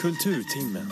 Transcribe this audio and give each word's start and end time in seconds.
Kulturtimmen. 0.00 0.86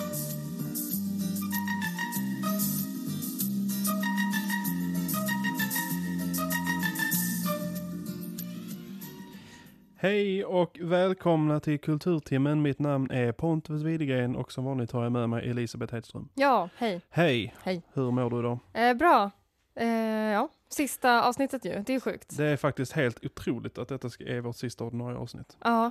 Hej 9.96 10.45
och 10.45 10.79
välkomna 10.82 11.61
till 11.61 11.81
Kulturtimmen. 11.81 12.63
Mitt 12.63 12.79
namn 12.79 13.11
är 13.11 13.32
Pontus 13.32 13.82
Widegren 13.82 14.36
och 14.36 14.53
som 14.53 14.64
vanligt 14.64 14.93
har 14.93 15.03
jag 15.03 15.13
med 15.13 15.29
mig 15.31 15.50
Elisabeth 15.50 15.95
Hedström. 15.95 16.29
Ja, 16.35 16.68
hej. 16.77 17.00
Hej! 17.11 17.54
Hej. 17.63 17.82
Hur 17.93 18.11
mår 18.11 18.31
du 18.31 18.39
idag? 18.39 18.59
Eh, 18.75 18.95
bra. 18.95 19.31
Eh, 19.75 19.86
ja, 20.32 20.49
sista 20.68 21.22
avsnittet 21.22 21.64
ju. 21.64 21.82
Det 21.86 21.95
är 21.95 22.00
sjukt. 22.00 22.36
Det 22.36 22.45
är 22.45 22.57
faktiskt 22.57 22.93
helt 22.93 23.25
otroligt 23.25 23.79
att 23.79 23.89
detta 23.89 24.11
ska- 24.11 24.25
är 24.25 24.40
vårt 24.40 24.57
sista 24.57 24.85
ordinarie 24.85 25.17
avsnitt. 25.18 25.57
Ja, 25.64 25.90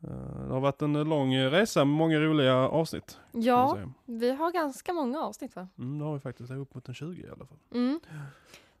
Det 0.00 0.52
har 0.52 0.60
varit 0.60 0.82
en 0.82 0.92
lång 0.92 1.36
resa 1.36 1.84
med 1.84 1.94
många 1.96 2.20
roliga 2.20 2.54
avsnitt. 2.54 3.18
ja 3.32 3.78
vi 4.04 4.30
har 4.30 4.52
ganska 4.52 4.92
många 4.92 5.20
avsnitt 5.20 5.56
va? 5.56 5.68
Mm, 5.78 5.98
det 5.98 6.04
har 6.04 6.14
vi 6.14 6.20
faktiskt. 6.20 6.50
Upp 6.50 6.74
mot 6.74 6.88
en 6.88 6.94
20 6.94 7.22
i 7.22 7.26
alla 7.30 7.46
fall. 7.46 7.58
Mm. 7.74 8.00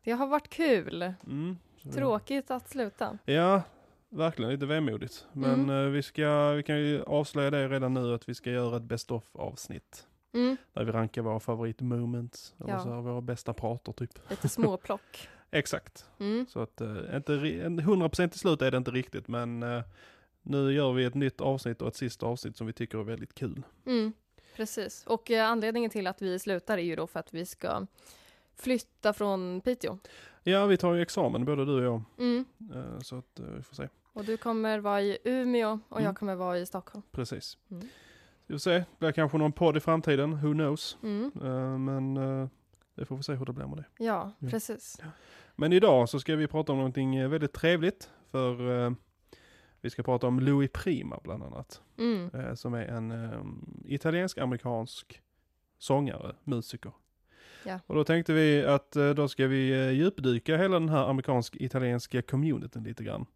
Det 0.04 0.12
har 0.12 0.26
varit 0.26 0.48
kul. 0.48 1.02
Mm, 1.26 1.56
Tråkigt 1.94 2.50
att 2.50 2.68
sluta. 2.68 3.18
Ja, 3.24 3.62
verkligen 4.08 4.52
lite 4.52 4.66
vemodigt. 4.66 5.26
Men 5.32 5.54
Mm. 5.64 5.70
eh, 5.86 5.90
vi, 5.90 6.02
ska, 6.02 6.50
vi 6.50 6.62
kan 6.62 6.78
ju 6.78 7.02
avslöja 7.02 7.50
det 7.50 7.68
redan 7.68 7.94
nu 7.94 8.14
att 8.14 8.28
vi 8.28 8.34
ska 8.34 8.50
göra 8.50 8.76
ett 8.76 8.82
best 8.82 9.10
of 9.10 9.24
avsnitt. 9.36 10.06
Mm. 10.34 10.56
Där 10.72 10.84
vi 10.84 10.92
rankar 10.92 11.22
våra 11.22 11.40
favoritmoments. 11.40 12.54
Eller 12.60 12.70
Ja. 12.72 12.80
så 12.80 12.88
här, 12.94 13.00
våra 13.00 13.20
bästa 13.20 13.52
prater 13.52 13.92
typ. 13.92 14.30
Lite 14.30 14.48
småplock. 14.48 15.28
Exakt. 15.50 16.06
Mm. 16.20 16.46
Så 16.48 16.60
att 16.60 16.80
eh, 16.80 17.16
inte, 17.16 17.32
ri- 17.32 17.64
en 17.66 17.80
100% 17.80 18.28
till 18.28 18.40
slut 18.40 18.62
är 18.62 18.70
det 18.70 18.76
inte 18.76 18.90
riktigt 18.90 19.28
men 19.28 19.62
eh, 19.62 19.82
nu 20.48 20.72
gör 20.72 20.92
vi 20.92 21.04
ett 21.04 21.14
nytt 21.14 21.40
avsnitt 21.40 21.82
och 21.82 21.88
ett 21.88 21.96
sista 21.96 22.26
avsnitt 22.26 22.56
som 22.56 22.66
vi 22.66 22.72
tycker 22.72 22.98
är 22.98 23.02
väldigt 23.04 23.34
kul. 23.34 23.62
Mm. 23.86 24.12
Precis. 24.56 25.04
Och 25.06 25.30
eh, 25.30 25.48
anledningen 25.50 25.90
till 25.90 26.06
att 26.06 26.22
vi 26.22 26.38
slutar 26.38 26.78
är 26.78 26.82
ju 26.82 26.96
då 26.96 27.06
för 27.06 27.20
att 27.20 27.34
vi 27.34 27.46
ska 27.46 27.86
flytta 28.56 29.12
från 29.12 29.60
Piteå. 29.60 29.98
Ja, 30.42 30.66
vi 30.66 30.76
tar 30.76 30.94
ju 30.94 31.02
examen 31.02 31.44
både 31.44 31.64
du 31.64 31.72
och 31.74 31.84
jag. 31.84 32.02
Mm. 32.18 32.44
eh, 32.74 32.98
Så 33.00 33.18
att 33.18 33.38
eh, 33.40 33.46
vi 33.46 33.62
får 33.62 33.74
se. 33.76 33.88
Och 34.12 34.24
du 34.24 34.36
kommer 34.36 34.78
vara 34.78 35.02
i 35.02 35.18
Umeå 35.24 35.78
och 35.88 35.96
Mm. 35.98 36.04
jag 36.06 36.16
kommer 36.16 36.34
vara 36.34 36.58
i 36.58 36.66
Stockholm. 36.66 37.02
Precis. 37.12 37.58
Mm. 37.70 37.88
Vi 38.46 38.54
får 38.54 38.58
se. 38.58 38.70
Det 38.70 38.84
blir 38.98 39.12
kanske 39.12 39.38
någon 39.38 39.52
podd 39.52 39.76
i 39.76 39.80
framtiden. 39.80 40.40
Who 40.40 40.52
knows? 40.52 40.98
Mm. 41.02 41.30
Men 41.84 42.14
det 42.94 43.04
får 43.04 43.16
vi 43.16 43.22
se 43.22 43.32
hur 43.34 43.44
det 43.46 43.52
blir 43.52 43.66
med 43.66 43.76
det. 43.76 44.04
Ja, 44.04 44.32
Ja. 44.38 44.48
precis. 44.50 45.00
Men 45.56 45.72
idag 45.72 46.08
så 46.08 46.20
ska 46.20 46.36
vi 46.36 46.46
prata 46.46 46.72
om 46.72 46.78
någonting 46.78 47.30
väldigt 47.30 47.52
trevligt. 47.52 48.10
För 48.30 48.94
vi 49.88 49.92
ska 49.92 50.02
prata 50.02 50.26
om 50.26 50.40
Louis 50.40 50.70
Prima 50.72 51.20
bland 51.24 51.42
annat. 51.42 51.80
Mm. 51.98 52.30
eh, 52.34 52.54
Som 52.54 52.74
är 52.74 52.86
en 52.86 53.10
eh, 53.10 53.40
italiensk-amerikansk 53.84 55.22
sångare, 55.78 56.34
musiker. 56.44 56.92
Ja. 57.64 57.80
Och 57.86 57.94
då 57.94 58.04
tänkte 58.04 58.32
vi 58.32 58.64
att 58.64 58.96
eh, 58.96 59.10
då 59.10 59.28
ska 59.28 59.46
vi 59.46 59.70
eh, 59.70 59.90
djupdyka 59.90 60.56
hela 60.56 60.78
den 60.78 60.88
här 60.88 61.10
amerikansk-italienska 61.10 62.22
communityn 62.22 62.82
lite 62.84 63.04
grann. 63.04 63.26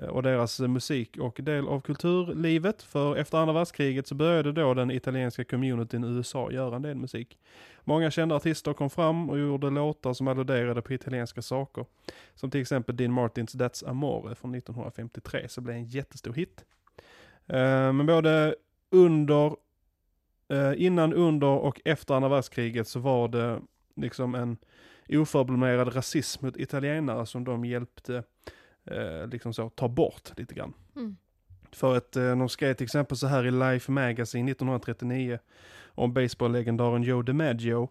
Eh, 0.00 0.08
och 0.08 0.22
deras 0.22 0.60
musik 0.60 1.16
och 1.18 1.40
del 1.42 1.68
av 1.68 1.80
kulturlivet. 1.80 2.82
För 2.82 3.16
efter 3.16 3.38
andra 3.38 3.54
världskriget 3.54 4.06
så 4.06 4.14
började 4.14 4.52
då 4.52 4.74
den 4.74 4.90
italienska 4.90 5.44
communityn 5.44 6.04
i 6.04 6.08
USA 6.08 6.52
göra 6.52 6.76
en 6.76 6.82
del 6.82 6.96
musik. 6.96 7.38
Många 7.84 8.10
kända 8.10 8.34
artister 8.34 8.72
kom 8.72 8.90
fram 8.90 9.30
och 9.30 9.38
gjorde 9.38 9.70
låtar 9.70 10.12
som 10.12 10.28
alluderade 10.28 10.82
på 10.82 10.92
italienska 10.92 11.42
saker. 11.42 11.84
Som 12.34 12.50
till 12.50 12.60
exempel 12.60 12.96
Dean 12.96 13.12
Martins 13.12 13.54
That's 13.54 13.88
Amore 13.88 14.34
från 14.34 14.54
1953 14.54 15.48
så 15.48 15.60
blev 15.60 15.76
en 15.76 15.84
jättestor 15.84 16.32
hit. 16.32 16.64
Eh, 17.46 17.92
men 17.92 18.06
både 18.06 18.54
under, 18.90 19.56
eh, 20.48 20.72
innan, 20.76 21.14
under 21.14 21.46
och 21.46 21.80
efter 21.84 22.14
andra 22.14 22.28
världskriget 22.28 22.88
så 22.88 23.00
var 23.00 23.28
det 23.28 23.60
liksom 23.96 24.34
en 24.34 24.56
oförblommerad 25.08 25.96
rasism 25.96 26.46
mot 26.46 26.56
italienare 26.56 27.26
som 27.26 27.44
de 27.44 27.64
hjälpte 27.64 28.22
eh, 28.84 29.26
liksom 29.26 29.54
så 29.54 29.68
ta 29.68 29.88
bort 29.88 30.32
lite 30.36 30.54
grann. 30.54 30.72
Mm. 30.96 31.16
För 31.72 31.96
att 31.96 32.16
eh, 32.16 32.36
de 32.38 32.48
skrev 32.48 32.74
till 32.74 32.84
exempel 32.84 33.16
så 33.16 33.26
här 33.26 33.46
i 33.46 33.50
Life 33.50 33.92
Magazine 33.92 34.50
1939 34.50 35.38
om 35.94 36.12
baseballlegendaren 36.12 37.02
Joe 37.02 37.22
DiMaggio. 37.22 37.88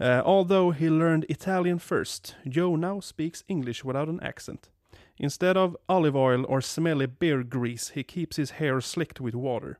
Uh, 0.00 0.20
although 0.20 0.72
he 0.72 0.90
learned 0.90 1.24
Italian 1.28 1.78
first, 1.78 2.36
Joe 2.44 2.76
now 2.76 3.00
speaks 3.00 3.44
English 3.46 3.84
without 3.84 4.08
an 4.08 4.20
accent. 4.20 4.70
Instead 5.16 5.56
of 5.56 5.76
olive 5.86 6.18
oil 6.18 6.44
or 6.46 6.60
smelly 6.60 7.06
beer 7.06 7.42
grease, 7.42 7.92
he 7.94 8.02
keeps 8.02 8.36
his 8.36 8.50
hair 8.50 8.80
slicked 8.80 9.20
with 9.20 9.36
water. 9.36 9.78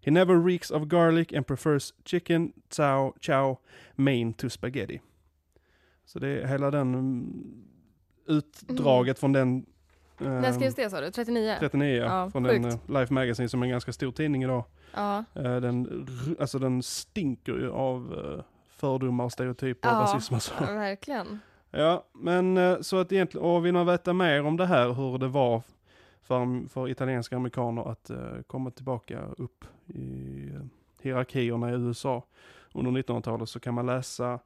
He 0.00 0.10
never 0.10 0.36
reeks 0.36 0.70
of 0.70 0.88
garlic 0.88 1.32
and 1.32 1.46
prefers 1.46 1.94
chicken 2.04 2.52
chow, 2.68 3.14
chow 3.20 3.58
mein 3.96 4.32
to 4.34 4.50
spaghetti. 4.50 5.00
Så 6.04 6.18
det 6.18 6.28
är 6.28 6.46
hela 6.46 6.70
den 6.70 6.94
mm, 6.94 7.64
utdraget 8.26 9.18
från 9.18 9.32
den... 9.32 9.66
När 10.18 10.44
ehm, 10.48 10.52
skrevs 10.54 10.74
det 10.74 10.90
sa 10.90 11.00
du? 11.00 11.10
39? 11.10 11.56
39 11.60 11.96
ja, 11.96 12.30
från 12.30 12.42
den 12.42 12.62
sjukt. 12.64 12.80
eh, 12.88 12.94
Life 13.00 13.12
Magazine 13.14 13.48
som 13.48 13.62
är 13.62 13.66
en 13.66 13.70
ganska 13.70 13.92
stor 13.92 14.12
tidning 14.12 14.42
idag. 14.44 14.64
Ja. 14.94 15.24
Eh, 15.34 15.42
den, 15.56 16.06
alltså 16.40 16.58
den 16.58 16.82
stinker 16.82 17.52
ju 17.52 17.70
av 17.70 18.14
eh, 18.38 18.44
fördomar, 18.68 19.28
stereotyper 19.28 19.88
och 19.88 19.94
Ja, 19.94 20.00
rasism 20.00 20.34
och 20.34 20.42
så. 20.42 20.54
ja, 20.60 20.66
verkligen. 20.66 21.40
Ja, 21.70 22.04
men 22.12 22.58
så 22.84 22.98
att 22.98 23.12
egentligen, 23.12 23.46
och 23.46 23.66
vill 23.66 23.72
man 23.72 23.86
veta 23.86 24.12
mer 24.12 24.44
om 24.44 24.56
det 24.56 24.66
här, 24.66 24.92
hur 24.92 25.18
det 25.18 25.28
var 25.28 25.62
för, 26.22 26.68
för 26.68 26.88
italienska 26.88 27.36
amerikaner 27.36 27.90
att 27.90 28.10
komma 28.46 28.70
tillbaka 28.70 29.20
upp 29.38 29.64
i 29.86 30.50
hierarkierna 31.02 31.70
i 31.70 31.74
USA 31.74 32.24
under 32.72 32.90
1900-talet 33.02 33.48
så 33.48 33.60
kan 33.60 33.74
man 33.74 33.86
läsa 33.86 34.38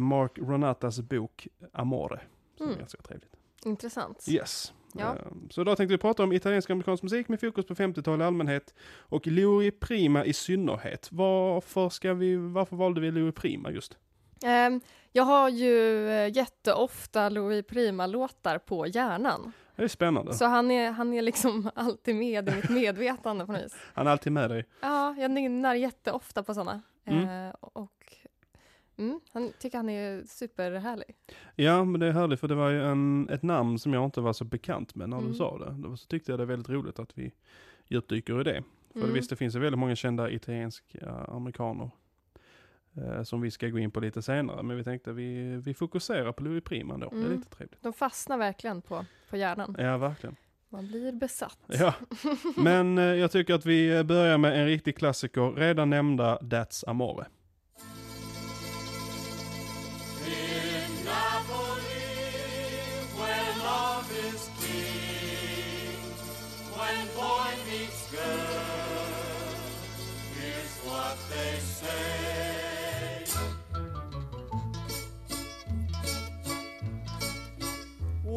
Mark 0.00 0.38
Ronatas 0.38 1.00
bok 1.00 1.48
Amore. 1.72 2.20
Som 2.56 2.66
är 2.66 2.70
Mm. 2.70 2.78
ganska 2.78 3.02
trevligt. 3.02 3.36
Intressant. 3.64 4.28
Yes. 4.28 4.72
Ja. 4.94 5.14
Eh, 5.16 5.22
Så 5.50 5.60
idag 5.60 5.76
tänkte 5.76 5.94
vi 5.94 5.98
prata 5.98 6.22
om 6.22 6.32
italiensk 6.32 6.70
amerikansk 6.70 7.02
musik 7.02 7.28
med 7.28 7.40
fokus 7.40 7.66
på 7.66 7.74
50-tal 7.74 8.20
i 8.20 8.24
allmänhet 8.24 8.74
och 8.98 9.26
Louis 9.26 9.74
Prima 9.80 10.24
i 10.24 10.32
synnerhet. 10.32 11.08
Varför, 11.12 11.88
ska 11.88 12.14
vi, 12.14 12.36
varför 12.36 12.76
valde 12.76 13.00
vi 13.00 13.10
Louis 13.10 13.34
Prima 13.34 13.70
just? 13.70 13.96
Ehm, 14.44 14.80
jag 15.12 15.24
har 15.24 15.48
ju 15.48 16.08
eh, 16.10 16.36
jätteofta 16.36 17.28
Louis 17.28 17.66
Prima-låtar 17.66 18.58
på 18.58 18.86
hjärnan. 18.86 19.52
Det 19.76 19.82
är 19.82 19.88
spännande. 19.88 20.34
Så 20.34 20.44
han 20.44 20.70
är, 20.70 20.90
han 20.90 21.12
är 21.14 21.22
liksom 21.22 21.70
alltid 21.74 22.14
med 22.16 22.48
i 22.48 22.52
mitt 22.56 22.70
medvetande 22.70 23.46
på 23.46 23.52
något 23.52 23.64
vis. 23.64 23.76
Han 23.94 24.06
är 24.06 24.10
alltid 24.10 24.32
med 24.32 24.50
dig. 24.50 24.64
Ja, 24.80 25.14
jag 25.18 25.30
nynnar 25.30 25.74
jätteofta 25.74 26.42
på 26.42 26.54
sådana. 26.54 26.82
Mm. 27.04 27.48
Eh, 27.48 27.54
och 27.60 28.16
mm, 28.96 29.20
han 29.32 29.52
tycker 29.58 29.76
han 29.76 29.88
är 29.88 30.22
superhärlig. 30.26 31.14
Ja, 31.56 31.84
men 31.84 32.00
det 32.00 32.06
är 32.06 32.12
härligt 32.12 32.40
för 32.40 32.48
det 32.48 32.54
var 32.54 32.70
ju 32.70 32.82
en, 32.84 33.28
ett 33.28 33.42
namn 33.42 33.78
som 33.78 33.92
jag 33.92 34.04
inte 34.04 34.20
var 34.20 34.32
så 34.32 34.44
bekant 34.44 34.94
med 34.94 35.08
när 35.08 35.16
du 35.16 35.22
Mm. 35.24 35.34
sa 35.34 35.58
det. 35.58 35.74
Då 35.88 35.96
så 35.96 36.06
tyckte 36.06 36.32
jag 36.32 36.38
det 36.38 36.42
är 36.44 36.46
väldigt 36.46 36.68
roligt 36.68 36.98
att 36.98 37.18
vi 37.18 37.32
djupdyker 37.86 38.40
i 38.40 38.44
det. 38.44 38.62
För 38.92 39.00
Mm. 39.00 39.12
visst, 39.12 39.30
det 39.30 39.36
finns 39.36 39.54
ju 39.56 39.58
väldigt 39.60 39.78
många 39.78 39.96
kända 39.96 40.30
italienska 40.30 41.10
amerikaner 41.28 41.90
eh, 42.96 43.22
som 43.22 43.40
vi 43.40 43.50
ska 43.50 43.68
gå 43.68 43.78
in 43.78 43.90
på 43.90 44.00
lite 44.00 44.22
senare. 44.22 44.62
Men 44.62 44.76
vi 44.76 44.84
tänkte 44.84 45.12
vi, 45.12 45.56
vi 45.56 45.74
fokuserar 45.74 46.32
på 46.32 46.42
Louis 46.44 46.64
Prima 46.64 46.98
då. 46.98 47.08
Det 47.10 47.16
är 47.16 47.20
Mm. 47.20 47.32
lite 47.38 47.50
trevligt. 47.50 47.82
De 47.82 47.92
fastnar 47.92 48.38
verkligen 48.38 48.82
på, 48.82 49.04
på 49.30 49.36
hjärnan. 49.36 49.76
Ja, 49.78 49.98
verkligen. 49.98 50.36
Man 50.68 50.86
blir 50.86 51.12
besatt. 51.12 51.58
Ja, 51.66 51.94
men 52.56 52.98
eh, 52.98 53.04
jag 53.04 53.30
tycker 53.32 53.54
att 53.54 53.66
vi 53.66 53.96
eh, 53.96 54.02
börjar 54.02 54.38
med 54.38 54.60
en 54.60 54.66
riktig 54.66 54.96
klassiker, 54.96 55.52
redan 55.52 55.90
nämnda 55.90 56.38
That's 56.38 56.84
Amore. 56.86 57.26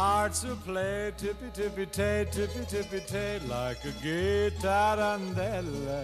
Hearts 0.00 0.44
will 0.44 0.56
play 0.56 1.12
tippy-tippy-tay, 1.18 2.26
tippy-tippy-tay, 2.32 3.40
like 3.46 3.84
a 3.84 3.92
gay 4.02 4.50
tarantella. 4.58 6.02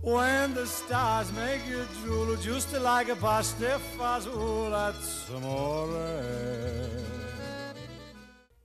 When 0.00 0.54
the 0.54 0.66
stars 0.66 1.30
make 1.32 1.60
you 1.68 1.84
drool 2.00 2.36
just 2.36 2.72
like 2.72 3.10
a 3.12 3.16
pasta 3.16 3.78
fazolat 3.98 4.94
amore. 5.36 6.88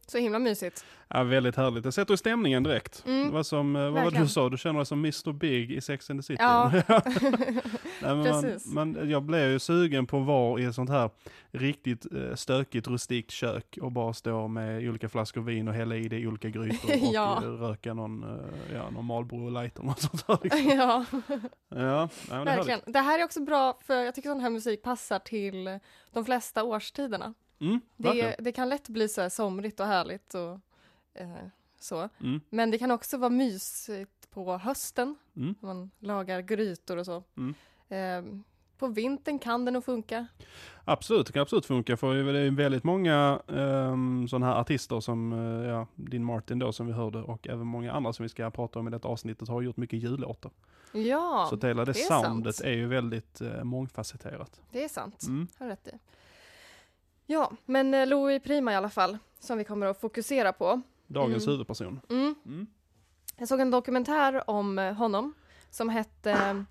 Så 0.07 0.17
himla 0.17 0.39
mysigt. 0.39 0.83
Ja, 1.13 1.23
väldigt 1.23 1.55
härligt. 1.55 1.83
Det 1.83 1.91
sätter 1.91 2.15
stämningen 2.15 2.63
direkt. 2.63 3.03
Mm, 3.07 3.27
Det 3.27 3.33
var 3.33 3.43
som, 3.43 3.75
eh, 3.75 3.81
vad 3.81 3.91
var 3.91 3.99
det 3.99 3.99
du 3.99 4.03
verkligen. 4.05 4.29
sa? 4.29 4.49
Du 4.49 4.57
känner 4.57 4.79
dig 4.79 4.85
som 4.85 4.99
Mr 4.99 5.31
Big 5.33 5.71
i 5.71 5.81
Sex 5.81 6.09
and 6.09 6.19
the 6.19 6.23
City. 6.23 6.43
Ja. 6.43 6.71
Nej, 6.87 7.61
men 8.01 8.17
man, 8.17 8.41
Precis. 8.41 8.73
man, 8.73 9.09
jag 9.09 9.23
blev 9.23 9.49
ju 9.51 9.59
sugen 9.59 10.07
på 10.07 10.19
att 10.19 10.25
vara 10.25 10.61
i 10.61 10.65
ett 10.65 10.75
sånt 10.75 10.89
här 10.89 11.09
riktigt 11.51 12.05
eh, 12.13 12.35
stökigt 12.35 12.87
rustikt 12.87 13.31
kök 13.31 13.77
och 13.81 13.91
bara 13.91 14.13
stå 14.13 14.47
med 14.47 14.89
olika 14.89 15.09
flaskor 15.09 15.41
vin 15.41 15.67
och 15.67 15.73
hälla 15.73 15.95
i 15.95 16.07
det 16.07 16.19
i 16.19 16.27
olika 16.27 16.49
grytor 16.49 16.89
och 17.07 17.13
Ja. 17.13 17.43
eh, 17.43 17.49
röka 17.49 17.93
någon, 17.93 18.25
ja, 18.73 18.89
någon 18.89 19.05
Marlboro 19.05 19.49
light 19.49 19.75
eller 19.77 19.87
något 19.87 20.01
sånt 20.01 20.27
där. 20.27 20.37
Liksom. 20.43 20.61
ja, 20.77 21.05
Ja, 21.69 22.09
nej, 22.09 22.09
men 22.29 22.39
det 22.45 22.45
verkligen. 22.55 22.79
Det 22.85 22.99
här 22.99 23.19
är 23.19 23.23
också 23.23 23.41
bra 23.41 23.79
för 23.85 23.95
jag 23.95 24.15
tycker 24.15 24.29
sån 24.29 24.39
här 24.39 24.49
musik 24.49 24.81
passar 24.83 25.19
till 25.19 25.79
de 26.13 26.25
flesta 26.25 26.63
årstiderna. 26.63 27.33
Mm, 27.61 27.79
Det, 27.97 28.03
verkligen. 28.07 28.33
det 28.39 28.51
kan 28.51 28.69
lätt 28.69 28.89
bli 28.89 29.09
så 29.09 29.21
här 29.21 29.29
somrigt 29.29 29.79
och 29.79 29.85
härligt 29.85 30.33
och 30.33 30.59
så. 31.79 32.09
Mm, 32.19 32.41
Men 32.49 32.71
det 32.71 32.77
kan 32.77 32.91
också 32.91 33.17
vara 33.17 33.29
mysigt 33.29 34.29
på 34.31 34.57
hösten, 34.57 35.15
mm. 35.35 35.55
när 35.59 35.67
man 35.67 35.91
lagar 35.99 36.41
grytor 36.41 36.97
och 36.97 37.05
så. 37.05 37.23
Mm. 37.37 37.55
Eh, 37.89 38.41
på 38.77 38.87
vintern 38.87 39.39
kan 39.39 39.65
det 39.65 39.71
nog 39.71 39.85
funka. 39.85 40.27
Absolut, 40.85 41.27
det 41.27 41.33
kan 41.33 41.41
absolut 41.41 41.65
funka 41.65 41.97
för 41.97 42.13
det 42.13 42.39
är 42.39 42.51
väldigt 42.51 42.83
många 42.83 43.41
um, 43.47 44.27
sådana 44.27 44.45
här 44.45 44.55
artister 44.55 44.99
som, 44.99 45.33
eh, 45.33 45.69
ja, 45.69 45.87
Din 45.95 46.23
Martin 46.23 46.59
då 46.59 46.71
som 46.71 46.87
vi 46.87 46.93
hörde 46.93 47.17
och 47.17 47.47
även 47.47 47.67
många 47.67 47.91
andra 47.93 48.13
som 48.13 48.23
vi 48.23 48.29
ska 48.29 48.51
prata 48.51 48.79
om 48.79 48.87
i 48.87 48.91
detta 48.91 49.07
avsnittet 49.07 49.47
har 49.47 49.61
gjort 49.61 49.77
mycket 49.77 49.99
jullåtar. 49.99 50.51
Ja, 50.91 51.47
Så 51.49 51.67
hela 51.67 51.85
det, 51.85 51.91
det 51.91 51.99
är 51.99 52.21
soundet 52.21 52.55
sant. 52.55 52.67
är 52.67 52.73
ju 52.73 52.87
väldigt 52.87 53.41
uh, 53.41 53.63
mångfacetterat. 53.63 54.61
det 54.71 54.83
är 54.83 54.89
sant. 54.89 55.23
Mm. 55.27 55.47
Har 55.59 55.67
rätt 55.67 55.87
i. 55.87 55.91
Ja, 57.25 57.51
men 57.65 57.93
eh, 57.93 58.07
Louis 58.07 58.43
Prima 58.43 58.71
i 58.71 58.75
alla 58.75 58.89
fall, 58.89 59.17
som 59.39 59.57
vi 59.57 59.63
kommer 59.63 59.85
att 59.85 60.01
fokusera 60.01 60.53
på. 60.53 60.81
Dagens 61.09 61.43
Mm. 61.43 61.51
huvudperson. 61.53 61.99
Mm. 62.09 62.35
Mm. 62.45 62.67
Jag 63.37 63.47
såg 63.47 63.59
en 63.59 63.71
dokumentär 63.71 64.49
om 64.49 64.79
eh, 64.79 64.93
honom 64.93 65.33
som 65.69 65.89
hette 65.89 66.31
eh, 66.31 66.61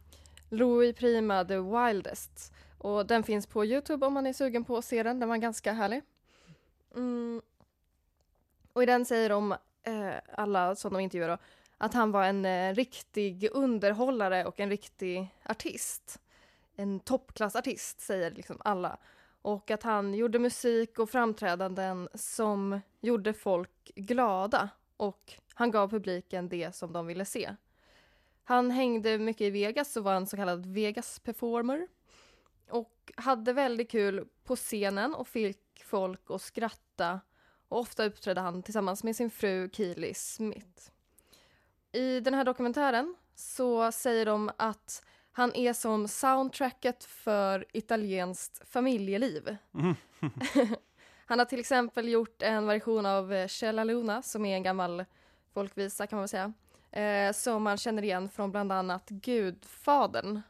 Louis 0.49 0.97
Prima 0.97 1.45
the 1.45 1.59
Wildest. 1.59 2.53
Och 2.79 3.07
den 3.07 3.23
finns 3.23 3.47
på 3.47 3.65
Youtube 3.65 4.07
om 4.07 4.13
man 4.13 4.27
är 4.27 4.33
sugen 4.33 4.65
på 4.65 4.77
att 4.77 4.85
se 4.85 5.03
den. 5.03 5.21
Den 5.21 5.29
var 5.29 5.37
ganska 5.37 5.73
härlig. 5.73 6.03
Mm. 6.95 7.43
Och 8.73 8.83
i 8.83 8.87
den 8.87 9.05
säger 9.05 9.29
de, 9.29 9.53
eh, 9.83 10.15
alla 10.33 10.77
som 10.77 10.93
de 10.93 11.01
intervjuar 11.01 11.29
då, 11.29 11.39
att 11.79 11.95
han 11.95 12.13
var 12.13 12.25
en 12.25 12.45
eh, 12.45 12.75
riktig 12.75 13.49
underhållare 13.53 14.45
och 14.45 14.61
en 14.61 14.71
riktig 14.71 15.35
artist. 15.45 16.21
En 16.77 17.01
toppklassartist, 17.01 18.01
säger 18.01 18.31
liksom 18.31 18.57
alla. 18.65 18.97
Och 19.43 19.71
att 19.71 19.83
han 19.83 20.15
gjorde 20.15 20.39
musik 20.39 20.99
och 20.99 21.11
framträdanden 21.11 22.09
som 22.15 22.81
gjorde 23.01 23.33
folk 23.33 23.93
glada 23.95 24.69
och 24.97 25.35
han 25.55 25.71
gav 25.71 25.89
publiken 25.91 26.49
det 26.49 26.75
som 26.75 26.93
de 26.93 27.07
ville 27.07 27.25
se. 27.25 27.57
Han 28.45 28.71
hängde 28.71 29.19
mycket 29.19 29.41
i 29.41 29.51
Vegas 29.51 29.97
och 29.97 30.05
var 30.05 30.15
en 30.15 30.27
så 30.27 30.37
kallad 30.37 30.67
Vegas-performer. 30.67 31.89
Och 32.71 33.13
hade 33.17 33.53
väldigt 33.53 33.91
kul 33.91 34.29
på 34.45 34.57
scenen 34.57 35.15
och 35.15 35.29
fick 35.29 35.85
folk 35.85 36.31
att 36.31 36.43
skratta. 36.43 37.21
Och 37.69 37.79
ofta 37.79 38.05
uppträdde 38.05 38.41
han 38.41 38.63
tillsammans 38.63 39.05
med 39.05 39.17
sin 39.17 39.31
fru 39.31 39.71
Keely 39.73 40.15
Smith. 40.15 40.91
I 41.93 42.21
den 42.21 42.35
här 42.35 42.45
dokumentären 42.45 43.17
så 43.35 43.93
säger 43.93 44.27
de 44.27 44.51
att 44.57 45.05
han 45.39 45.57
är 45.57 45.73
som 45.73 46.09
soundtracket 46.09 47.05
för 47.05 47.65
italienskt 47.73 48.69
familjeliv. 48.69 49.57
Mm. 49.75 49.95
Han 51.27 51.39
har 51.39 51.47
till 51.47 51.61
exempel 51.61 52.09
gjort 52.09 52.43
en 52.43 52.67
version 52.67 53.07
av 53.07 53.33
eh, 53.33 53.47
Cella 53.47 53.85
Luna 53.85 54.23
som 54.23 54.45
är 54.45 54.57
en 54.57 54.63
gammal 54.63 55.05
folkvisa 55.55 56.07
kan 56.07 56.17
man 56.17 56.23
väl 56.23 56.29
säga. 56.29 56.53
Eh, 57.03 57.33
som 57.33 57.63
man 57.63 57.77
känner 57.77 58.05
igen 58.05 58.29
från 58.29 58.51
bland 58.51 58.73
annat 58.73 59.09
Gudfadern. 59.09 60.43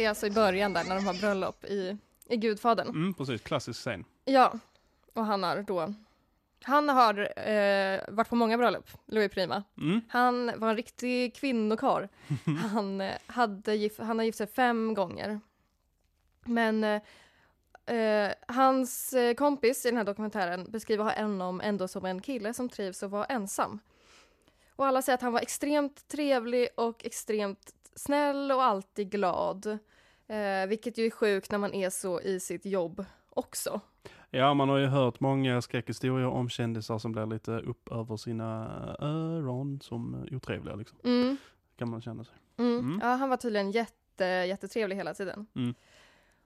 Det 0.00 0.04
är 0.04 0.08
alltså 0.08 0.26
i 0.26 0.30
början 0.30 0.72
där 0.72 0.84
när 0.84 0.94
de 0.94 1.06
har 1.06 1.14
bröllop 1.14 1.64
i, 1.64 1.96
i 2.28 2.36
Gudfadern. 2.36 2.88
Mm, 2.88 3.14
precis, 3.14 3.40
klassisk 3.42 3.80
scen. 3.80 4.04
Ja, 4.24 4.58
och 5.14 5.24
han 5.24 5.42
har 5.42 5.62
då 5.62 5.94
han 6.62 6.88
har 6.88 7.38
eh, 7.48 8.00
varit 8.08 8.28
på 8.28 8.36
många 8.36 8.58
bröllop, 8.58 8.90
Louis 9.06 9.32
Prima. 9.32 9.62
Mm. 9.78 10.00
Han 10.08 10.52
var 10.56 10.68
en 10.70 10.76
riktig 10.76 11.34
kvinnokarl. 11.34 12.06
Han, 12.72 13.00
eh, 13.00 13.14
hade 13.26 13.74
gif- 13.74 14.02
han 14.04 14.18
har 14.18 14.24
gift 14.24 14.38
sig 14.38 14.46
fem 14.46 14.94
gånger. 14.94 15.40
Men 16.44 16.84
eh, 16.84 17.96
eh, 17.96 18.32
hans 18.48 19.12
eh, 19.12 19.34
kompis 19.34 19.86
i 19.86 19.88
den 19.88 19.96
här 19.96 20.04
dokumentären 20.04 20.70
beskriver 20.70 21.22
honom 21.22 21.60
ändå 21.60 21.88
som 21.88 22.04
en 22.04 22.20
kille 22.22 22.54
som 22.54 22.68
trivs 22.68 23.02
att 23.02 23.10
vara 23.10 23.24
ensam. 23.24 23.78
Och 24.76 24.86
alla 24.86 25.02
säger 25.02 25.14
att 25.14 25.22
han 25.22 25.32
var 25.32 25.40
extremt 25.40 26.08
trevlig 26.08 26.68
och 26.76 27.04
extremt 27.04 27.74
snäll 28.00 28.52
och 28.52 28.62
alltid 28.62 29.10
glad. 29.10 29.66
Eh, 30.26 30.66
vilket 30.68 30.98
ju 30.98 31.06
är 31.06 31.10
sjukt 31.10 31.50
när 31.50 31.58
man 31.58 31.74
är 31.74 31.90
så 31.90 32.20
i 32.20 32.40
sitt 32.40 32.66
jobb 32.66 33.04
också. 33.28 33.80
Ja, 34.30 34.54
man 34.54 34.68
har 34.68 34.78
ju 34.78 34.86
hört 34.86 35.20
många 35.20 35.62
skräckhistorier 35.62 36.26
om 36.26 36.48
kändisar 36.48 36.98
som 36.98 37.12
blir 37.12 37.26
lite 37.26 37.50
upp 37.50 37.92
över 37.92 38.16
sina 38.16 38.66
öron 38.98 39.80
som 39.80 40.26
otrevliga 40.30 40.74
liksom. 40.74 40.98
Mm. 41.04 41.36
Kan 41.76 41.90
man 41.90 42.02
känna 42.02 42.24
sig. 42.24 42.34
Mm. 42.56 42.78
Mm. 42.78 43.00
Ja, 43.02 43.08
han 43.08 43.28
var 43.28 43.36
tydligen 43.36 43.70
jätte, 43.70 44.24
jättetrevlig 44.24 44.96
hela 44.96 45.14
tiden. 45.14 45.46
Mm. 45.54 45.74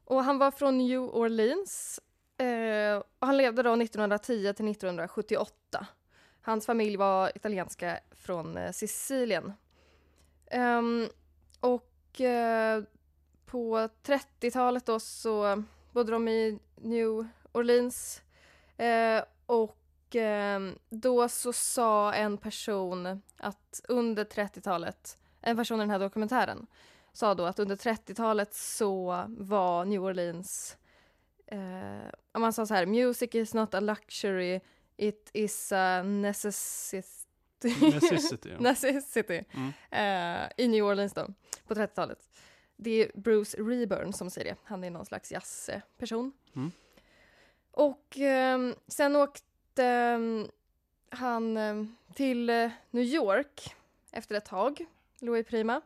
Och 0.04 0.24
han 0.24 0.38
var 0.38 0.50
från 0.50 0.78
New 0.78 1.00
Orleans. 1.00 2.00
Eh, 2.38 2.96
och 3.18 3.26
han 3.26 3.36
levde 3.36 3.62
då 3.62 3.72
1910 3.72 4.52
till 4.52 4.70
1978. 4.70 5.86
Hans 6.40 6.66
familj 6.66 6.96
var 6.96 7.32
italienska 7.36 7.98
från 8.10 8.56
eh, 8.56 8.72
Sicilien. 8.72 9.52
Ehm, 10.50 11.08
och 11.64 12.20
eh, 12.20 12.82
på 13.46 13.88
30-talet 14.02 14.86
då 14.86 15.00
så 15.00 15.62
bodde 15.92 16.12
de 16.12 16.28
i 16.28 16.58
New 16.74 17.26
Orleans. 17.52 18.22
Eh, 18.76 19.22
och 19.46 20.16
eh, 20.16 20.60
då 20.88 21.28
så 21.28 21.52
sa 21.52 22.12
en 22.12 22.38
person 22.38 23.22
att 23.36 23.80
under 23.88 24.24
30-talet, 24.24 25.18
en 25.40 25.56
person 25.56 25.78
i 25.78 25.82
den 25.82 25.90
här 25.90 25.98
dokumentären, 25.98 26.66
sa 27.12 27.34
då 27.34 27.44
att 27.44 27.58
under 27.58 27.76
30-talet 27.76 28.54
så 28.54 29.24
var 29.28 29.84
New 29.84 30.04
Orleans, 30.04 30.76
eh, 31.46 32.38
man 32.38 32.52
sa 32.52 32.66
så 32.66 32.74
här, 32.74 32.86
music 32.86 33.34
is 33.34 33.54
not 33.54 33.74
a 33.74 33.80
luxury, 33.80 34.60
it 34.96 35.30
is 35.32 35.72
a 35.72 36.02
necessity. 36.02 37.24
Necessity. 37.64 38.48
ja. 38.50 38.60
necessity. 38.60 39.44
Mm. 39.52 39.72
Eh, 39.90 40.50
I 40.56 40.68
New 40.68 40.84
Orleans 40.84 41.12
då, 41.12 41.26
på 41.66 41.74
30-talet. 41.74 42.28
Det 42.76 42.90
är 42.90 43.10
Bruce 43.14 43.56
Reburn 43.56 44.12
som 44.12 44.30
säger 44.30 44.50
det. 44.50 44.56
Han 44.64 44.84
är 44.84 44.90
någon 44.90 45.06
slags 45.06 45.32
jazzperson. 45.32 46.32
Mm. 46.56 46.70
Och 47.70 48.18
ehm, 48.18 48.74
sen 48.86 49.16
åkte 49.16 49.84
ehm, 49.84 50.48
han 51.08 51.56
ehm, 51.56 51.96
till 52.14 52.50
eh, 52.50 52.70
New 52.90 53.04
York 53.04 53.74
efter 54.12 54.34
ett 54.34 54.44
tag, 54.44 54.84
Louis 55.20 55.46
Prima. 55.46 55.80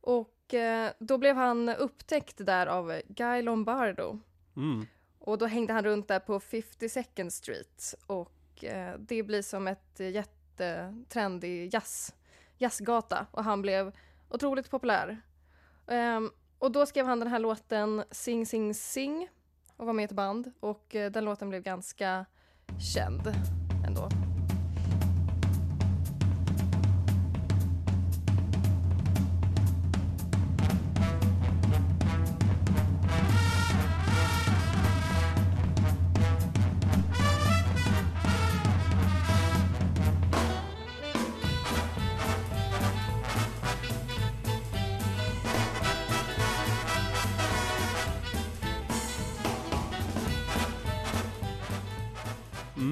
Och 0.00 0.54
eh, 0.54 0.90
då 0.98 1.18
blev 1.18 1.36
han 1.36 1.68
upptäckt 1.68 2.46
där 2.46 2.66
av 2.66 3.00
Guy 3.08 3.42
Lombardo. 3.42 4.18
Mm. 4.56 4.86
Och 5.18 5.38
då 5.38 5.46
hängde 5.46 5.72
han 5.72 5.84
runt 5.84 6.08
där 6.08 6.18
på 6.20 6.38
52nd 6.38 7.30
Street 7.30 7.94
och 8.06 8.64
eh, 8.64 8.98
det 8.98 9.22
blir 9.22 9.42
som 9.42 9.68
ett 9.68 10.00
eh, 10.00 10.10
jättetrendig 10.10 11.74
jazz, 11.74 12.14
jazzgata 12.58 13.26
och 13.30 13.44
han 13.44 13.62
blev 13.62 13.92
otroligt 14.34 14.70
populär. 14.70 15.20
Um, 15.86 16.30
och 16.58 16.72
då 16.72 16.86
skrev 16.86 17.06
han 17.06 17.20
den 17.20 17.28
här 17.28 17.38
låten 17.38 18.04
Sing 18.10 18.46
Sing 18.46 18.74
Sing 18.74 19.28
och 19.76 19.86
var 19.86 19.92
med 19.92 20.02
i 20.02 20.04
ett 20.04 20.12
band 20.12 20.52
och 20.60 20.94
eh, 20.94 21.10
den 21.10 21.24
låten 21.24 21.48
blev 21.48 21.62
ganska 21.62 22.26
känd 22.94 23.22
ändå. 23.86 24.23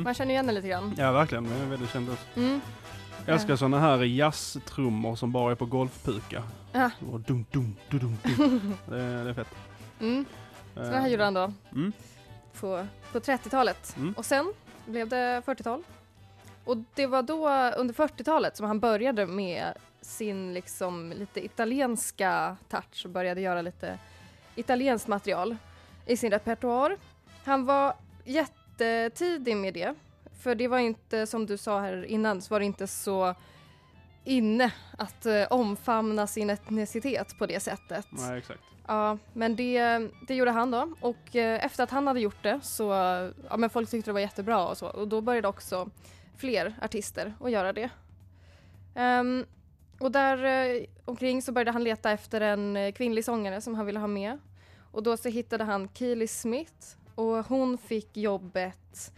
Man 0.02 0.14
känner 0.14 0.32
igen 0.32 0.46
den 0.46 0.54
lite 0.54 0.68
grann. 0.68 0.94
Ja, 0.98 1.12
verkligen. 1.12 1.44
Det 1.44 1.54
är 1.54 1.66
väldigt 1.66 1.90
känd. 1.92 2.16
Mm. 2.36 2.60
Jag 3.26 3.34
älskar 3.34 3.56
sådana 3.56 3.80
här 3.80 4.02
jazztrummor 4.02 5.16
som 5.16 5.32
bara 5.32 5.50
är 5.52 5.56
på 5.56 5.66
golfpuka. 5.66 6.42
Ja. 6.72 6.90
Och 7.12 7.20
dum, 7.20 7.46
dum, 7.50 7.76
dum, 7.88 8.00
dum, 8.00 8.18
dum. 8.36 8.74
det, 8.88 9.00
är- 9.02 9.24
det 9.24 9.30
är 9.30 9.34
fett. 9.34 9.54
Mm. 10.00 10.24
Så 10.74 10.80
det 10.80 10.86
här 11.00 11.08
gjorde 11.08 11.24
han 11.24 11.34
då 11.34 11.52
Mm. 11.72 11.92
på, 12.60 12.86
på 13.12 13.18
30-talet. 13.20 13.94
Mm. 13.96 14.12
Och 14.16 14.24
sen 14.24 14.52
blev 14.86 15.08
det 15.08 15.42
40-tal. 15.46 15.82
Och 16.64 16.76
det 16.94 17.06
var 17.06 17.22
då 17.22 17.48
under 17.76 17.94
40-talet 17.94 18.56
som 18.56 18.66
han 18.66 18.80
började 18.80 19.26
med 19.26 19.72
sin 20.00 20.54
liksom 20.54 21.12
lite 21.16 21.44
italienska 21.44 22.56
touch 22.68 23.02
och 23.04 23.10
började 23.10 23.40
göra 23.40 23.62
lite 23.62 23.98
italienskt 24.54 25.08
material 25.08 25.56
i 26.06 26.16
sin 26.16 26.30
repertoar. 26.30 26.96
Han 27.44 27.64
var 27.64 27.94
jättetidig 28.84 29.56
med 29.56 29.74
det. 29.74 29.94
För 30.40 30.54
det 30.54 30.68
var 30.68 30.78
inte, 30.78 31.26
som 31.26 31.46
du 31.46 31.56
sa 31.56 31.80
här 31.80 32.04
innan, 32.04 32.42
så 32.42 32.54
var 32.54 32.60
det 32.60 32.66
inte 32.66 32.86
så 32.86 33.34
inne 34.24 34.72
att 34.98 35.26
eh, 35.26 35.44
omfamna 35.50 36.26
sin 36.26 36.50
etnicitet 36.50 37.38
på 37.38 37.46
det 37.46 37.60
sättet. 37.60 38.06
Nej, 38.10 38.38
exakt. 38.38 38.60
Ja, 38.86 39.18
men 39.32 39.56
det, 39.56 40.08
det 40.28 40.34
gjorde 40.34 40.50
han 40.50 40.70
då. 40.70 40.94
Och 41.00 41.36
eh, 41.36 41.64
efter 41.64 41.84
att 41.84 41.90
han 41.90 42.06
hade 42.06 42.20
gjort 42.20 42.42
det 42.42 42.60
så, 42.62 42.84
ja 43.50 43.56
men 43.56 43.70
folk 43.70 43.90
tyckte 43.90 44.10
det 44.10 44.12
var 44.12 44.20
jättebra 44.20 44.66
och 44.66 44.78
så. 44.78 44.86
Och 44.86 45.08
då 45.08 45.20
började 45.20 45.48
också 45.48 45.90
fler 46.36 46.74
artister 46.82 47.34
att 47.40 47.50
göra 47.50 47.72
det. 47.72 47.90
Ehm, 48.94 49.46
och 49.98 50.12
där 50.12 50.44
eh, 50.44 50.84
omkring 51.04 51.42
så 51.42 51.52
började 51.52 51.70
han 51.70 51.84
leta 51.84 52.10
efter 52.10 52.40
en 52.40 52.76
eh, 52.76 52.92
kvinnlig 52.92 53.24
sångare 53.24 53.60
som 53.60 53.74
han 53.74 53.86
ville 53.86 54.00
ha 54.00 54.06
med. 54.06 54.38
Och 54.92 55.02
då 55.02 55.16
så 55.16 55.28
hittade 55.28 55.64
han 55.64 55.88
Keely 55.94 56.26
Smith 56.26 56.96
och 57.14 57.46
hon 57.46 57.78
fick 57.78 58.16
jobbet 58.16 59.12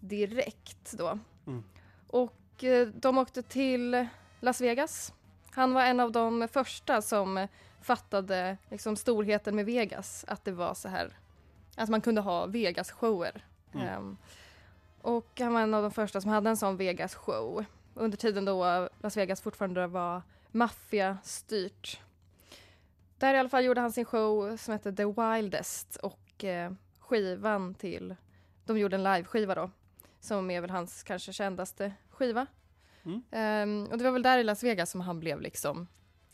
direkt 0.00 0.92
då. 0.92 1.18
Mm. 1.46 1.64
Och 2.06 2.64
eh, 2.64 2.88
de 2.88 3.18
åkte 3.18 3.42
till 3.42 4.06
Las 4.40 4.60
Vegas. 4.60 5.12
Han 5.50 5.74
var 5.74 5.82
en 5.82 6.00
av 6.00 6.12
de 6.12 6.48
första 6.52 7.02
som 7.02 7.46
fattade 7.82 8.56
liksom 8.70 8.96
storheten 8.96 9.56
med 9.56 9.66
Vegas, 9.66 10.24
att 10.28 10.44
det 10.44 10.52
var 10.52 10.74
så 10.74 10.88
här, 10.88 11.12
att 11.76 11.88
man 11.88 12.00
kunde 12.00 12.20
ha 12.20 12.46
Vegas-shower. 12.46 13.44
Mm. 13.74 13.86
Ehm, 13.88 14.16
och 15.02 15.40
han 15.40 15.54
var 15.54 15.60
en 15.60 15.74
av 15.74 15.82
de 15.82 15.90
första 15.90 16.20
som 16.20 16.30
hade 16.30 16.50
en 16.50 16.56
sån 16.56 16.76
Vegas-show 16.76 17.64
under 17.94 18.18
tiden 18.18 18.44
då 18.44 18.88
Las 19.00 19.16
Vegas 19.16 19.40
fortfarande 19.40 19.86
var 19.86 20.22
maffiastyrt. 20.50 22.00
Där 23.18 23.34
i 23.34 23.38
alla 23.38 23.48
fall 23.48 23.64
gjorde 23.64 23.80
han 23.80 23.92
sin 23.92 24.04
show 24.04 24.56
som 24.56 24.72
hette 24.72 24.92
The 24.92 25.04
Wildest 25.04 25.96
och 25.96 26.44
eh, 26.44 26.72
skivan 27.08 27.74
till, 27.74 28.14
de 28.64 28.78
gjorde 28.78 28.96
en 28.96 29.02
live-skiva 29.02 29.54
då, 29.54 29.70
som 30.20 30.50
är 30.50 30.60
väl 30.60 30.70
hans 30.70 31.02
kanske 31.02 31.32
kändaste 31.32 31.92
skiva. 32.10 32.46
Mm. 33.04 33.22
Ehm, 33.30 33.88
och 33.90 33.98
det 33.98 34.04
var 34.04 34.10
väl 34.10 34.22
där 34.22 34.38
i 34.38 34.44
Las 34.44 34.62
Vegas 34.62 34.90
som 34.90 35.00
han 35.00 35.20
blev 35.20 35.40
liksom, 35.40 35.86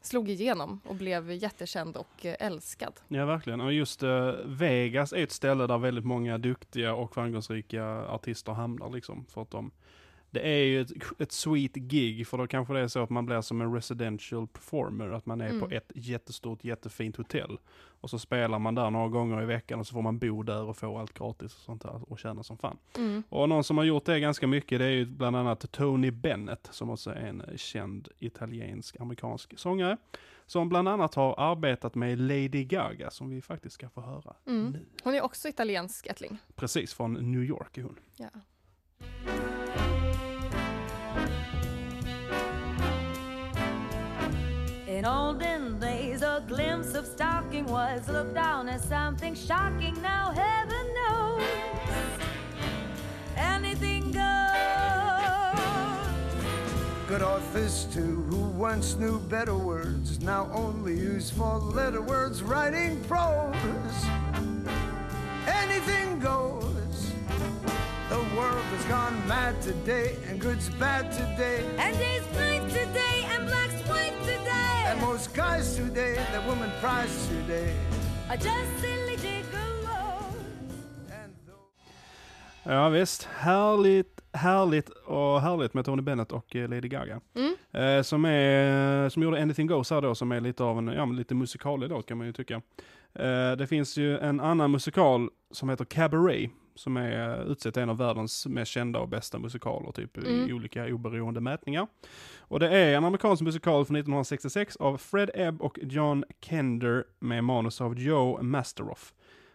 slog 0.02 0.28
igenom 0.28 0.80
och 0.84 0.94
blev 0.94 1.32
jättekänd 1.32 1.96
och 1.96 2.26
eh, 2.26 2.36
älskad. 2.38 3.00
Ja, 3.08 3.26
verkligen. 3.26 3.60
Och 3.60 3.72
just 3.72 4.02
eh, 4.02 4.32
Vegas 4.44 5.12
är 5.12 5.22
ett 5.22 5.32
ställe 5.32 5.66
där 5.66 5.78
väldigt 5.78 6.04
många 6.04 6.38
duktiga 6.38 6.94
och 6.94 7.14
framgångsrika 7.14 7.84
artister 7.86 8.52
hamnar 8.52 8.90
liksom. 8.90 9.24
För 9.24 9.42
att 9.42 9.50
de, 9.50 9.70
det 10.30 10.40
är 10.48 10.64
ju 10.64 10.80
ett, 10.80 10.90
ett 11.18 11.32
sweet 11.32 11.74
gig, 11.74 12.26
för 12.26 12.38
då 12.38 12.46
kanske 12.46 12.74
det 12.74 12.80
är 12.80 12.88
så 12.88 13.02
att 13.02 13.10
man 13.10 13.26
blir 13.26 13.40
som 13.40 13.60
en 13.60 13.74
residential 13.74 14.46
performer, 14.48 15.10
att 15.10 15.26
man 15.26 15.40
är 15.40 15.48
Mm. 15.48 15.60
på 15.60 15.70
ett 15.70 15.92
jättestort, 15.94 16.64
jättefint 16.64 17.16
hotell. 17.16 17.58
Och 18.02 18.10
så 18.10 18.18
spelar 18.18 18.58
man 18.58 18.74
där 18.74 18.90
några 18.90 19.08
gånger 19.08 19.42
i 19.42 19.46
veckan 19.46 19.80
och 19.80 19.86
så 19.86 19.92
får 19.94 20.02
man 20.02 20.18
bo 20.18 20.42
där 20.42 20.62
och 20.62 20.76
få 20.76 20.98
allt 20.98 21.14
gratis 21.18 21.54
och 21.54 21.60
sånt 21.60 21.82
där 21.82 22.12
och 22.12 22.18
tjäna 22.18 22.42
som 22.42 22.58
fan. 22.58 22.78
Mm. 22.96 23.22
Och 23.28 23.48
någon 23.48 23.64
som 23.64 23.78
har 23.78 23.84
gjort 23.84 24.04
det 24.04 24.20
ganska 24.20 24.46
mycket 24.46 24.78
det 24.78 24.84
är 24.84 24.90
ju 24.90 25.06
bland 25.06 25.36
annat 25.36 25.72
Tony 25.72 26.10
Bennett 26.10 26.68
som 26.70 26.90
också 26.90 27.10
är 27.10 27.14
en 27.26 27.42
känd 27.56 28.08
italiensk 28.18 29.00
amerikansk 29.00 29.58
sångare. 29.58 29.96
Som 30.46 30.68
bland 30.68 30.88
annat 30.88 31.14
har 31.14 31.34
arbetat 31.38 31.94
med 31.94 32.18
Lady 32.18 32.64
Gaga 32.64 33.10
som 33.10 33.30
vi 33.30 33.42
faktiskt 33.42 33.74
ska 33.74 33.88
få 33.88 34.00
höra 34.00 34.34
Mm. 34.46 34.70
nu. 34.70 34.86
Hon 35.04 35.14
är 35.14 35.20
också 35.22 35.48
italiensk 35.48 36.06
ättling. 36.06 36.38
Precis, 36.56 36.94
från 36.94 37.12
New 37.32 37.42
York 37.42 37.78
är 37.78 37.82
hon. 37.82 37.96
Ja. 38.16 38.28
In 44.86 45.06
olden 45.06 45.78
days, 45.78 46.22
a 46.22 46.42
glimpse 46.46 46.94
of 46.94 47.06
stocking 47.06 47.64
was 47.64 48.06
looked 48.08 48.36
on 48.36 48.68
as 48.68 48.82
something 48.84 49.34
shocking. 49.34 50.00
Now, 50.02 50.30
heaven 50.30 50.86
knows 50.94 51.42
anything 53.36 54.12
goes. 54.12 54.20
Good 57.08 57.22
authors 57.22 57.86
too, 57.92 58.24
who 58.28 58.36
once 58.36 58.96
knew 58.96 59.18
better 59.18 59.56
words, 59.56 60.20
now 60.20 60.50
only 60.52 60.94
use 60.96 61.30
four 61.30 61.58
letter 61.58 62.02
words 62.02 62.42
writing 62.42 63.02
prose. 63.04 63.54
Anything 65.46 66.20
goes. 66.20 66.69
World 68.36 68.64
has 68.76 68.84
gone 68.84 69.16
mad 69.28 69.60
today, 69.60 70.16
and 70.28 70.40
good's 70.40 70.68
bad 70.78 71.10
today. 71.12 71.64
And 71.78 71.98
day's 71.98 72.22
night 72.34 72.68
today, 72.70 73.26
and 73.32 73.46
black's 73.46 73.80
white 73.88 74.14
today. 74.22 74.84
And 74.86 75.00
most 75.00 75.34
guys 75.34 75.76
today, 75.76 76.14
that 76.14 76.46
woman 76.46 76.70
prize 76.80 77.28
today. 77.28 77.74
are 78.28 78.36
just 78.36 78.80
silly 78.80 79.10
Ja 82.62 82.88
visst, 82.88 83.28
härligt, 83.32 84.20
härligt 84.32 84.88
och 84.88 85.40
härligt 85.40 85.74
med 85.74 85.84
Tony 85.84 86.02
Bennett 86.02 86.32
och 86.32 86.56
eh, 86.56 86.68
Lady 86.68 86.88
Gaga. 86.88 87.20
Mm. 87.34 87.54
Eh, 87.72 88.02
som, 88.02 88.24
är, 88.24 89.08
som 89.08 89.22
gjorde 89.22 89.42
Anything 89.42 89.66
Goes 89.66 89.90
här 89.90 90.00
då, 90.00 90.14
som 90.14 90.32
är 90.32 90.40
lite 90.40 90.64
av 90.64 90.78
en, 90.78 90.86
ja 90.86 91.06
men 91.06 91.16
lite 91.16 91.34
musikalig 91.34 91.90
då 91.90 92.02
kan 92.02 92.18
man 92.18 92.26
ju 92.26 92.32
tycka. 92.32 92.54
Eh, 93.14 93.52
det 93.58 93.66
finns 93.68 93.96
ju 93.96 94.18
en 94.18 94.40
annan 94.40 94.70
musikal 94.70 95.30
som 95.50 95.68
heter 95.68 95.84
Cabaret, 95.84 96.50
som 96.80 96.96
är 96.96 97.50
utsett 97.52 97.76
en 97.76 97.90
av 97.90 97.96
världens 97.96 98.46
mest 98.46 98.70
kända 98.72 98.98
och 99.00 99.08
bästa 99.08 99.38
musikaler, 99.38 99.92
typ 99.92 100.18
i 100.18 100.20
Mm. 100.42 100.56
olika 100.56 100.84
oberoende 100.86 101.40
mätningar. 101.40 101.86
Och 102.38 102.60
det 102.60 102.68
är 102.68 102.96
en 102.96 103.04
amerikansk 103.04 103.42
musikal 103.42 103.84
från 103.84 103.96
1966 103.96 104.76
av 104.76 104.96
Fred 104.96 105.30
Ebb 105.34 105.62
och 105.62 105.78
John 105.82 106.24
Kender 106.40 107.04
med 107.18 107.44
manus 107.44 107.80
av 107.80 107.98
Joe 107.98 108.42
Masteroff. 108.42 109.12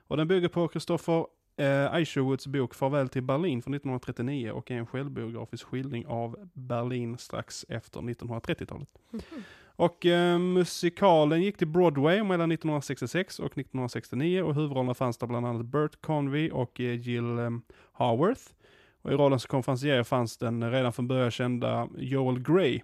Och 0.07 0.17
den 0.17 0.27
bygger 0.27 0.47
på 0.47 0.69
Christopher 0.71 1.25
eh, 1.57 2.01
Isherwoods 2.01 2.47
bok 2.47 2.75
Farväl 2.75 3.09
till 3.09 3.21
Berlin 3.23 3.61
från 3.61 3.73
1939 3.73 4.51
och 4.51 4.71
är 4.71 4.75
en 4.75 4.85
självbiografisk 4.87 5.65
skildring 5.67 6.05
av 6.07 6.49
Berlin 6.53 7.17
strax 7.17 7.65
efter 7.69 7.99
1930-talet. 8.01 8.89
Och 9.75 10.05
eh, 10.05 10.39
musikalen 10.39 11.41
gick 11.41 11.57
till 11.57 11.67
Broadway 11.67 12.23
mellan 12.23 12.51
1966 12.51 13.39
och 13.39 13.57
1969 13.57 14.41
och 14.41 14.55
huvudrollerna 14.55 14.93
fanns 14.93 15.17
där 15.17 15.27
bland 15.27 15.47
annat 15.47 15.65
Burt 15.65 16.01
Convey 16.01 16.51
och 16.51 16.79
eh, 16.79 17.01
Jill 17.01 17.39
eh, 17.39 17.49
Haworth. 17.93 18.41
Och 19.01 19.11
i 19.11 19.15
rollen 19.15 19.39
som 19.39 19.47
konferencier 19.47 20.03
fanns 20.03 20.37
den 20.37 20.71
redan 20.71 20.93
från 20.93 21.07
början 21.07 21.31
kända 21.31 21.87
Joel 21.97 22.39
Grey 22.39 22.81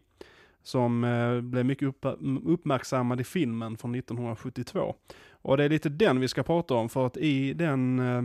som 0.64 1.04
eh, 1.04 1.42
blev 1.42 1.66
mycket 1.66 1.88
upp, 1.88 2.06
uppmärksammad 2.46 3.22
i 3.22 3.24
filmen 3.24 3.78
från 3.78 3.96
1972. 3.96 4.96
Och 5.32 5.58
det 5.58 5.64
är 5.64 5.70
lite 5.70 5.90
den 5.90 6.20
vi 6.20 6.28
ska 6.28 6.44
prata 6.44 6.74
om 6.74 6.90
för 6.90 7.06
att 7.06 7.18
i 7.18 7.54
den 7.54 8.00
eh, 8.00 8.24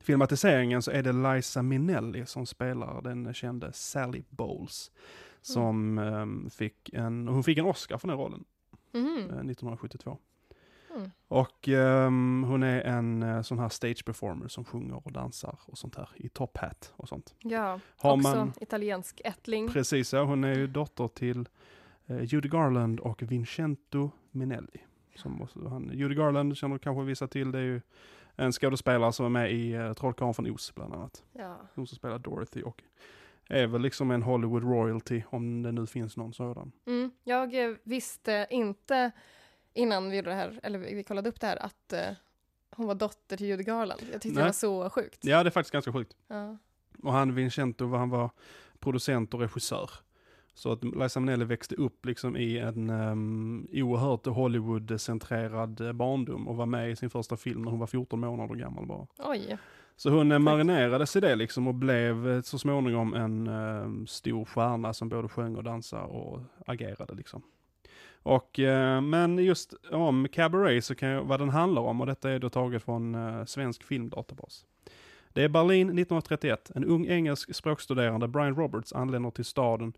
filmatiseringen 0.00 0.82
så 0.82 0.90
är 0.90 1.02
det 1.02 1.12
Liza 1.12 1.62
Minnelli 1.62 2.26
som 2.26 2.46
spelar 2.46 3.02
den 3.02 3.34
kände 3.34 3.72
Sally 3.72 4.22
Bowles. 4.28 4.90
Som 5.40 5.98
eh, 5.98 6.50
fick 6.50 6.90
en, 6.92 7.28
hon 7.28 7.44
fick 7.44 7.58
en 7.58 7.64
Oscar 7.64 7.98
för 7.98 8.08
den 8.08 8.16
rollen 8.16 8.44
eh, 8.94 9.00
1972. 9.00 10.18
Mm. 10.96 11.10
Och 11.28 11.68
ehm, 11.68 12.44
hon 12.48 12.62
är 12.62 12.80
en 12.80 13.22
eh, 13.22 13.42
sån 13.42 13.58
här 13.58 13.68
stage 13.68 14.04
performer 14.04 14.48
som 14.48 14.64
sjunger 14.64 15.06
och 15.06 15.12
dansar 15.12 15.58
och 15.66 15.78
sånt 15.78 15.96
här 15.96 16.08
i 16.14 16.28
top 16.28 16.56
hat 16.56 16.92
och 16.96 17.08
sånt. 17.08 17.34
Ja, 17.38 17.80
Har 17.96 18.12
också 18.12 18.28
man- 18.36 18.52
italiensk 18.60 19.20
ättling. 19.24 19.68
Precis, 19.68 20.12
ja, 20.12 20.24
hon 20.24 20.44
är 20.44 20.54
ju 20.54 20.66
dotter 20.66 21.08
till 21.08 21.48
eh, 22.06 22.22
Judy 22.24 22.48
Garland 22.48 23.00
och 23.00 23.22
Vincento 23.22 24.10
Minnelli. 24.30 24.80
Som 25.14 25.42
också, 25.42 25.68
han, 25.68 25.90
Judy 25.94 26.14
Garland 26.14 26.56
känner 26.56 26.78
kanske 26.78 27.02
vissa 27.04 27.28
till, 27.28 27.52
det 27.52 27.58
är 27.58 27.62
ju 27.62 27.80
en 28.36 28.52
skådespelare 28.52 29.12
som 29.12 29.26
är 29.26 29.30
med 29.30 29.52
i 29.52 29.76
uh, 29.76 29.92
Trollkarlen 29.92 30.34
från 30.34 30.50
Oz 30.50 30.74
bland 30.74 30.94
annat. 30.94 31.24
Ja. 31.32 31.56
Hon 31.74 31.86
som 31.86 31.96
spelar 31.96 32.18
Dorothy 32.18 32.62
och 32.62 32.82
är 33.50 33.66
väl 33.66 33.80
liksom 33.80 34.10
en 34.10 34.22
Hollywood 34.22 34.62
royalty 34.62 35.22
om 35.30 35.62
det 35.62 35.72
nu 35.72 35.86
finns 35.86 36.16
någon 36.16 36.32
sådan. 36.32 36.72
Mm. 36.86 37.10
Jag 37.24 37.64
eh, 37.64 37.74
visste 37.82 38.46
inte 38.50 39.10
innan 39.74 40.10
vi 40.10 40.16
gjorde 40.16 40.30
det 40.30 40.36
här, 40.36 40.60
eller 40.62 40.78
vi 40.78 41.04
kollade 41.04 41.28
upp 41.28 41.40
det 41.40 41.46
här, 41.46 41.56
att 41.56 41.92
eh, 41.92 42.08
hon 42.70 42.86
var 42.86 42.94
dotter 42.94 43.36
till 43.36 43.46
Judy 43.46 43.62
Garland. 43.62 44.00
Jag 44.12 44.20
tyckte 44.20 44.28
Nej. 44.28 44.42
det 44.42 44.48
var 44.48 44.52
så 44.52 44.90
sjukt. 44.90 45.18
Ja, 45.20 45.42
det 45.42 45.48
är 45.48 45.50
faktiskt 45.50 45.72
ganska 45.72 45.92
sjukt. 45.92 46.16
Ja. 46.28 46.56
Och 47.02 47.12
han 47.12 47.34
Vincento, 47.34 47.94
han 47.96 48.10
var 48.10 48.30
producent 48.78 49.34
och 49.34 49.40
regissör. 49.40 49.90
Så 50.54 50.72
att 50.72 50.84
Liza 50.84 51.20
Minnelli 51.20 51.44
växte 51.44 51.74
upp 51.74 52.06
liksom 52.06 52.36
i 52.36 52.58
en 52.58 52.90
um, 52.90 53.68
oerhört 53.72 54.26
Hollywood-centrerad 54.26 55.80
eh, 55.80 55.92
barndom 55.92 56.48
och 56.48 56.56
var 56.56 56.66
med 56.66 56.90
i 56.90 56.96
sin 56.96 57.10
första 57.10 57.36
film 57.36 57.62
när 57.62 57.70
hon 57.70 57.80
var 57.80 57.86
14 57.86 58.20
månader 58.20 58.54
gammal 58.54 58.86
bara. 58.86 59.06
Oj. 59.18 59.58
Så 60.00 60.10
hon 60.10 60.32
eh, 60.32 60.38
marinerades 60.38 61.16
i 61.16 61.20
det 61.20 61.36
liksom 61.36 61.68
och 61.68 61.74
blev 61.74 62.28
eh, 62.30 62.42
så 62.42 62.58
småningom 62.58 63.14
en 63.14 63.46
eh, 63.46 64.06
stor 64.06 64.44
stjärna 64.44 64.92
som 64.92 65.08
både 65.08 65.28
sjöng 65.28 65.56
och 65.56 65.64
dansade 65.64 66.02
och 66.02 66.40
agerade 66.66 67.14
liksom. 67.14 67.42
Och, 68.22 68.58
eh, 68.58 69.00
men 69.00 69.38
just 69.38 69.74
om 69.90 70.28
Cabaret 70.28 70.84
så 70.84 70.94
kan 70.94 71.08
jag, 71.08 71.24
vad 71.24 71.40
den 71.40 71.48
handlar 71.48 71.82
om 71.82 72.00
och 72.00 72.06
detta 72.06 72.30
är 72.30 72.38
då 72.38 72.48
taget 72.48 72.82
från 72.82 73.14
eh, 73.14 73.44
Svensk 73.44 73.82
Filmdatabas. 73.84 74.64
Det 75.32 75.42
är 75.42 75.48
Berlin 75.48 75.88
1931. 75.88 76.70
En 76.74 76.84
ung 76.84 77.06
engelsk 77.06 77.54
språkstuderande, 77.54 78.28
Brian 78.28 78.56
Roberts, 78.56 78.92
anländer 78.92 79.30
till 79.30 79.44
staden 79.44 79.92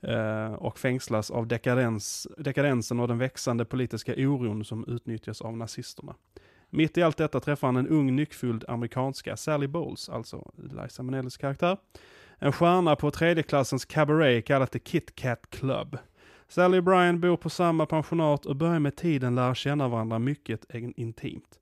eh, 0.00 0.52
och 0.52 0.78
fängslas 0.78 1.30
av 1.30 1.46
dekadens, 1.46 2.28
dekadensen 2.38 3.00
och 3.00 3.08
den 3.08 3.18
växande 3.18 3.64
politiska 3.64 4.14
oron 4.16 4.64
som 4.64 4.84
utnyttjas 4.88 5.40
av 5.40 5.56
nazisterna. 5.56 6.14
Mitt 6.76 6.98
i 6.98 7.02
allt 7.02 7.16
detta 7.16 7.40
träffar 7.40 7.68
han 7.68 7.76
en 7.76 7.88
ung 7.88 8.16
nyckfull 8.16 8.64
amerikanska, 8.68 9.36
Sally 9.36 9.66
Bowles, 9.66 10.08
alltså 10.08 10.52
Liza 10.56 11.02
Minnellis 11.02 11.36
karaktär. 11.36 11.76
En 12.38 12.52
stjärna 12.52 12.96
på 12.96 13.10
tredjeklassens 13.10 13.84
cabaret 13.84 14.44
kallat 14.44 14.72
The 14.72 14.78
Kit 14.78 15.14
Kat 15.14 15.50
Club. 15.50 15.98
Sally 16.48 16.78
och 16.78 16.84
Brian 16.84 17.20
bor 17.20 17.36
på 17.36 17.50
samma 17.50 17.86
pensionat 17.86 18.46
och 18.46 18.56
börjar 18.56 18.78
med 18.78 18.96
tiden 18.96 19.34
lära 19.34 19.54
känna 19.54 19.88
varandra 19.88 20.18
mycket 20.18 20.64
intimt. 20.74 21.58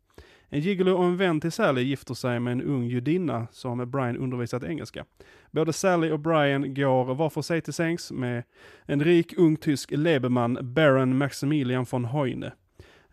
En 0.49 0.61
gigolo 0.61 0.93
och 0.93 1.05
en 1.05 1.17
vän 1.17 1.41
till 1.41 1.53
Sally 1.53 1.83
gifter 1.83 2.15
sig 2.15 2.41
med 2.41 2.53
en 2.53 2.63
ung 2.63 2.85
judinna 2.85 3.47
som 3.53 3.91
Brian 3.91 4.17
undervisat 4.17 4.65
engelska. 4.65 5.05
Både 5.51 5.73
Sally 5.73 6.11
och 6.11 6.21
Brian 6.21 6.75
går 6.75 7.15
var 7.15 7.31
för 7.31 7.43
sig 7.43 7.61
till 7.61 7.73
sängs 7.73 8.13
med 8.13 8.43
en 8.85 9.05
rik 9.05 9.35
ung 9.39 9.57
tysk 9.57 9.91
lebeman, 9.91 10.59
Baron 10.63 11.19
Maximilian 11.19 11.87
von 11.91 12.05
Heune. 12.05 12.53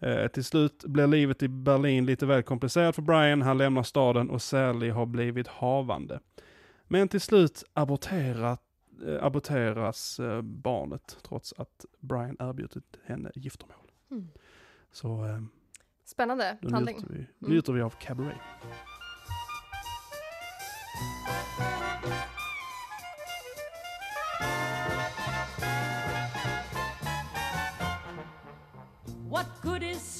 Eh, 0.02 0.28
till 0.28 0.44
slut 0.44 0.84
blir 0.86 1.08
livet 1.08 1.44
i 1.44 1.48
Berlin 1.48 2.06
lite 2.06 2.26
väl 2.26 2.44
komplicerat 2.44 2.96
för 2.96 3.02
Brian, 3.02 3.42
han 3.42 3.58
lämnar 3.58 3.84
staden 3.84 4.30
och 4.30 4.42
Sally 4.42 4.90
har 4.90 5.06
blivit 5.06 5.48
havande. 5.48 6.20
Men 6.88 7.08
till 7.08 7.22
slut 7.22 7.64
aborterat, 7.74 8.62
eh, 9.08 9.24
aborteras 9.24 10.20
eh, 10.20 10.42
barnet 10.42 11.18
trots 11.28 11.54
att 11.58 11.86
Brian 12.00 12.36
erbjudit 12.40 12.98
henne 13.06 13.32
giftermål. 13.36 13.92
Mm. 14.12 14.28
Så 14.92 15.26
eh, 15.26 15.42
Spännande 16.06 16.58
handling. 16.72 16.96
njuter 16.98 17.14
vi, 17.14 17.20
Mm. 17.20 17.54
njuter 17.54 17.74
vi 17.74 17.82
av 17.82 17.90
Cabaret. 17.90 18.38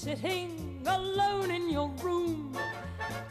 Sitting 0.02 0.82
alone 0.88 1.52
in 1.52 1.70
your 1.70 1.88
room? 2.02 2.58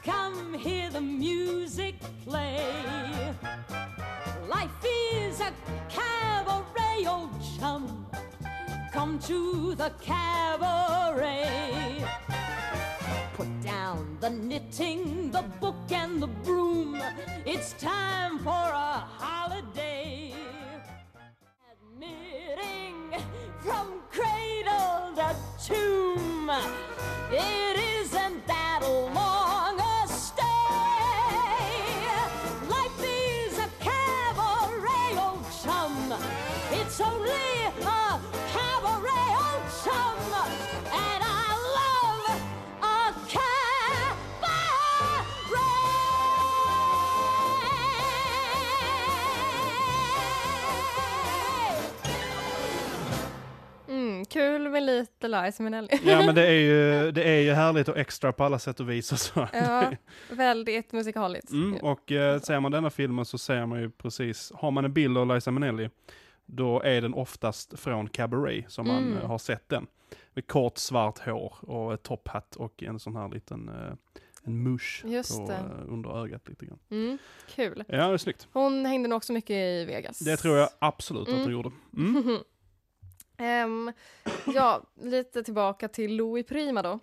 Come 0.04 0.54
hear 0.54 0.88
the 0.88 1.00
music 1.00 1.96
play. 2.24 2.64
Life 4.48 4.80
is 5.12 5.40
a 5.40 5.52
cabaret, 5.88 7.06
old 7.08 7.30
chum. 7.58 8.06
Come 8.92 9.18
to 9.30 9.74
the 9.74 9.90
cabaret. 10.00 12.04
Put 13.34 13.50
down 13.62 14.16
the 14.20 14.30
knitting, 14.30 15.32
the 15.32 15.42
book, 15.60 15.90
and 15.90 16.22
the 16.22 16.28
broom. 16.28 17.02
It's 17.44 17.72
time 17.72 18.38
for 18.38 18.64
a 18.88 18.92
holiday. 19.18 20.32
Admitting 21.72 22.94
from 23.58 23.86
cradle 24.12 25.14
to 25.16 25.34
tomb, 25.66 26.29
it 26.52 27.78
isn't 28.00 28.46
that 28.48 28.59
Mm, 54.82 54.94
med 54.96 55.00
lite 55.00 55.28
Liza 55.28 55.62
Minnelli. 55.62 55.88
Ja 56.04 56.22
men 56.26 56.34
det 56.34 56.46
är, 56.46 56.52
ju, 56.60 57.10
det 57.12 57.22
är 57.24 57.40
ju 57.40 57.52
härligt 57.52 57.88
och 57.88 57.96
extra 57.98 58.32
på 58.32 58.44
alla 58.44 58.58
sätt 58.58 58.80
och 58.80 58.90
vis 58.90 59.12
och 59.12 59.18
så. 59.18 59.48
ja, 59.52 59.92
väldigt 60.30 60.92
musikaliskt. 60.92 61.50
Mm, 61.50 61.76
och 61.76 62.12
eh, 62.12 62.40
ser 62.40 62.60
man 62.60 62.72
denna 62.72 62.90
filmen 62.90 63.24
så 63.24 63.38
ser 63.38 63.66
man 63.66 63.80
ju 63.80 63.90
precis, 63.90 64.52
har 64.54 64.70
man 64.70 64.84
en 64.84 64.92
bild 64.92 65.18
av 65.18 65.26
Liza 65.34 65.50
Minnelli, 65.50 65.90
då 66.46 66.80
är 66.82 67.00
den 67.00 67.14
oftast 67.14 67.78
från 67.78 68.08
Cabaret 68.08 68.64
som 68.72 68.86
man 68.88 68.98
Mm. 69.02 69.18
eh, 69.18 69.26
har 69.26 69.38
sett 69.38 69.68
den. 69.68 69.86
Med 70.34 70.46
kort 70.46 70.78
svart 70.78 71.18
hår 71.18 71.54
och 71.60 71.94
ett 71.94 72.02
topphatt 72.02 72.56
och 72.56 72.82
en 72.82 72.98
sån 72.98 73.16
här 73.16 73.28
liten, 73.28 73.68
eh, 73.68 73.92
en 74.44 74.62
musch 74.62 75.02
Just 75.06 75.38
på, 75.46 75.52
eh, 75.52 75.58
under 75.88 76.22
ögat 76.24 76.48
lite 76.48 76.66
grann. 76.66 76.78
Mm, 76.90 77.18
kul. 77.54 77.84
Ja, 77.88 77.96
det 78.08 78.12
är 78.14 78.16
snyggt. 78.16 78.48
Hon 78.52 78.86
hängde 78.86 79.08
nog 79.08 79.16
också 79.16 79.32
mycket 79.32 79.50
i 79.56 79.84
Vegas. 79.84 80.18
Det 80.18 80.36
tror 80.36 80.56
jag 80.56 80.68
absolut 80.78 81.22
att 81.22 81.28
Mm. 81.28 81.42
hon 81.42 81.52
gjorde. 81.52 81.70
Mm. 81.96 82.38
Ehm, 83.40 83.92
ja, 84.54 84.82
lite 84.94 85.42
tillbaka 85.42 85.88
till 85.88 86.16
Louis 86.16 86.46
Prima 86.46 86.82
då. 86.82 86.98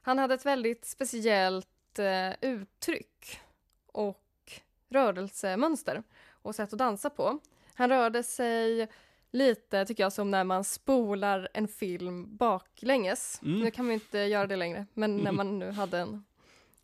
Han 0.00 0.18
hade 0.18 0.34
ett 0.34 0.46
väldigt 0.46 0.84
speciellt 0.84 1.98
eh, 1.98 2.50
uttryck 2.50 3.40
och 3.86 4.52
rörelsemönster 4.88 6.02
och 6.30 6.54
sätt 6.54 6.72
att 6.72 6.78
dansa 6.78 7.10
på. 7.10 7.38
Han 7.74 7.90
rörde 7.90 8.22
sig 8.22 8.88
lite, 9.30 9.84
tycker 9.84 10.02
jag, 10.02 10.12
som 10.12 10.30
när 10.30 10.44
man 10.44 10.64
spolar 10.64 11.48
en 11.54 11.68
film 11.68 12.36
baklänges. 12.36 13.40
Mm. 13.42 13.60
Nu 13.60 13.70
kan 13.70 13.84
man 13.84 13.94
inte 13.94 14.18
göra 14.18 14.46
det 14.46 14.56
längre, 14.56 14.86
men 14.94 15.16
när 15.16 15.32
man 15.42 15.58
nu 15.58 15.70
hade 15.70 15.98
en 15.98 16.24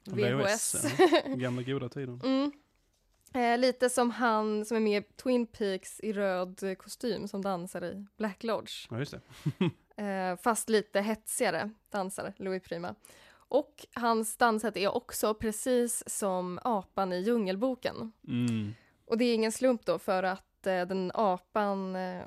VHS, 0.04 0.74
VHS. 0.85 0.87
Gamla 1.26 1.62
goda 1.62 1.88
tiden. 1.88 2.20
Mm. 2.24 2.52
Eh, 3.35 3.59
lite 3.59 3.90
som 3.90 4.11
han 4.11 4.64
som 4.64 4.77
är 4.77 4.81
med 4.81 5.03
i 5.03 5.07
Twin 5.16 5.47
Peaks 5.47 6.01
i 6.01 6.12
röd 6.12 6.79
kostym 6.79 7.29
som 7.29 7.42
dansar 7.42 7.85
i 7.85 8.07
Black 8.16 8.44
Lodge. 8.44 8.87
Ja, 8.90 8.99
just 8.99 9.12
det. 9.12 9.20
Eh, 9.97 10.37
fast 10.37 10.68
lite 10.68 11.01
hetsigare 11.01 11.70
dansare, 11.90 12.33
Louis 12.37 12.62
Prima. 12.62 12.94
Och 13.35 13.87
hans 13.94 14.37
danssätt 14.37 14.77
är 14.77 14.94
också 14.97 15.35
precis 15.35 16.03
som 16.07 16.59
apan 16.64 17.12
i 17.12 17.20
Djungelboken. 17.20 18.12
Mm. 18.29 18.75
Och 19.07 19.18
det 19.18 19.25
är 19.25 19.35
ingen 19.35 19.53
slump 19.53 19.87
då 19.87 19.99
för 19.99 20.23
att 20.23 20.66
eh, 20.66 20.87
den 20.87 21.11
apan 21.14 21.97
eh, 21.97 22.23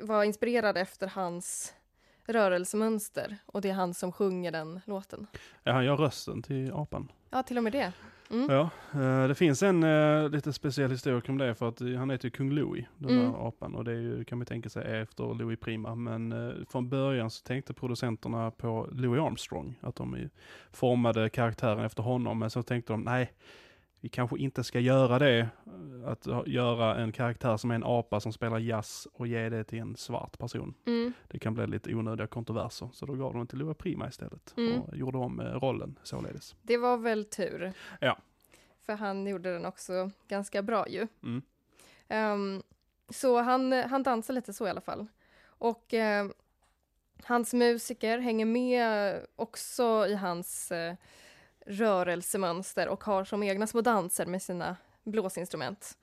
var 0.00 0.24
inspirerad 0.24 0.76
efter 0.76 1.06
hans 1.06 1.74
rörelsemönster 2.24 3.36
och 3.46 3.60
det 3.60 3.70
är 3.70 3.74
han 3.74 3.94
som 3.94 4.12
sjunger 4.12 4.52
den 4.52 4.80
låten. 4.84 5.26
Ja, 5.62 5.72
han 5.72 5.84
gör 5.84 5.96
rösten 5.96 6.42
till 6.42 6.72
apan. 6.72 7.12
Ja, 7.30 7.42
till 7.42 7.56
och 7.56 7.64
med 7.64 7.72
det. 7.72 7.92
Mm. 8.30 8.46
Ja, 8.50 8.70
eh, 8.94 9.28
det 9.28 9.34
finns 9.34 9.62
en 9.62 9.82
eh, 9.82 10.28
lite 10.28 10.52
speciell 10.52 10.90
historia 10.90 11.22
om 11.28 11.38
det 11.38 11.54
för 11.54 11.68
att 11.68 11.80
eh, 11.80 11.88
han 11.88 12.10
heter 12.10 12.24
ju 12.24 12.30
kung 12.30 12.50
Louis, 12.50 12.84
den 12.98 13.10
Mm. 13.10 13.32
där 13.32 13.48
apan. 13.48 13.74
Och 13.74 13.84
det 13.84 13.92
är 13.92 14.00
ju, 14.00 14.24
kan 14.24 14.38
man 14.38 14.46
tänka 14.46 14.68
sig 14.68 14.84
är 14.84 15.02
efter 15.02 15.34
Louis 15.34 15.60
Prima. 15.60 15.94
Men 15.94 16.34
från 16.70 16.88
början 16.88 17.30
så 17.30 17.42
tänkte 17.42 17.74
producenterna 17.74 18.50
på 18.50 18.88
Louis 18.92 19.20
Armstrong, 19.20 19.74
att 19.80 19.96
de 19.96 20.28
formade 20.72 21.28
karaktären 21.28 21.84
efter 21.84 22.02
honom. 22.02 22.38
Men 22.38 22.50
så 22.50 22.62
tänkte 22.62 22.92
de, 22.92 23.00
nej, 23.00 23.32
vi 24.06 24.10
kanske 24.10 24.38
inte 24.38 24.64
ska 24.64 24.80
göra 24.80 25.18
det. 25.18 25.38
eh, 25.38 26.08
Att 26.10 26.26
göra 26.46 26.96
en 26.96 27.12
karaktär 27.12 27.56
som 27.56 27.70
är 27.70 27.74
en 27.74 27.84
apa 27.84 28.20
som 28.20 28.32
spelar 28.32 28.58
jazz 28.58 29.08
och 29.12 29.26
ge 29.26 29.48
det 29.48 29.64
till 29.64 29.78
en 29.78 29.96
svart 29.96 30.38
person. 30.38 30.74
Mm. 30.86 31.12
Det 31.28 31.38
kan 31.38 31.54
bli 31.54 31.66
lite 31.66 31.94
onödiga 31.94 32.26
kontroverser. 32.26 32.88
Så 32.92 33.06
då 33.06 33.14
gav 33.14 33.34
de 33.34 33.46
till 33.46 33.58
Louis 33.58 33.76
Prima 33.76 34.08
istället. 34.08 34.54
Mm. 34.56 34.80
Och 34.82 34.96
gjorde 34.96 35.18
om 35.18 35.40
eh, 35.40 35.44
rollen 35.44 35.98
således. 36.02 36.56
Det 36.62 36.76
var 36.76 36.96
väl 36.96 37.24
tur. 37.24 37.72
Ja. 38.00 38.18
För 38.82 38.92
han 38.92 39.26
gjorde 39.26 39.52
den 39.52 39.64
också 39.64 40.10
ganska 40.28 40.62
bra 40.62 40.88
ju. 40.88 41.06
Mm. 41.22 41.42
Ehm, 42.08 42.62
så 43.08 43.40
han, 43.42 43.72
han 43.72 44.02
dansar 44.02 44.34
lite 44.34 44.52
så 44.52 44.66
i 44.66 44.70
alla 44.70 44.80
fall. 44.80 45.06
Och 45.46 45.94
eh, 45.94 46.26
hans 47.24 47.54
musiker 47.54 48.18
hänger 48.18 48.46
med 48.46 49.16
också 49.36 50.06
i 50.08 50.14
hans 50.14 50.72
eh, 50.72 50.94
rörelsemönster 51.66 52.88
och 52.88 53.04
har 53.04 53.24
som 53.24 53.42
egna 53.42 53.66
små 53.66 53.80
danser 53.80 54.26
med 54.26 54.42
sina 54.42 54.76
blåsinstrument. 55.04 55.98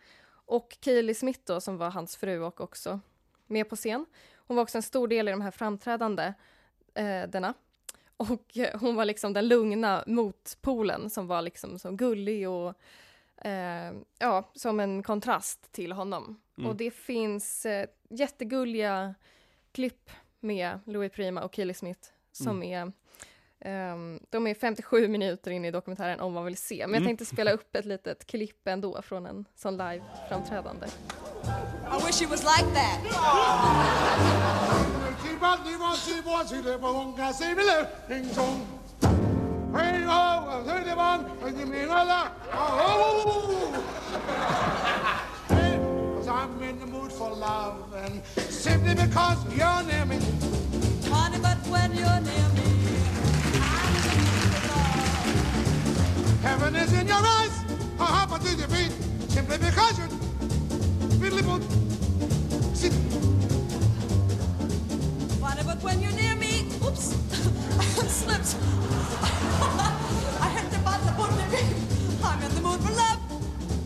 Och 0.46 0.78
Kaeli 0.80 1.14
Smith 1.14 1.40
då, 1.46 1.62
som 1.62 1.78
var 1.78 1.90
hans 1.90 2.16
fru 2.16 2.40
och 2.40 2.62
också 2.62 3.00
med 3.48 3.70
på 3.70 3.76
scen. 3.76 4.06
Hon 4.36 4.56
var 4.56 4.64
också 4.64 4.78
en 4.78 4.84
stor 4.84 5.08
del 5.08 5.28
i 5.28 5.32
de 5.32 5.42
här 5.42 5.52
framträdande 5.52 6.34
eh, 6.94 7.24
denna. 7.30 7.54
Och 8.18 8.58
hon 8.80 8.96
var 8.96 9.06
liksom 9.06 9.34
den 9.34 9.48
lugna 9.48 10.04
motpolen 10.08 11.10
som 11.10 11.28
var 11.28 11.42
liksom 11.42 11.80
så 11.80 11.92
gullig 11.92 12.50
och 12.50 12.74
eh, 13.46 13.94
ja, 14.20 14.52
som 14.54 14.80
en 14.80 15.04
kontrast 15.04 15.72
till 15.72 15.92
honom. 15.92 16.42
Mm. 16.58 16.70
Och 16.70 16.76
det 16.76 16.92
finns 16.92 17.66
eh, 17.66 17.88
jättegulliga 18.10 19.16
klipp 19.72 20.10
med 20.40 20.80
Louis 20.86 21.12
Prima 21.12 21.44
och 21.44 21.56
Keely 21.56 21.74
Smith 21.74 22.10
som 22.32 22.64
är 22.64 22.92
ehm, 23.66 24.20
de 24.30 24.48
är 24.48 24.54
57 24.54 25.08
minuter 25.08 25.52
in 25.52 25.66
i 25.66 25.72
dokumentären 25.72 26.20
om 26.20 26.34
man 26.34 26.46
vill 26.46 26.58
se. 26.58 26.76
Men 26.88 26.94
jag 26.94 27.02
Mm. 27.02 27.08
tänkte 27.08 27.26
spela 27.26 27.52
upp 27.52 27.76
ett 27.76 27.86
litet 27.86 28.28
klipp 28.28 28.68
ändå 28.68 29.02
från 29.02 29.26
en 29.26 29.46
sån 29.56 29.78
live-framträdande. 29.78 30.88
I 30.88 32.06
wish 32.06 32.22
it 32.22 32.30
was 32.30 32.44
like 32.44 32.74
that. 32.74 33.00
I'm 46.28 46.62
in 46.64 46.80
the 46.80 46.86
mood 46.86 47.12
for 47.12 47.30
love, 47.30 47.94
and 47.96 48.22
simply 48.36 48.96
because 48.96 49.38
you're 49.56 49.84
near 49.84 50.06
me. 50.06 50.18
Honey, 51.10 51.38
but 51.40 51.58
when 51.72 51.92
you're 51.94 52.22
near 52.22 52.50
me, 52.50 52.53
is 56.84 56.94
in 57.00 57.08
your 57.08 57.16
eyes, 57.16 57.64
a 57.98 58.04
hop 58.04 58.42
to 58.42 58.56
your 58.56 58.68
feet, 58.68 58.92
simply 59.30 59.58
because 59.58 59.98
you're 59.98 60.08
fiddly 61.22 61.44
boot. 61.48 61.64
See, 62.76 62.90
Funny, 65.40 65.64
but 65.64 65.82
when 65.82 66.02
you're 66.02 66.12
near 66.12 66.36
me, 66.36 66.66
oops, 66.86 67.14
I 67.80 68.08
slipped. 68.08 68.58
I 70.42 70.50
hit 70.50 70.72
the 70.72 70.80
button, 70.80 71.06
the 71.08 71.54
I'm 72.28 72.44
in 72.44 72.56
the 72.56 72.62
mood 72.62 72.82
for 72.82 72.92
love. 72.92 73.20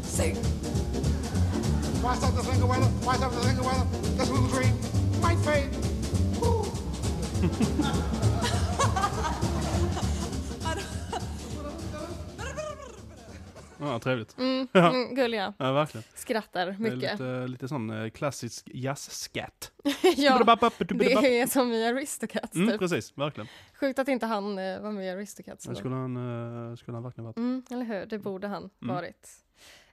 Sing. 0.01 0.35
why 2.01 2.15
stop 2.15 2.33
the 2.35 2.43
thing 2.43 2.67
weather? 2.67 2.85
Why 3.05 3.15
stop 3.17 3.31
the 3.31 3.41
thing 3.41 3.63
weather? 3.63 3.85
This 4.17 4.29
little 4.29 4.47
dream 4.47 4.75
might 5.21 5.37
fade. 5.45 5.69
Ja, 13.79 13.99
trevligt. 13.99 14.37
Mm, 14.37 14.67
Ja. 14.73 14.89
mm, 14.93 15.15
gulliga, 15.15 15.53
Ja, 15.57 15.71
verkligen. 15.71 16.03
skrattar 16.15 16.65
Det 16.65 16.71
är 16.71 16.77
mycket. 16.79 17.11
lite, 17.11 17.47
lite 17.47 17.67
sån 17.67 17.89
eh, 17.89 18.09
klassisk 18.09 18.69
jazz-scat. 18.73 19.71
ja, 20.17 20.43
Det 20.89 21.39
är 21.41 21.47
som 21.47 21.71
i 21.73 21.87
Aristocats 21.87 22.55
Mm, 22.55 22.69
typ. 22.69 22.79
precis, 22.79 23.17
verkligen. 23.17 23.47
Sjukt 23.79 23.99
att 23.99 24.07
inte 24.07 24.25
han 24.25 24.57
eh, 24.59 24.79
var 24.81 24.91
med 24.91 25.05
i 25.05 25.09
Aristocats. 25.09 25.65
Det 25.65 25.75
skulle 25.75 25.95
han, 25.95 26.69
eh, 26.69 26.75
skulle 26.75 26.95
han 26.97 27.03
verkligen 27.03 27.25
varit. 27.25 27.37
Mm, 27.37 27.63
eller 27.71 27.85
hur, 27.85 28.05
det 28.05 28.19
borde 28.19 28.47
han 28.47 28.69
Mm. 28.81 28.95
varit. 28.95 29.29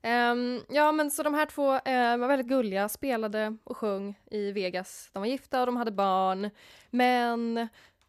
Ehm, 0.03 0.61
ja 0.69 0.93
men 0.93 1.11
så 1.11 1.23
de 1.23 1.35
här 1.35 1.47
två 1.47 1.75
eh, 1.75 2.17
var 2.17 2.29
väldigt 2.29 2.47
gulliga, 2.49 2.89
spelade 2.89 3.57
och 3.65 3.77
sjöng 3.77 4.15
i 4.31 4.53
Vegas. 4.53 5.11
De 5.13 5.19
var 5.19 5.27
gifta 5.27 5.61
och 5.61 5.67
de 5.67 5.77
hade 5.77 5.91
barn. 5.91 6.51
Men 6.91 7.69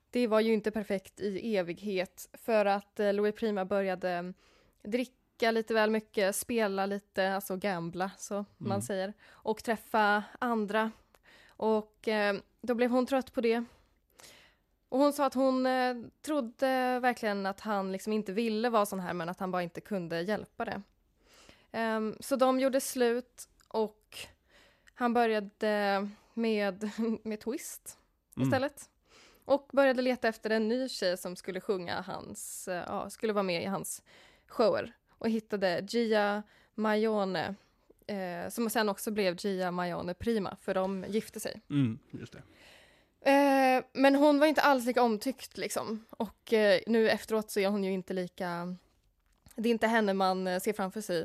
det 0.09 0.27
var 0.27 0.39
ju 0.39 0.53
inte 0.53 0.71
perfekt 0.71 1.19
i 1.19 1.55
evighet 1.57 2.29
för 2.33 2.65
att 2.65 2.99
eh, 2.99 3.13
Louis 3.13 3.35
Prima 3.35 3.65
började 3.65 4.33
dricka 5.38 5.52
lite 5.52 5.74
väl 5.74 5.89
mycket, 5.91 6.36
spela 6.36 6.86
lite, 6.86 7.34
alltså 7.34 7.58
gambla 7.58 8.12
så 8.17 8.45
man 8.58 8.71
Mm. 8.71 8.82
säger, 8.82 9.13
och 9.32 9.63
träffa 9.63 10.24
andra. 10.39 10.91
Och 11.48 12.08
eh, 12.08 12.36
då 12.62 12.76
blev 12.76 12.91
hon 12.91 13.06
trött 13.06 13.34
på 13.34 13.41
det. 13.41 13.63
Och 14.89 15.00
hon 15.00 15.13
sa 15.13 15.26
att 15.26 15.34
hon 15.34 15.65
eh, 15.65 15.95
trodde 16.21 17.00
verkligen 17.00 17.45
att 17.45 17.60
han 17.60 17.91
liksom 17.91 18.13
inte 18.13 18.34
ville 18.34 18.69
vara 18.69 18.86
sån 18.86 19.00
här 19.00 19.13
men 19.13 19.30
att 19.30 19.39
han 19.39 19.52
bara 19.52 19.63
inte 19.63 19.82
kunde 19.82 20.21
hjälpa 20.21 20.65
det. 20.65 20.82
Ehm, 21.71 22.15
så 22.19 22.36
de 22.36 22.60
gjorde 22.60 22.82
slut 22.82 23.48
och 23.67 24.17
han 24.93 25.13
började 25.13 26.10
med, 26.34 26.89
med 27.24 27.39
Twist 27.39 27.98
Mm. 28.38 28.48
istället. 28.48 28.89
Och 29.45 29.69
började 29.74 30.02
leta 30.02 30.28
efter 30.28 30.50
en 30.50 30.67
ny 30.67 30.89
tjej 30.89 31.17
som 31.17 31.36
skulle 31.36 31.62
sjunga 31.62 32.02
hans, 32.02 32.67
eh, 32.67 32.84
ja, 32.88 33.10
skulle 33.10 33.34
vara 33.34 33.43
med 33.43 33.63
i 33.63 33.65
hans 33.65 34.04
shower. 34.48 34.93
Och 35.17 35.30
hittade 35.30 35.88
Gia 35.89 36.43
Maione, 36.75 37.56
eh, 38.08 38.49
som 38.49 38.69
sen 38.69 38.89
också 38.89 39.12
blev 39.12 39.45
Gia 39.45 39.71
Maione 39.71 40.13
Prima, 40.13 40.58
för 40.62 40.73
de 40.73 41.06
gifte 41.08 41.39
sig. 41.39 41.62
Mm, 41.69 41.99
just 42.12 42.34
det. 42.34 42.41
Eh, 43.32 43.84
men 43.93 44.15
hon 44.15 44.39
var 44.39 44.47
inte 44.47 44.62
alls 44.62 44.86
lika 44.86 45.01
omtyckt 45.01 45.58
liksom. 45.58 46.06
Och 46.10 46.54
eh, 46.54 46.82
nu 46.88 47.10
efteråt 47.10 47.51
så 47.51 47.60
är 47.60 47.67
hon 47.67 47.84
ju 47.84 47.91
inte 47.91 48.13
lika... 48.13 48.75
Det 49.56 49.69
är 49.69 49.71
inte 49.71 49.88
henne 49.88 50.13
man 50.13 50.47
eh, 50.47 50.60
ser 50.60 50.73
framför 50.73 51.01
sig 51.01 51.21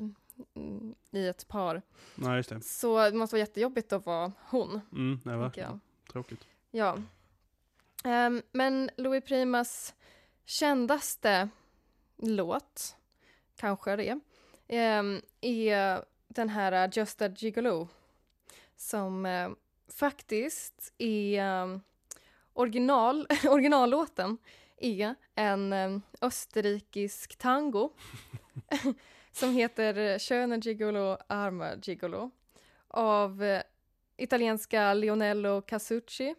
mm, 0.54 0.94
i 1.10 1.26
ett 1.26 1.48
par. 1.48 1.82
Nej, 2.14 2.36
just 2.36 2.48
det. 2.50 2.60
Så 2.60 3.10
det 3.10 3.16
måste 3.16 3.34
vara 3.34 3.40
jättejobbigt 3.40 3.92
att 3.92 4.06
vara 4.06 4.32
hon, 4.50 4.80
Mm, 4.92 5.20
nej, 5.24 5.36
verkligen. 5.36 5.80
Tråkigt. 6.12 6.46
Ja. 6.70 6.98
Ehm, 8.04 8.42
men 8.52 8.90
Louis 8.96 9.24
Primas 9.24 9.94
kändaste 10.44 11.48
låt, 12.16 12.96
kanske 13.60 13.96
det, 13.96 14.20
ehm, 14.68 15.22
är 15.40 15.96
eh, 15.96 16.02
den 16.28 16.48
här 16.48 16.72
eh, 16.72 16.90
Just 16.92 17.22
a 17.22 17.28
Gigolo. 17.36 17.88
Som 18.76 19.26
eh, 19.26 19.50
faktiskt 19.88 20.92
är 20.98 21.80
original, 22.52 23.26
originallåten 23.48 24.38
är 24.76 25.14
en 25.34 26.02
österrikisk 26.20 27.36
tango 27.36 27.90
som 29.32 29.52
heter 29.52 30.18
Schöne 30.18 30.56
Gigolo, 30.56 31.18
Arma 31.26 31.70
Gigolo 31.82 32.30
av 32.88 33.60
italienska 34.16 34.94
Leonello 34.94 35.62
Casucci. 35.62 36.34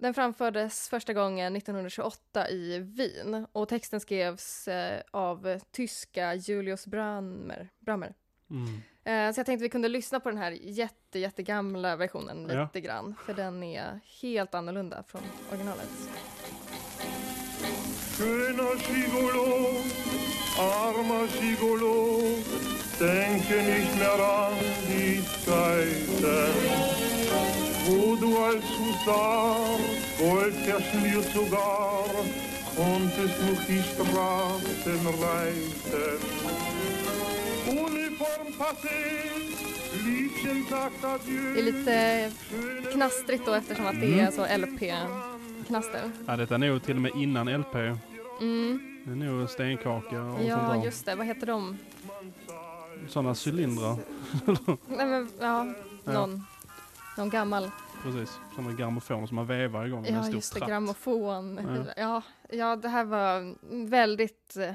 Den 0.00 0.14
framfördes 0.14 0.88
första 0.88 1.12
gången 1.12 1.56
1928 1.56 2.48
i 2.50 2.78
Wien 2.78 3.46
och 3.52 3.68
texten 3.68 4.00
skrevs 4.00 4.68
eh, 4.68 5.00
av 5.10 5.58
tyska 5.72 6.34
Julius 6.34 6.86
Brammer. 6.86 7.68
Brammer. 7.80 8.14
Mm. 8.50 8.82
Eh, 9.04 9.34
så 9.34 9.38
jag 9.40 9.46
tänkte 9.46 9.62
vi 9.62 9.68
kunde 9.68 9.88
lyssna 9.88 10.20
på 10.20 10.28
den 10.28 10.38
här 10.38 10.50
jätte, 10.50 11.18
jättegamla 11.18 11.96
versionen 11.96 12.48
Ja. 12.50 12.62
lite 12.62 12.80
grann, 12.80 13.14
för 13.26 13.34
den 13.34 13.62
är 13.62 14.00
helt 14.22 14.54
annorlunda 14.54 15.02
från 15.08 15.22
originalet. 15.50 15.88
Schöner 18.18 18.76
Gigolo, 18.88 19.68
armer 20.58 21.28
Gigolo, 21.42 22.20
denke 22.98 23.62
nicht 23.62 23.98
mehr 23.98 24.18
an 24.46 24.54
die 24.88 25.22
Zeiten, 25.22 26.52
wo 27.88 28.16
du 28.16 28.36
als 28.36 28.64
Husar, 28.78 29.78
Gold 30.18 30.54
verschmiert 30.66 31.24
sogar, 31.32 32.06
konntest 32.76 33.38
noch 33.46 33.64
die 33.66 33.82
Straßen 33.82 35.06
reiten. 35.22 36.18
Uniform 37.68 38.52
passé. 38.58 39.22
Det 41.54 41.60
är 41.60 41.62
lite 41.62 42.30
knastrigt 42.92 43.46
då 43.46 43.54
eftersom 43.54 43.86
att 43.86 44.00
det 44.00 44.20
är 44.20 44.30
så 44.30 44.42
LP-knaster. 44.58 46.10
Ja, 46.26 46.36
detta 46.36 46.54
är 46.54 46.58
nog 46.58 46.82
till 46.82 46.96
och 46.96 47.02
med 47.02 47.12
innan 47.16 47.48
LP. 47.60 47.74
Mm. 48.40 48.80
Det 49.06 49.10
är 49.12 49.16
nog 49.16 49.50
stenkaka 49.50 50.22
och 50.22 50.42
Ja, 50.44 50.58
sånt 50.58 50.72
där. 50.78 50.84
just 50.84 51.06
det. 51.06 51.14
Vad 51.14 51.26
heter 51.26 51.46
de? 51.46 51.78
Sådana 53.08 53.34
cylindrar. 53.46 53.96
Nej, 54.88 55.06
men, 55.06 55.28
ja, 55.40 55.66
Ja. 56.04 56.28
Någon, 57.16 57.30
gammal. 57.30 57.70
Precis. 58.02 58.38
Sådana 58.54 58.72
grammofoner 58.72 59.26
som 59.26 59.34
man 59.36 59.46
vevar 59.46 59.86
igång 59.86 60.00
med 60.02 60.10
en 60.10 60.16
Ja, 60.16 60.22
stor 60.22 60.34
just 60.34 60.52
det. 60.54 60.58
tratt. 60.58 60.68
Grammofon. 60.70 61.60
Ja. 61.86 61.92
Ja. 61.96 62.22
ja, 62.56 62.76
det 62.76 62.88
här 62.88 63.04
var 63.04 63.54
väldigt 63.86 64.56
eh, 64.56 64.74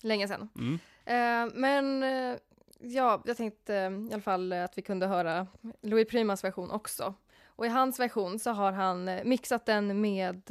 länge 0.00 0.28
sedan. 0.28 0.48
Mm. 0.54 0.78
Eh, 1.04 1.54
men 1.54 2.02
eh, 2.02 2.36
ja, 2.80 3.22
jag 3.24 3.36
tänkte 3.36 3.76
eh, 3.76 3.90
i 3.90 4.12
alla 4.12 4.22
fall 4.22 4.52
eh, 4.52 4.64
att 4.64 4.78
vi 4.78 4.82
kunde 4.82 5.06
höra 5.06 5.46
Louis 5.82 6.08
Primas 6.08 6.44
version 6.44 6.70
också. 6.70 7.14
Och 7.46 7.66
i 7.66 7.68
hans 7.68 8.00
version 8.00 8.38
så 8.38 8.50
har 8.50 8.72
han 8.72 9.08
eh, 9.08 9.24
mixat 9.24 9.66
den 9.66 10.00
med 10.00 10.50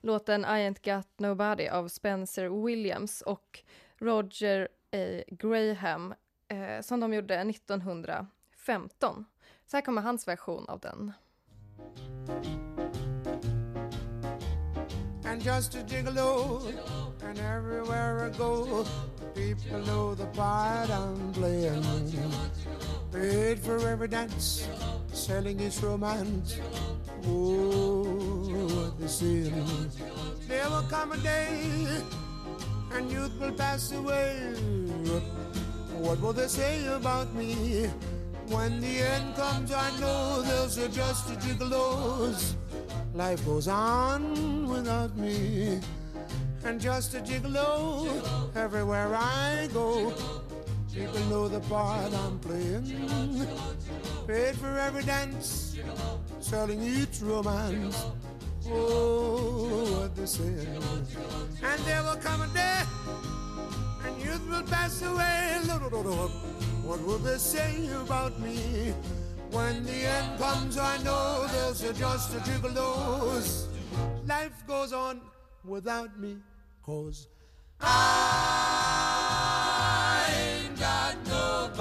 låten 0.00 0.40
I 0.44 0.46
ain't 0.46 0.96
got 0.96 1.08
nobody 1.16 1.68
av 1.68 1.88
Spencer 1.88 2.64
Williams 2.66 3.22
och 3.22 3.60
Roger 3.98 4.68
A. 4.92 5.22
Graham 5.28 6.14
som 6.82 7.00
de 7.00 7.14
gjorde 7.14 7.34
1915. 7.40 9.24
Så 9.70 9.76
här 9.76 9.82
kommer 9.82 10.02
hans 10.02 10.28
version 10.28 10.64
av 10.68 10.80
den. 10.80 11.12
and 15.30 15.42
just 15.42 15.74
a 15.74 15.82
gigolo. 15.82 16.60
And 17.22 17.38
everywhere 17.38 18.24
I 18.26 18.36
go, 18.36 18.84
people 19.34 19.78
know 19.86 20.14
the 20.14 20.26
part 20.26 20.90
I'm 20.90 21.32
playing. 21.32 21.84
Paid 23.12 23.60
for 23.60 23.78
every 23.88 24.08
dance, 24.08 24.68
selling 25.12 25.58
his 25.58 25.82
romance. 25.82 26.58
Oh, 27.26 28.02
what 28.74 28.98
they 28.98 29.08
say. 29.08 29.52
There 30.48 30.68
will 30.68 30.82
come 30.90 31.12
a 31.12 31.16
day, 31.18 32.02
and 32.92 33.10
youth 33.10 33.38
will 33.40 33.52
pass 33.52 33.92
away. 33.92 34.54
what 36.00 36.20
will 36.20 36.32
they 36.32 36.48
say 36.48 36.86
about 36.86 37.32
me? 37.34 37.88
When 38.50 38.80
the 38.80 38.98
end 38.98 39.36
comes, 39.36 39.72
I 39.72 39.90
know 40.00 40.42
they'll 40.42 40.68
say 40.68 40.88
just 40.88 41.30
a 41.30 41.34
gigolo's. 41.34 42.56
Life 43.14 43.44
goes 43.46 43.68
on 43.68 44.68
without 44.68 45.16
me. 45.16 45.80
And 46.64 46.80
just 46.80 47.14
a 47.14 47.20
gigolo 47.20 48.10
everywhere 48.56 49.14
I 49.14 49.68
go. 49.72 50.12
People 50.92 51.20
know 51.30 51.46
the 51.46 51.60
part 51.60 52.12
I'm 52.12 52.40
playing. 52.40 53.46
Paid 54.26 54.56
for 54.56 54.76
every 54.78 55.04
dance, 55.04 55.78
selling 56.40 56.82
each 56.82 57.20
romance. 57.22 58.04
Oh, 58.66 60.00
what 60.00 60.16
they 60.16 60.26
say. 60.26 60.66
And 61.62 61.80
there 61.84 62.02
will 62.02 62.16
come 62.16 62.42
a 62.42 62.48
day, 62.48 62.82
and 64.04 64.20
youth 64.20 64.44
will 64.50 64.64
pass 64.64 65.02
away. 65.02 65.50
What 66.84 67.00
will 67.04 67.18
they 67.18 67.38
say 67.38 67.88
about 68.04 68.38
me? 68.40 68.94
When 69.50 69.84
the 69.84 69.92
end 69.92 70.38
comes, 70.38 70.78
I 70.78 70.96
know 71.02 71.46
say 71.74 71.92
just 71.92 72.34
a 72.34 72.40
gigolo's. 72.40 73.68
Life 74.26 74.66
goes 74.66 74.92
on 74.92 75.20
without 75.64 76.18
me, 76.18 76.36
cause 76.84 77.28
I 77.80 79.06
ain't 80.36 80.78
got 80.78 81.16
nobody. 81.26 81.80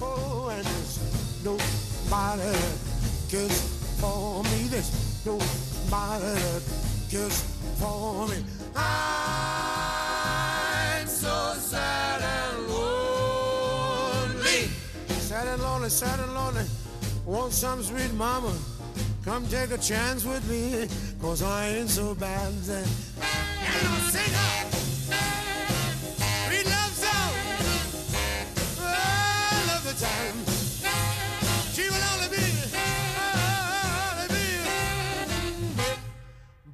Oh, 0.00 0.48
and 0.50 0.64
there's 0.64 0.98
nobody 1.44 2.56
cares 3.30 3.60
for 4.00 4.42
me. 4.44 4.68
There's 4.68 4.90
nobody 5.24 6.40
cares 7.10 7.42
for 7.78 8.26
me. 8.28 8.44
I'm 8.74 9.29
Sad 15.90 16.20
and 16.20 16.32
lonely. 16.34 16.64
Want 17.26 17.52
some 17.52 17.82
sweet 17.82 18.14
mama? 18.14 18.56
Come 19.24 19.44
take 19.48 19.72
a 19.72 19.76
chance 19.76 20.24
with 20.24 20.48
me, 20.48 20.86
cause 21.20 21.42
I 21.42 21.68
ain't 21.68 21.90
so 21.90 22.14
bad. 22.14 22.52
And 22.52 22.86
I'll 23.88 24.00
sing 24.08 24.32
her. 24.32 24.70
Sweet 26.46 26.66
love 26.66 26.94
song. 26.94 27.32
All 28.86 29.70
of 29.76 29.82
the 29.82 29.94
time. 29.98 30.36
She 31.74 31.82
will 31.90 32.04
only 32.14 32.28
be, 32.36 32.46
only 34.14 34.28
be. 34.28 34.46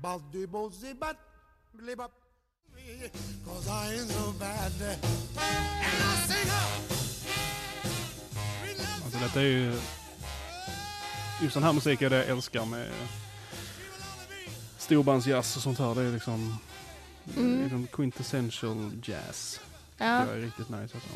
Bop 0.03 0.21
de 0.31 0.47
bat. 0.47 1.17
Cause 3.47 3.69
I 3.69 3.95
ain't 3.95 4.11
so 4.11 4.33
bad. 4.39 4.73
And 4.83 6.03
I'll 6.05 6.17
sing 6.29 6.49
her. 6.49 6.96
Alltså 9.17 9.29
detta 9.29 9.41
är 9.41 9.45
ju... 9.51 9.73
Just 11.43 11.55
den 11.55 11.63
här 11.63 11.73
musik 11.73 12.03
är 12.03 12.11
det 12.11 12.17
jag 12.17 12.27
älskar 12.27 12.65
med 12.65 12.89
storbandsjazz 14.79 15.57
och 15.57 15.63
sånt 15.63 15.79
här. 15.79 15.95
Det 15.95 16.03
är 16.03 16.13
liksom, 16.13 16.59
Mm. 17.37 17.63
liksom 17.63 17.87
quintessential 17.87 18.91
jazz. 19.05 19.61
Ja. 19.97 20.07
Det 20.07 20.33
är 20.33 20.37
riktigt 20.41 20.69
nice 20.69 20.95
alltså. 20.95 21.09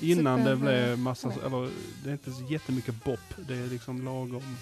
Innan 0.00 0.38
Super- 0.38 0.50
det 0.50 0.56
blev 0.56 0.98
massa, 0.98 1.32
eller 1.46 1.70
det 2.04 2.08
är 2.08 2.12
inte 2.12 2.32
så 2.32 2.42
jättemycket 2.42 3.04
bop. 3.04 3.20
Det 3.36 3.54
är 3.54 3.66
liksom 3.66 4.04
lagom, 4.04 4.56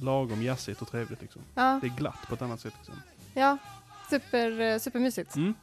lagom 0.00 0.42
jazzigt 0.42 0.82
och 0.82 0.90
trevligt 0.90 1.22
liksom. 1.22 1.42
Ja, 1.54 1.78
Det 1.82 1.86
är 1.86 1.96
glatt 1.96 2.28
på 2.28 2.34
ett 2.34 2.42
annat 2.42 2.60
sätt 2.60 2.74
liksom. 2.78 2.94
ja. 3.34 3.58
Super, 4.10 4.60
eh, 4.60 4.78
supermysigt. 4.78 5.36
Mm. 5.36 5.54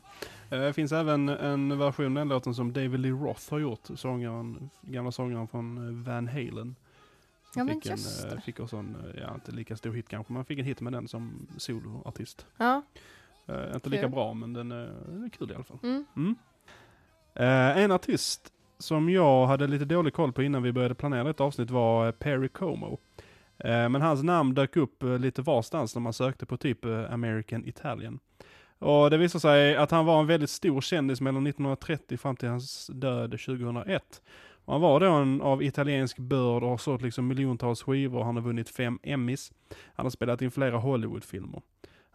Eh, 0.53 0.59
Det 0.61 0.73
finns 0.73 0.91
även 0.91 1.29
en 1.29 1.77
version 1.79 2.05
av 2.05 2.13
den 2.21 2.27
låten 2.29 2.55
som 2.55 2.73
David 2.73 2.99
Lee 2.99 3.11
Roth 3.11 3.51
har 3.51 3.59
gjort, 3.59 3.87
sångaren, 3.95 4.69
gamla 4.81 5.11
sångaren 5.11 5.47
från 5.47 5.77
eh, 5.87 6.05
Van 6.13 6.27
Halen. 6.27 6.75
Som 7.53 7.59
Ja, 7.59 7.63
men 7.63 7.81
fick, 7.81 7.85
en, 7.85 7.97
eh, 8.29 8.35
det. 8.35 8.41
fick 8.41 8.59
också 8.59 8.77
en, 8.77 8.95
eh, 8.95 9.21
ja 9.21 9.33
inte 9.33 9.51
lika 9.51 9.77
stor 9.77 9.93
hit 9.93 10.09
kanske, 10.09 10.33
men 10.33 10.45
fick 10.45 10.59
en 10.59 10.65
hit 10.65 10.81
med 10.81 10.93
den 10.93 11.07
som 11.07 11.47
soloartist. 11.57 12.45
Ja. 12.57 12.81
Eh, 13.47 13.75
inte 13.75 13.89
lika 13.89 14.07
bra, 14.09 14.33
men 14.33 14.53
den, 14.53 14.71
är- 14.71 14.93
den 15.07 15.23
är 15.23 15.29
kul 15.29 15.51
i 15.51 15.55
alla 15.55 15.63
fall. 15.63 15.77
Mm. 15.83 16.05
Mm. 16.15 16.35
Eh, 17.35 17.83
en 17.83 17.91
artist 17.91 18.53
som 18.77 19.09
jag 19.09 19.47
hade 19.47 19.67
lite 19.67 19.85
dålig 19.85 20.13
koll 20.13 20.33
på 20.33 20.43
innan 20.43 20.63
vi 20.63 20.71
började 20.71 20.95
planera 20.95 21.29
ett 21.29 21.41
avsnitt 21.41 21.69
var 21.69 22.05
eh, 22.05 22.11
Perry 22.11 22.49
Como. 22.49 22.97
Eh, 23.57 23.89
men 23.89 24.01
hans 24.01 24.23
namn 24.23 24.53
dök 24.53 24.75
upp 24.75 25.03
eh, 25.03 25.19
lite 25.19 25.41
varstans 25.41 25.95
när 25.95 26.01
man 26.01 26.13
sökte 26.13 26.45
på 26.45 26.57
typ 26.57 26.85
eh, 26.85 27.13
American 27.13 27.65
Italian. 27.65 28.19
Och 28.83 29.09
det 29.09 29.17
visade 29.17 29.41
sig 29.41 29.75
att 29.75 29.91
han 29.91 30.05
var 30.05 30.19
en 30.19 30.27
väldigt 30.27 30.49
stor 30.49 30.81
kändis 30.81 31.21
mellan 31.21 31.47
1930 31.47 32.17
fram 32.17 32.35
till 32.35 32.49
hans 32.49 32.87
död 32.87 33.31
2001. 33.31 34.21
Och 34.65 34.73
han 34.73 34.81
var 34.81 34.99
då 34.99 35.05
en 35.05 35.41
av 35.41 35.63
italiensk 35.63 36.17
börd 36.17 36.63
och 36.63 36.69
har 36.69 36.77
sålt 36.77 37.01
liksom 37.01 37.27
miljontals 37.27 37.83
skivor. 37.83 38.23
Han 38.23 38.35
har 38.35 38.43
vunnit 38.43 38.69
fem 38.69 38.99
Emmys. 39.03 39.51
Han 39.95 40.05
har 40.05 40.11
spelat 40.11 40.41
in 40.41 40.51
flera 40.51 40.77
Hollywoodfilmer. 40.77 41.61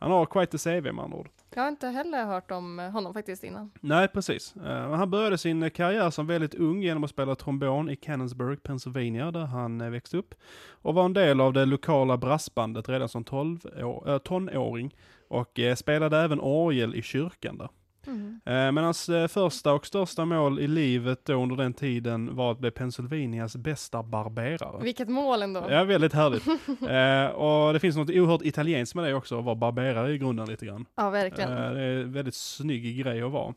Han 0.01 0.11
har 0.11 0.27
quite 0.27 0.57
a 0.57 0.59
CV 0.65 0.93
med 0.93 1.05
andra 1.05 1.19
ord. 1.19 1.29
Jag 1.55 1.63
har 1.63 1.69
inte 1.69 1.87
heller 1.89 2.25
hört 2.25 2.51
om 2.51 2.81
eh, 2.81 2.91
honom 2.91 3.15
faktiskt 3.15 3.45
innan. 3.45 3.71
Nej, 3.81 4.09
precis. 4.09 4.57
Eh, 4.57 4.91
han 4.91 5.11
började 5.11 5.39
sin 5.39 5.63
eh, 5.63 5.71
karriär 5.71 6.11
som 6.11 6.27
väldigt 6.27 6.55
ung 6.55 6.83
genom 6.83 7.05
att 7.05 7.11
spela 7.11 7.35
trombon 7.35 7.91
i 7.91 7.97
Cannonsburg, 7.97 8.63
Pennsylvania, 8.63 9.31
där 9.31 9.45
han 9.45 9.91
växte 9.93 10.17
upp. 10.17 10.35
Och 10.71 10.95
var 10.95 11.05
en 11.05 11.13
del 11.13 11.41
av 11.41 11.53
det 11.53 11.65
lokala 11.65 12.17
brassbandet 12.17 12.89
redan 12.89 13.09
som 13.09 13.25
12 13.25 13.67
år, 13.67 14.11
äh, 14.11 14.19
tonåring. 14.19 14.95
Och 15.29 15.59
eh, 15.59 15.75
spelade 15.75 16.19
även 16.19 16.41
orgel 16.41 16.95
i 16.95 17.03
kyrkan 17.03 17.59
där. 17.59 17.69
Mm. 18.09 18.41
Eh, 18.45 18.73
men 18.73 18.77
hans 18.85 19.09
eh, 19.09 19.29
första 19.29 19.73
och 19.73 19.87
största 19.87 20.25
mål 20.25 20.61
i 20.61 20.69
livet 20.69 21.25
då 21.25 21.43
under 21.43 21.57
den 21.57 21.75
tiden 21.75 22.37
var 22.37 22.53
att 22.53 22.59
bli 22.59 22.71
Pennsylvanias 22.71 23.57
bästa 23.57 24.03
barberare. 24.03 24.83
Vilket 24.83 25.09
mål 25.09 25.43
ändå. 25.43 25.67
Ja, 25.71 25.85
väldigt 25.85 26.13
härligt. 26.13 26.47
eh, 27.29 27.37
och 27.37 27.73
det 27.73 27.81
finns 27.81 27.97
något 27.97 28.11
oerhört 28.11 28.43
italienskt 28.43 28.95
med 28.95 29.05
det 29.05 29.15
också, 29.15 29.39
att 29.39 29.45
vara 29.45 29.55
barberare 29.55 30.13
i 30.13 30.19
grunden 30.19 30.49
lite 30.49 30.67
grann. 30.67 30.87
Ja, 30.95 31.11
verkligen. 31.11 31.51
Det 31.51 31.81
är 31.81 32.01
en 32.01 32.13
väldigt 32.13 32.35
snygg 32.35 32.99
grej 32.99 33.23
att 33.23 33.33
vara. 33.33 33.55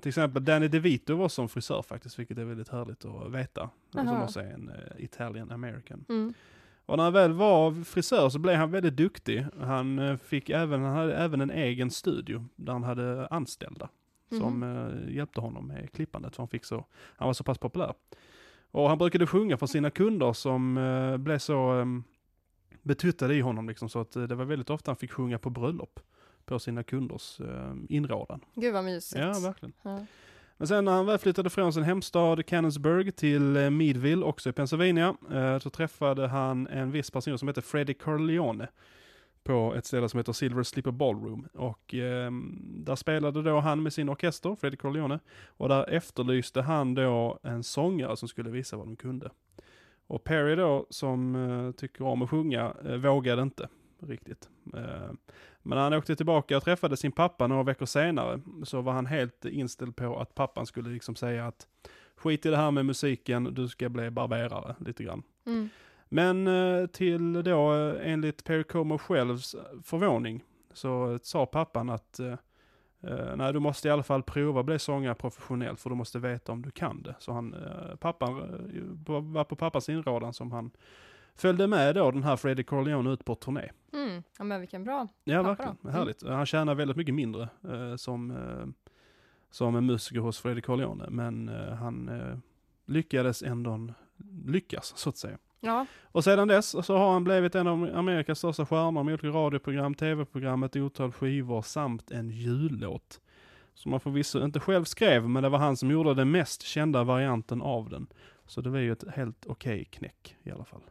Till 0.00 0.08
exempel 0.08 0.44
Danny 0.44 0.68
DeVito 0.68 1.16
var 1.16 1.28
som 1.28 1.48
frisör 1.48 1.82
faktiskt, 1.82 2.18
vilket 2.18 2.38
är 2.38 2.44
väldigt 2.44 2.68
härligt 2.68 3.04
att 3.04 3.32
veta. 3.32 3.70
Som 3.92 4.22
också 4.22 4.40
är 4.40 4.52
en 4.52 4.70
Italian 4.98 5.50
American. 5.50 6.04
Mm. 6.08 6.34
Och 6.88 6.96
när 6.96 7.04
han 7.04 7.12
väl 7.12 7.32
var 7.32 7.84
frisör 7.84 8.28
så 8.28 8.38
blev 8.38 8.56
han 8.56 8.70
väldigt 8.70 8.96
duktig. 8.96 9.46
Han 9.60 9.98
eh, 9.98 10.16
fick 10.16 10.50
även, 10.50 10.82
han 10.82 10.96
hade 10.96 11.16
även 11.16 11.40
en 11.40 11.50
egen 11.50 11.90
studio 11.90 12.44
där 12.56 12.72
han 12.72 12.82
hade 12.82 13.26
anställda. 13.26 13.88
Som 14.30 14.62
eh, 14.62 15.14
hjälpte 15.14 15.40
honom 15.40 15.66
med 15.66 15.92
klippandet 15.92 16.36
för 16.36 16.42
han 16.42 16.48
fick 16.48 16.64
så, 16.64 16.84
han 17.16 17.26
var 17.26 17.32
så 17.32 17.44
pass 17.44 17.58
populär. 17.58 17.94
Och 18.70 18.88
han 18.88 18.98
brukade 18.98 19.26
sjunga 19.26 19.56
för 19.56 19.66
sina 19.66 19.90
kunder 19.90 20.32
som 20.32 20.78
eh, 20.78 21.16
blev 21.16 21.38
så 21.38 21.72
um, 21.72 22.04
betuttade 22.82 23.34
i 23.34 23.40
honom 23.40 23.68
liksom 23.68 23.88
så 23.88 24.00
att 24.00 24.16
eh, 24.16 24.22
det 24.22 24.34
var 24.34 24.44
väldigt 24.44 24.70
ofta 24.70 24.90
han 24.90 24.96
fick 24.96 25.12
sjunga 25.12 25.38
på 25.38 25.50
bröllop. 25.50 26.00
På 26.44 26.58
sina 26.58 26.82
kunders 26.82 27.40
eh, 27.40 27.74
inrådan. 27.88 28.40
Gud 28.54 28.72
vad 28.72 28.84
mysigt. 28.84 29.20
Ja, 29.20 29.40
verkligen. 29.40 29.72
Ja. 29.82 30.06
Men 30.58 30.68
sen 30.68 30.84
när 30.84 30.92
han 30.92 31.06
väl 31.06 31.18
flyttade 31.18 31.50
från 31.50 31.72
sin 31.72 31.82
hemstad 31.82 32.46
Cannonsburg 32.46 33.16
till 33.16 33.56
eh, 33.56 33.70
Meadville, 33.70 34.24
också 34.24 34.50
i 34.50 34.52
Pennsylvania, 34.52 35.16
eh, 35.32 35.58
så 35.58 35.70
träffade 35.70 36.26
han 36.26 36.66
en 36.66 36.90
viss 36.90 37.10
person 37.10 37.38
som 37.38 37.48
heter 37.48 37.62
Freddie 37.62 37.94
Corleone 37.94 38.68
på 39.44 39.74
ett 39.74 39.86
ställe 39.86 40.08
som 40.08 40.18
heter 40.18 40.32
Silver 40.32 40.62
Slipper 40.62 40.90
Ballroom. 40.90 41.48
Och 41.54 41.94
eh, 41.94 42.30
där 42.60 42.96
spelade 42.96 43.42
då 43.42 43.60
han 43.60 43.82
med 43.82 43.92
sin 43.92 44.08
orkester, 44.08 44.56
Freddie 44.60 44.76
Corleone, 44.76 45.18
och 45.46 45.68
där 45.68 45.90
efterlyste 45.90 46.62
han 46.62 46.94
då 46.94 47.38
en 47.42 47.62
sångare 47.62 48.16
som 48.16 48.28
skulle 48.28 48.50
visa 48.50 48.76
vad 48.76 48.86
de 48.86 48.96
kunde. 48.96 49.30
Och 50.06 50.24
Perry 50.24 50.56
då, 50.56 50.86
som 50.90 51.34
eh, 51.34 51.72
tycker 51.72 52.04
om 52.04 52.22
att 52.22 52.30
sjunga, 52.30 52.74
eh, 52.84 52.94
vågade 52.94 53.42
inte 53.42 53.68
riktigt. 53.98 54.48
Eh, 54.74 55.10
Eh, 55.68 55.70
men 55.70 55.76
när 55.76 55.82
han 55.82 55.92
åkte 55.92 56.16
tillbaka 56.16 56.56
och 56.56 56.64
träffade 56.64 56.96
sin 56.96 57.12
pappa 57.12 57.46
några 57.46 57.62
veckor 57.62 57.86
senare 57.86 58.40
så 58.64 58.80
var 58.80 58.92
han 58.92 59.06
helt 59.06 59.44
inställd 59.44 59.96
på 59.96 60.20
att 60.20 60.34
pappan 60.34 60.66
skulle 60.66 60.90
liksom 60.90 61.16
säga 61.16 61.46
att 61.46 61.66
skit 62.16 62.46
i 62.46 62.50
det 62.50 62.56
här 62.56 62.70
med 62.70 62.86
musiken, 62.86 63.54
du 63.54 63.68
ska 63.68 63.88
bli 63.88 64.10
barberare 64.10 64.76
lite 64.78 65.04
grann. 65.04 65.22
Mm. 65.46 65.68
Men 66.08 66.46
eh, 66.46 66.86
till 66.86 67.42
då 67.42 67.74
eh, 67.74 68.12
enligt 68.12 68.44
Perry 68.44 68.64
Como 68.64 68.98
självs 68.98 69.56
förvåning 69.84 70.44
så 70.72 71.12
eh, 71.12 71.18
sa 71.22 71.46
pappan 71.46 71.90
att 71.90 72.18
eh, 72.20 72.34
eh, 73.02 73.36
nej 73.36 73.52
du 73.52 73.58
måste 73.58 73.88
i 73.88 73.90
alla 73.90 74.02
fall 74.02 74.22
prova 74.22 74.60
att 74.60 74.66
bli 74.66 74.78
sångare 74.78 75.14
professionellt 75.14 75.80
för 75.80 75.90
du 75.90 75.96
måste 75.96 76.18
veta 76.18 76.52
om 76.52 76.62
du 76.62 76.70
kan 76.70 77.02
det. 77.02 77.14
Så 77.18 77.32
han, 77.32 77.54
eh, 77.54 77.96
pappan, 77.96 78.38
eh, 78.38 79.20
var 79.20 79.44
på 79.44 79.56
pappas 79.56 79.88
inrådan 79.88 80.32
som 80.32 80.52
han 80.52 80.70
följde 81.38 81.66
med 81.66 81.94
då 81.94 82.10
den 82.10 82.22
här 82.22 82.36
Freddie 82.36 82.62
Corleone 82.64 83.10
ut 83.10 83.24
på 83.24 83.34
turné. 83.34 83.68
Mm. 83.92 84.22
Ja, 84.38 84.44
men 84.44 84.60
vilken 84.60 84.84
bra. 84.84 85.08
Ja, 85.24 85.42
Pappa 85.42 85.48
verkligen. 85.48 85.76
då? 85.82 85.90
Härligt. 85.90 86.22
Han 86.26 86.46
tjänar 86.46 86.74
väldigt 86.74 86.96
mycket 86.96 87.14
mindre 87.14 87.48
eh, 87.64 87.96
som, 87.96 88.30
eh, 88.30 88.66
som 89.50 89.76
en 89.76 89.86
musiker 89.86 90.20
hos 90.20 90.38
Freddie 90.40 90.60
Corleone, 90.60 91.06
men 91.10 91.48
eh, 91.48 91.74
han 91.74 92.08
eh, 92.08 92.38
lyckades 92.86 93.42
ändå 93.42 93.88
lyckas, 94.46 94.92
så 94.96 95.08
att 95.08 95.16
säga. 95.16 95.38
Ja, 95.60 95.86
Och 96.02 96.24
sedan 96.24 96.48
dess 96.48 96.86
så 96.86 96.96
har 96.96 97.12
han 97.12 97.24
blivit 97.24 97.54
en 97.54 97.66
av 97.66 97.90
Amerikas 97.94 98.38
största 98.38 98.66
stjärnor 98.66 99.02
med 99.04 99.12
olika 99.14 99.28
radioprogram, 99.28 99.94
tv-program, 99.94 100.62
ett 100.62 100.76
otal 100.76 101.12
skivor 101.12 101.62
samt 101.62 102.10
en 102.10 102.30
jullåt. 102.30 103.20
Som 103.74 103.90
man 103.90 104.00
förvisso 104.00 104.44
inte 104.44 104.60
själv 104.60 104.84
skrev, 104.84 105.28
men 105.28 105.42
det 105.42 105.48
var 105.48 105.58
han 105.58 105.76
som 105.76 105.90
gjorde 105.90 106.14
den 106.14 106.30
mest 106.30 106.62
kända 106.62 107.04
varianten 107.04 107.62
av 107.62 107.90
den. 107.90 108.06
Så 108.46 108.60
det 108.60 108.70
var 108.70 108.78
ju 108.78 108.92
ett 108.92 109.04
helt 109.08 109.46
okej 109.46 109.84
knäck 109.84 110.36
i 110.42 110.50
alla 110.50 110.64
fall. 110.64 110.82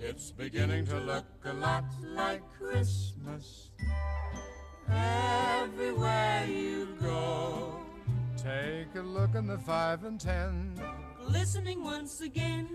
It's 0.00 0.30
beginning 0.30 0.86
to 0.86 1.00
look 1.00 1.24
a 1.44 1.52
lot 1.52 1.84
like 2.14 2.42
Christmas 2.56 3.70
everywhere 4.88 6.46
you 6.46 6.96
go. 7.00 7.76
Take 8.36 8.94
a 8.94 9.00
look 9.02 9.34
in 9.34 9.46
the 9.46 9.58
five 9.58 10.04
and 10.04 10.20
ten 10.20 10.80
Listening 11.26 11.82
once 11.82 12.20
again. 12.20 12.68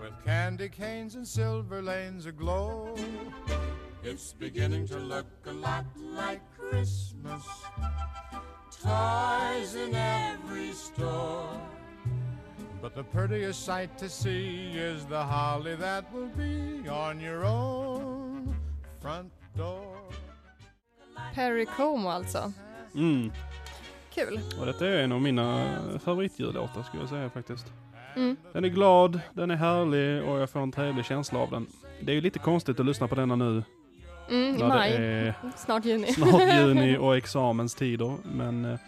with 0.00 0.12
candy 0.24 0.68
canes 0.68 1.16
and 1.16 1.26
silver 1.26 1.82
lanes 1.82 2.24
aglow. 2.26 2.94
It's 4.08 4.32
beginning 4.32 4.86
to 4.88 4.98
look 4.98 5.26
a 5.46 5.52
lot 5.52 5.84
like 5.96 6.40
Christmas. 6.56 7.42
Toys 8.82 9.74
in 9.74 9.94
every 9.94 10.72
store. 10.72 11.48
But 12.80 12.94
the 12.94 13.02
prettiest 13.02 13.64
sight 13.64 13.98
to 13.98 14.08
see 14.08 14.70
is 14.76 15.04
the 15.06 15.24
holly 15.24 15.74
that 15.76 16.04
will 16.14 16.30
be 16.36 16.88
on 16.88 17.20
your 17.20 17.44
own 17.44 18.54
front 19.02 19.32
door. 19.56 19.96
Perry 21.34 21.66
Como 21.66 22.08
alltså. 22.08 22.52
Mm. 22.94 23.32
Kul. 24.14 24.40
Och 24.60 24.66
detta 24.66 24.88
är 24.88 25.02
en 25.02 25.12
av 25.12 25.20
mina 25.20 25.78
favoritjullåtar 26.04 26.82
skulle 26.82 27.02
jag 27.02 27.10
säga 27.10 27.30
faktiskt. 27.30 27.72
Mm. 28.16 28.36
Den 28.52 28.64
är 28.64 28.68
glad, 28.68 29.20
den 29.34 29.50
är 29.50 29.56
härlig 29.56 30.22
och 30.22 30.40
jag 30.40 30.50
får 30.50 30.60
en 30.60 30.72
trevlig 30.72 31.04
känsla 31.04 31.38
av 31.38 31.50
den. 31.50 31.66
Det 32.00 32.12
är 32.12 32.14
ju 32.14 32.20
lite 32.20 32.38
konstigt 32.38 32.80
att 32.80 32.86
lyssna 32.86 33.08
på 33.08 33.14
denna 33.14 33.36
nu 33.36 33.62
Mm, 34.28 34.54
I 34.56 34.58
maj. 34.58 34.92
är 34.92 35.34
Snart 35.56 35.84
juni. 35.84 36.06
snart 36.12 36.42
juni 36.54 36.96
och 36.98 37.16
examenstider. 37.16 38.16
Men 38.24 38.64
eh, 38.64 38.78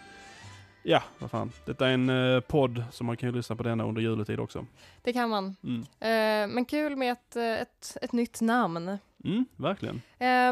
ja, 0.83 1.03
vad 1.19 1.31
fan. 1.31 1.51
Detta 1.65 1.87
är 1.87 1.93
en 1.93 2.09
eh, 2.09 2.39
podd 2.39 2.83
så 2.91 3.03
man 3.03 3.17
kan 3.17 3.29
ju 3.29 3.35
lyssna 3.35 3.55
på 3.55 3.63
denna 3.63 3.83
under 3.83 4.01
juletid 4.01 4.39
också. 4.39 4.65
Det 5.01 5.13
kan 5.13 5.29
man. 5.29 5.55
Mm, 5.63 5.81
Eh, 5.81 6.53
men 6.55 6.65
kul 6.65 6.95
med 6.95 7.11
ett, 7.11 7.35
ett, 7.35 7.97
ett 8.01 8.11
nytt 8.13 8.41
namn. 8.41 8.97
mm 9.23 9.45
verkligen. 9.55 10.01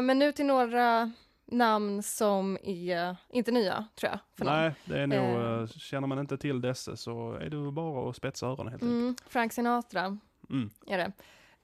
Men 0.06 0.18
nu 0.18 0.32
till 0.32 0.46
några 0.46 1.12
namn 1.50 2.02
som 2.02 2.58
är 2.62 3.16
inte 3.32 3.50
nya, 3.52 3.84
tror 4.00 4.10
jag. 4.10 4.18
För. 4.38 4.44
Nej, 4.44 4.72
det 4.84 4.98
är 5.00 5.06
nog, 5.06 5.60
Eh. 5.62 5.66
känner 5.66 6.08
man 6.08 6.18
inte 6.18 6.38
till 6.38 6.60
dessa 6.60 6.96
så 6.96 7.32
är 7.32 7.50
det 7.50 7.70
bara 7.72 8.10
att 8.10 8.16
spetsa 8.16 8.46
öronen 8.46 8.68
helt 8.72 8.82
enkelt. 8.82 9.00
Mm, 9.00 9.16
Frank 9.28 9.52
Sinatra 9.52 10.18
Mm. 10.50 10.70
är 10.86 10.98
det. 10.98 11.12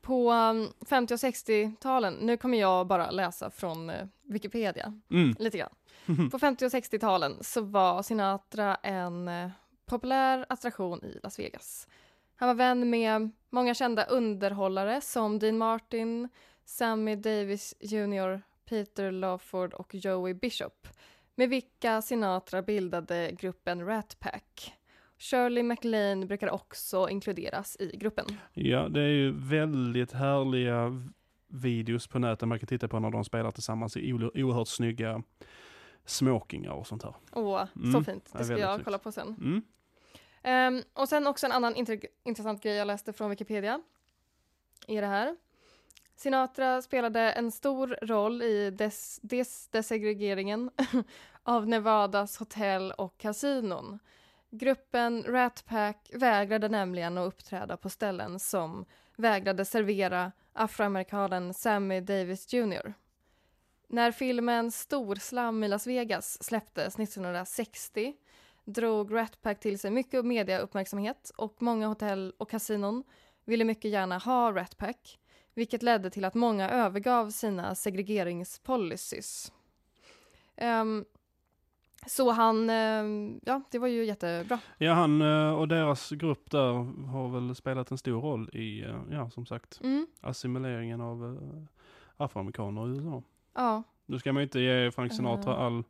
På 0.05 0.33
um, 0.33 0.73
50 0.89 1.15
och 1.15 1.19
60-talen, 1.19 2.15
nu 2.15 2.37
kommer 2.37 2.59
jag 2.59 2.87
bara 2.87 3.11
läsa 3.11 3.51
från 3.51 3.91
eh, 3.91 4.07
Wikipedia, 4.23 5.01
Mm. 5.11 5.35
lite 5.39 5.59
grann. 5.59 5.75
På 6.31 6.39
50 6.39 6.65
och 6.67 6.71
60-talen 6.73 7.39
så 7.41 7.61
var 7.61 8.03
Sinatra 8.03 8.75
en 8.75 9.29
eh, 9.29 9.51
populär 9.87 10.47
attraktion 10.49 11.05
i 11.05 11.19
Las 11.23 11.39
Vegas. 11.39 11.89
Han 12.37 12.47
var 12.49 12.55
vän 12.55 12.91
med 12.91 13.31
många 13.51 13.75
kända 13.75 14.05
underhållare 14.05 15.01
som 15.01 15.39
Dean 15.39 15.59
Martin, 15.59 16.29
Sammy 16.65 17.17
Davis 17.17 17.75
Jr, 17.81 18.43
Peter 18.69 19.11
Lawford 19.11 19.75
och 19.75 19.95
Joey 19.95 20.35
Bishop 20.35 20.89
med 21.35 21.49
vilka 21.49 22.03
Sinatra 22.03 22.63
bildade 22.63 23.31
gruppen 23.33 23.87
Rat 23.87 24.17
Pack. 24.21 24.75
Shirley 25.19 25.63
MacLaine 25.63 26.27
brukar 26.27 26.51
också 26.51 27.09
inkluderas 27.09 27.77
i 27.81 27.97
gruppen. 27.97 28.27
Ja, 28.53 28.89
det 28.89 29.01
är 29.01 29.09
ju 29.09 29.33
väldigt 29.33 30.13
härliga 30.13 31.03
videos 31.47 32.07
på 32.07 32.19
nätet 32.19 32.49
man 32.49 32.59
kan 32.59 32.67
titta 32.67 32.89
på 32.89 33.01
när 33.01 33.11
de 33.11 33.25
spelar 33.25 33.51
tillsammans 33.51 33.97
i 33.97 34.13
oerhört 34.13 34.69
snygga 34.69 35.23
smokingar 36.05 36.73
och 36.73 36.87
sånt 36.87 37.03
här. 37.03 37.15
Åh, 37.33 37.65
så 37.75 37.81
Mm, 37.89 38.05
fint. 38.05 38.31
ja, 38.33 38.39
Det 38.39 38.45
ska 38.45 38.59
jag 38.59 38.85
kolla 38.85 38.99
på 38.99 39.13
sen. 39.13 39.29
Mm. 39.29 39.63
Ehm, 40.43 40.83
och 40.93 41.09
sen 41.09 41.27
också 41.27 41.47
en 41.47 41.53
annan 41.53 41.75
intressant 42.25 42.63
grej 42.63 42.75
jag 42.75 42.87
läste 42.87 43.13
från 43.13 43.31
Wikipedia. 43.31 43.81
Är 44.89 45.01
det 45.01 45.07
här. 45.07 45.37
Sinatra 46.17 46.83
spelade 46.83 47.21
en 47.33 47.51
stor 47.53 47.99
roll 48.03 48.43
i 48.43 48.71
des- 48.71 49.21
des- 49.23 49.69
desegregeringen 49.71 50.71
av 51.43 51.69
Nevadas 51.69 52.37
hotell 52.39 52.93
och 52.93 53.19
kasinon. 53.19 53.99
Gruppen 54.57 55.23
Rat 55.23 55.65
Pack 55.67 56.11
vägrade 56.13 56.69
nämligen 56.69 57.19
att 57.19 57.27
uppträda 57.27 57.77
på 57.77 57.89
ställen 57.89 58.39
som 58.39 58.85
vägrade 59.17 59.65
servera 59.65 60.33
afroamerikanen 60.53 61.55
Sammy 61.55 62.01
Davis 62.01 62.53
Jr. 62.53 62.95
När 63.89 64.13
filmen 64.13 64.71
Storslam 64.71 65.65
i 65.65 65.69
Las 65.69 65.87
Vegas 65.87 66.43
släpptes 66.43 66.99
1960 66.99 68.15
drog 68.65 69.15
Rat 69.15 69.43
Pack 69.43 69.61
till 69.61 69.79
sig 69.79 69.91
mycket 69.91 70.25
mediauppmärksamhet 70.25 71.31
och 71.37 71.63
många 71.63 71.87
hotell 71.87 72.35
och 72.39 72.51
kasinon 72.51 73.05
ville 73.45 73.65
mycket 73.65 73.91
gärna 73.91 74.19
ha 74.19 74.53
Rat 74.53 74.77
Pack, 74.79 75.19
vilket 75.55 75.83
ledde 75.83 76.11
till 76.11 76.25
att 76.25 76.35
många 76.35 76.71
övergav 76.71 77.31
sina 77.31 77.75
segregeringspolicies. 77.75 79.53
Um, 80.57 81.05
så 82.07 82.31
han, 82.31 82.71
ehm, 82.71 83.41
ja 83.45 83.63
det 83.71 83.79
var 83.79 83.89
ju 83.89 84.05
jättebra. 84.05 84.59
Ja, 84.79 84.93
han 84.93 85.23
eh, 85.23 85.55
och 85.55 85.69
deras 85.69 86.11
grupp 86.11 86.51
där 86.51 86.73
har 87.07 87.29
väl 87.29 87.55
spelat 87.55 87.91
en 87.91 87.99
stor 87.99 88.21
roll 88.21 88.51
i, 88.53 88.83
eh, 88.83 88.97
ja 89.11 89.31
som 89.31 89.47
sagt, 89.47 89.81
Mm, 89.83 90.07
assimileringen 90.21 91.01
av 91.01 91.25
eh, 91.25 91.63
afroamerikaner 92.25 92.87
i 92.89 92.91
USA. 92.91 93.23
ja, 93.55 93.83
Nu 94.07 94.19
ska 94.19 94.33
man 94.33 94.41
ju 94.41 94.45
inte 94.45 94.61
ge 94.61 94.91
Frank 94.91 95.13
Sinatra 95.15 95.53
Eh, 95.53 95.61
all 95.61 95.85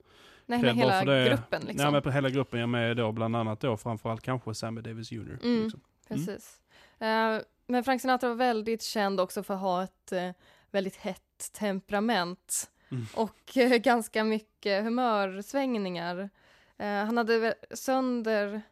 nej, 0.46 0.62
men 0.62 0.76
hela 0.76 1.04
gruppen 1.04 1.62
liksom. 1.62 1.76
Nej 1.84 1.92
men 1.92 2.02
på 2.02 2.10
hela 2.10 2.30
gruppen 2.30 2.60
jag 2.60 2.68
med 2.68 2.96
då, 2.96 3.12
bland 3.12 3.36
annat 3.36 3.60
då 3.60 3.76
framförallt 3.76 4.22
kanske 4.22 4.54
Sammy 4.54 4.80
Davis 4.80 5.12
Jr. 5.12 5.38
Mm. 5.42 5.62
Liksom. 5.62 5.80
Precis. 6.08 6.60
Eh, 6.98 7.38
men 7.66 7.84
Frank 7.84 8.00
Sinatra 8.00 8.28
var 8.28 8.36
väldigt 8.36 8.82
känd 8.82 9.20
också 9.20 9.42
för 9.42 9.54
att 9.54 9.60
ha 9.60 9.82
ett 9.82 10.12
eh, 10.12 10.30
väldigt 10.70 10.96
hett 10.96 11.50
temperament 11.58 12.70
Mm. 12.94 13.06
och 13.14 13.56
eh, 13.56 13.76
ganska 13.78 14.24
mycket 14.24 14.84
humörsvängningar. 14.84 16.30
Eh, 16.78 17.04
han 17.04 17.16
hade 17.16 17.54
sönder 17.70 18.62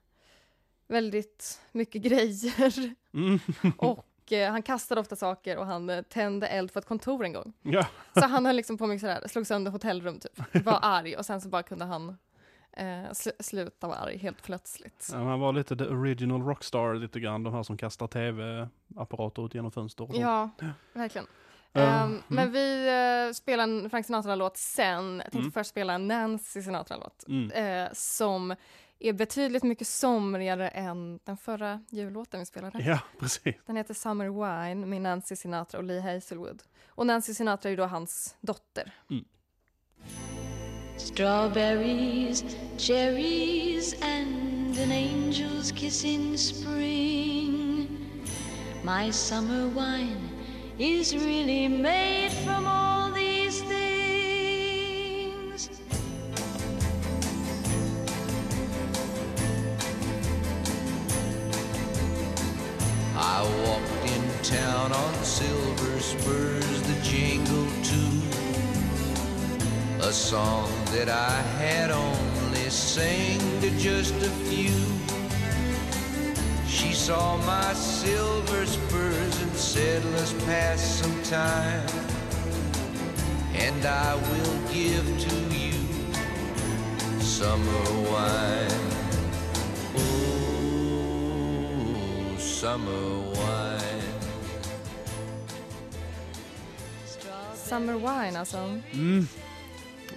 väldigt 0.86 1.60
mycket 1.72 2.02
grejer 2.02 2.94
Mm. 3.14 3.38
och 3.78 4.32
eh, 4.32 4.50
han 4.50 4.62
kastade 4.62 5.00
ofta 5.00 5.16
saker 5.16 5.56
och 5.58 5.66
han 5.66 5.90
eh, 5.90 6.02
tände 6.02 6.46
eld 6.48 6.72
på 6.72 6.78
ett 6.78 6.86
kontor 6.86 7.24
en 7.24 7.32
gång. 7.32 7.52
ja. 7.62 7.86
Så 8.14 8.20
han 8.26 8.46
höll 8.46 8.56
liksom 8.56 8.78
på 8.78 8.86
med 8.86 9.00
sådär, 9.00 9.28
slog 9.28 9.46
sönder 9.46 9.70
hotellrum 9.70 10.18
typ, 10.20 10.64
var 10.64 10.78
arg 10.82 11.16
och 11.16 11.26
sen 11.26 11.40
så 11.40 11.48
bara 11.48 11.62
kunde 11.62 11.84
han 11.84 12.08
eh, 12.72 12.84
sl- 12.84 13.42
sluta 13.42 13.86
vara 13.88 13.98
arg 13.98 14.16
helt 14.18 14.42
plötsligt. 14.42 15.08
ja, 15.12 15.18
han 15.18 15.40
var 15.40 15.52
lite 15.52 15.76
the 15.76 15.84
original 15.84 16.42
rockstar 16.42 16.94
lite 16.94 17.20
grann, 17.20 17.42
de 17.42 17.54
här 17.54 17.62
som 17.62 17.76
kastar 17.76 18.06
tv-apparater 18.06 19.46
ut 19.46 19.54
genom 19.54 19.70
fönster 19.70 20.04
och 20.04 20.10
sånt. 20.10 20.20
Ja, 20.20 20.50
verkligen. 20.92 21.26
Ehm, 21.74 22.02
mm. 22.10 22.22
Men 22.28 22.52
vi 22.52 22.88
uh, 23.28 23.32
spelar 23.32 23.64
en 23.64 23.90
Frank 23.90 24.06
Sinatra-låt 24.06 24.56
sen. 24.56 25.14
Jag 25.14 25.22
tänkte 25.22 25.38
Mm. 25.38 25.52
först 25.52 25.70
spela 25.70 25.92
en 25.92 26.08
Nancy 26.08 26.62
Sinatra-låt 26.62 27.24
Mm. 27.28 27.50
eh, 27.50 27.88
som 27.92 28.54
är 28.98 29.12
betydligt 29.12 29.62
mycket 29.62 29.86
somrigare 29.86 30.68
än 30.68 31.18
den 31.24 31.36
förra 31.36 31.80
jullåten 31.90 32.40
vi 32.40 32.46
spelade. 32.46 32.82
Ja, 32.82 32.98
precis. 33.20 33.54
Den 33.66 33.76
heter 33.76 33.94
Summer 33.94 34.28
Wine 34.28 34.86
med 34.86 35.02
Nancy 35.02 35.36
Sinatra 35.36 35.78
och 35.78 35.84
Lee 35.84 36.00
Hazelwood. 36.00 36.62
Och 36.88 37.06
Nancy 37.06 37.34
Sinatra 37.34 37.68
är 37.68 37.70
ju 37.70 37.76
då 37.76 37.84
hans 37.86 38.36
dotter. 38.40 38.92
Strawberries, 40.96 42.44
cherries, 42.78 43.94
and 44.02 44.78
an 44.78 44.92
angel's 44.92 45.72
kiss 45.76 46.04
in 46.04 46.38
spring. 46.38 47.88
My 48.84 49.12
summer 49.12 49.66
wine 49.66 50.28
is 50.82 51.14
really 51.14 51.68
made 51.68 52.32
from 52.44 52.66
all 52.66 53.08
these 53.12 53.62
things. 53.62 55.70
I 63.14 63.42
walked 63.64 64.10
in 64.10 64.22
town 64.42 64.90
on 64.90 65.14
silver 65.22 66.00
spurs 66.00 66.82
that 66.82 67.00
jingle 67.04 67.68
too. 67.84 68.20
A 70.00 70.12
song 70.12 70.68
that 70.86 71.08
I 71.08 71.42
had 71.62 71.92
only 71.92 72.68
sang 72.70 73.38
to 73.60 73.70
just 73.78 74.16
a 74.16 74.30
few. 74.50 75.11
She 77.02 77.08
saw 77.08 77.36
my 77.38 77.72
silver 77.72 78.64
spurs 78.64 79.42
and 79.42 79.56
said, 79.56 80.04
Let's 80.14 80.32
pass 80.44 80.80
some 80.80 81.20
time. 81.24 81.88
And 83.54 83.84
I 83.84 84.14
will 84.14 84.58
give 84.72 85.04
to 85.18 85.34
you 85.52 85.72
summer 87.20 87.84
wine. 88.08 88.70
Oh, 89.96 91.16
summer 92.38 93.18
wine. 93.34 94.02
Summer 97.54 97.96
Wine 97.96 98.38
alltså. 98.38 98.58
Mm. 98.92 99.26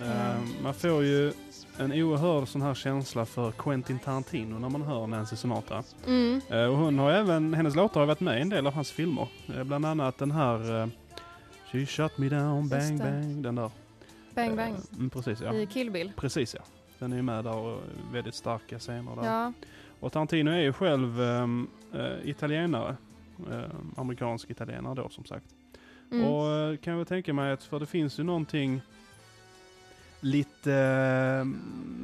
Eh, 0.01 0.37
man 0.61 0.73
får 0.73 1.03
ju 1.03 1.33
en 1.77 1.91
oerhörd 1.91 2.47
sån 2.47 2.61
här 2.61 2.73
känsla 2.73 3.25
för 3.25 3.51
Quentin 3.51 3.99
Tarantino 3.99 4.59
när 4.59 4.69
man 4.69 4.81
hör 4.81 5.07
Nancy 5.07 5.35
Sinatra. 5.35 5.83
Mm. 6.07 6.41
Eh, 6.49 6.65
och 6.65 6.77
hon 6.77 6.99
har 6.99 7.11
även, 7.11 7.53
hennes 7.53 7.75
låtar 7.75 7.99
har 7.99 8.07
varit 8.07 8.19
med 8.19 8.37
i 8.37 8.41
en 8.41 8.49
del 8.49 8.67
av 8.67 8.73
hans 8.73 8.91
filmer. 8.91 9.27
Eh, 9.55 9.63
bland 9.63 9.85
annat 9.85 10.17
den 10.17 10.31
här 10.31 10.81
eh, 10.81 10.87
She 11.71 11.85
shut 11.85 12.17
me 12.17 12.29
down, 12.29 12.69
bang 12.69 12.91
Just 12.91 13.03
bang. 13.03 13.43
Den 13.43 13.55
där. 13.55 13.71
Bang 14.35 14.55
Bang. 14.55 14.73
Eh, 14.73 14.97
mm, 14.97 15.09
precis 15.09 15.41
ja. 15.41 15.53
I 15.53 15.65
Kill 15.65 15.91
Bill. 15.91 16.11
Precis 16.15 16.55
ja. 16.55 16.61
Den 16.99 17.11
är 17.11 17.15
ju 17.15 17.21
med 17.21 17.43
där 17.43 17.55
och 17.55 17.79
väldigt 18.11 18.35
starka 18.35 18.79
scener 18.79 19.15
där. 19.15 19.25
Ja. 19.25 19.53
Och 19.99 20.11
Tarantino 20.11 20.51
är 20.51 20.61
ju 20.61 20.73
själv 20.73 21.21
ehm, 21.21 21.67
eh, 21.93 22.29
italienare. 22.29 22.95
Eh, 23.51 23.69
amerikansk 23.95 24.49
italienare 24.49 24.95
då 24.95 25.09
som 25.09 25.25
sagt. 25.25 25.45
Mm. 26.11 26.27
Och 26.27 26.51
eh, 26.51 26.77
kan 26.77 26.97
jag 26.97 27.07
tänka 27.07 27.33
mig 27.33 27.51
att, 27.51 27.63
för 27.63 27.79
det 27.79 27.85
finns 27.85 28.19
ju 28.19 28.23
någonting 28.23 28.81
lite, 30.19 30.73
eh, 30.73 31.45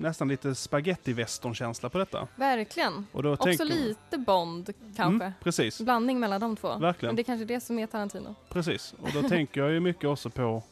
nästan 0.02 0.28
lite 0.28 0.56
spaghetti 0.56 1.14
känsla 1.54 1.90
på 1.90 1.98
detta. 1.98 2.28
Verkligen. 2.36 3.06
Och 3.12 3.24
då 3.24 3.34
Också 3.34 3.64
lite 3.64 4.18
Bond 4.18 4.70
kanske. 4.96 5.26
Mm, 5.26 5.34
precis, 5.44 5.82
Blandning 5.82 6.20
mellan 6.20 6.42
de 6.42 6.56
två. 6.56 6.78
Verkligen. 6.78 7.10
Men 7.10 7.16
det 7.16 7.22
är 7.22 7.24
kanske 7.24 7.46
det 7.46 7.60
som 7.62 7.80
är 7.80 7.88
Tarantino. 7.88 8.36
precis. 8.50 8.94
Och 9.02 9.10
då 9.14 9.30
tänker 9.30 9.62
jag 9.62 9.72
ju 9.72 9.80
mycket 9.80 10.06
också 10.10 10.30
på 10.30 10.64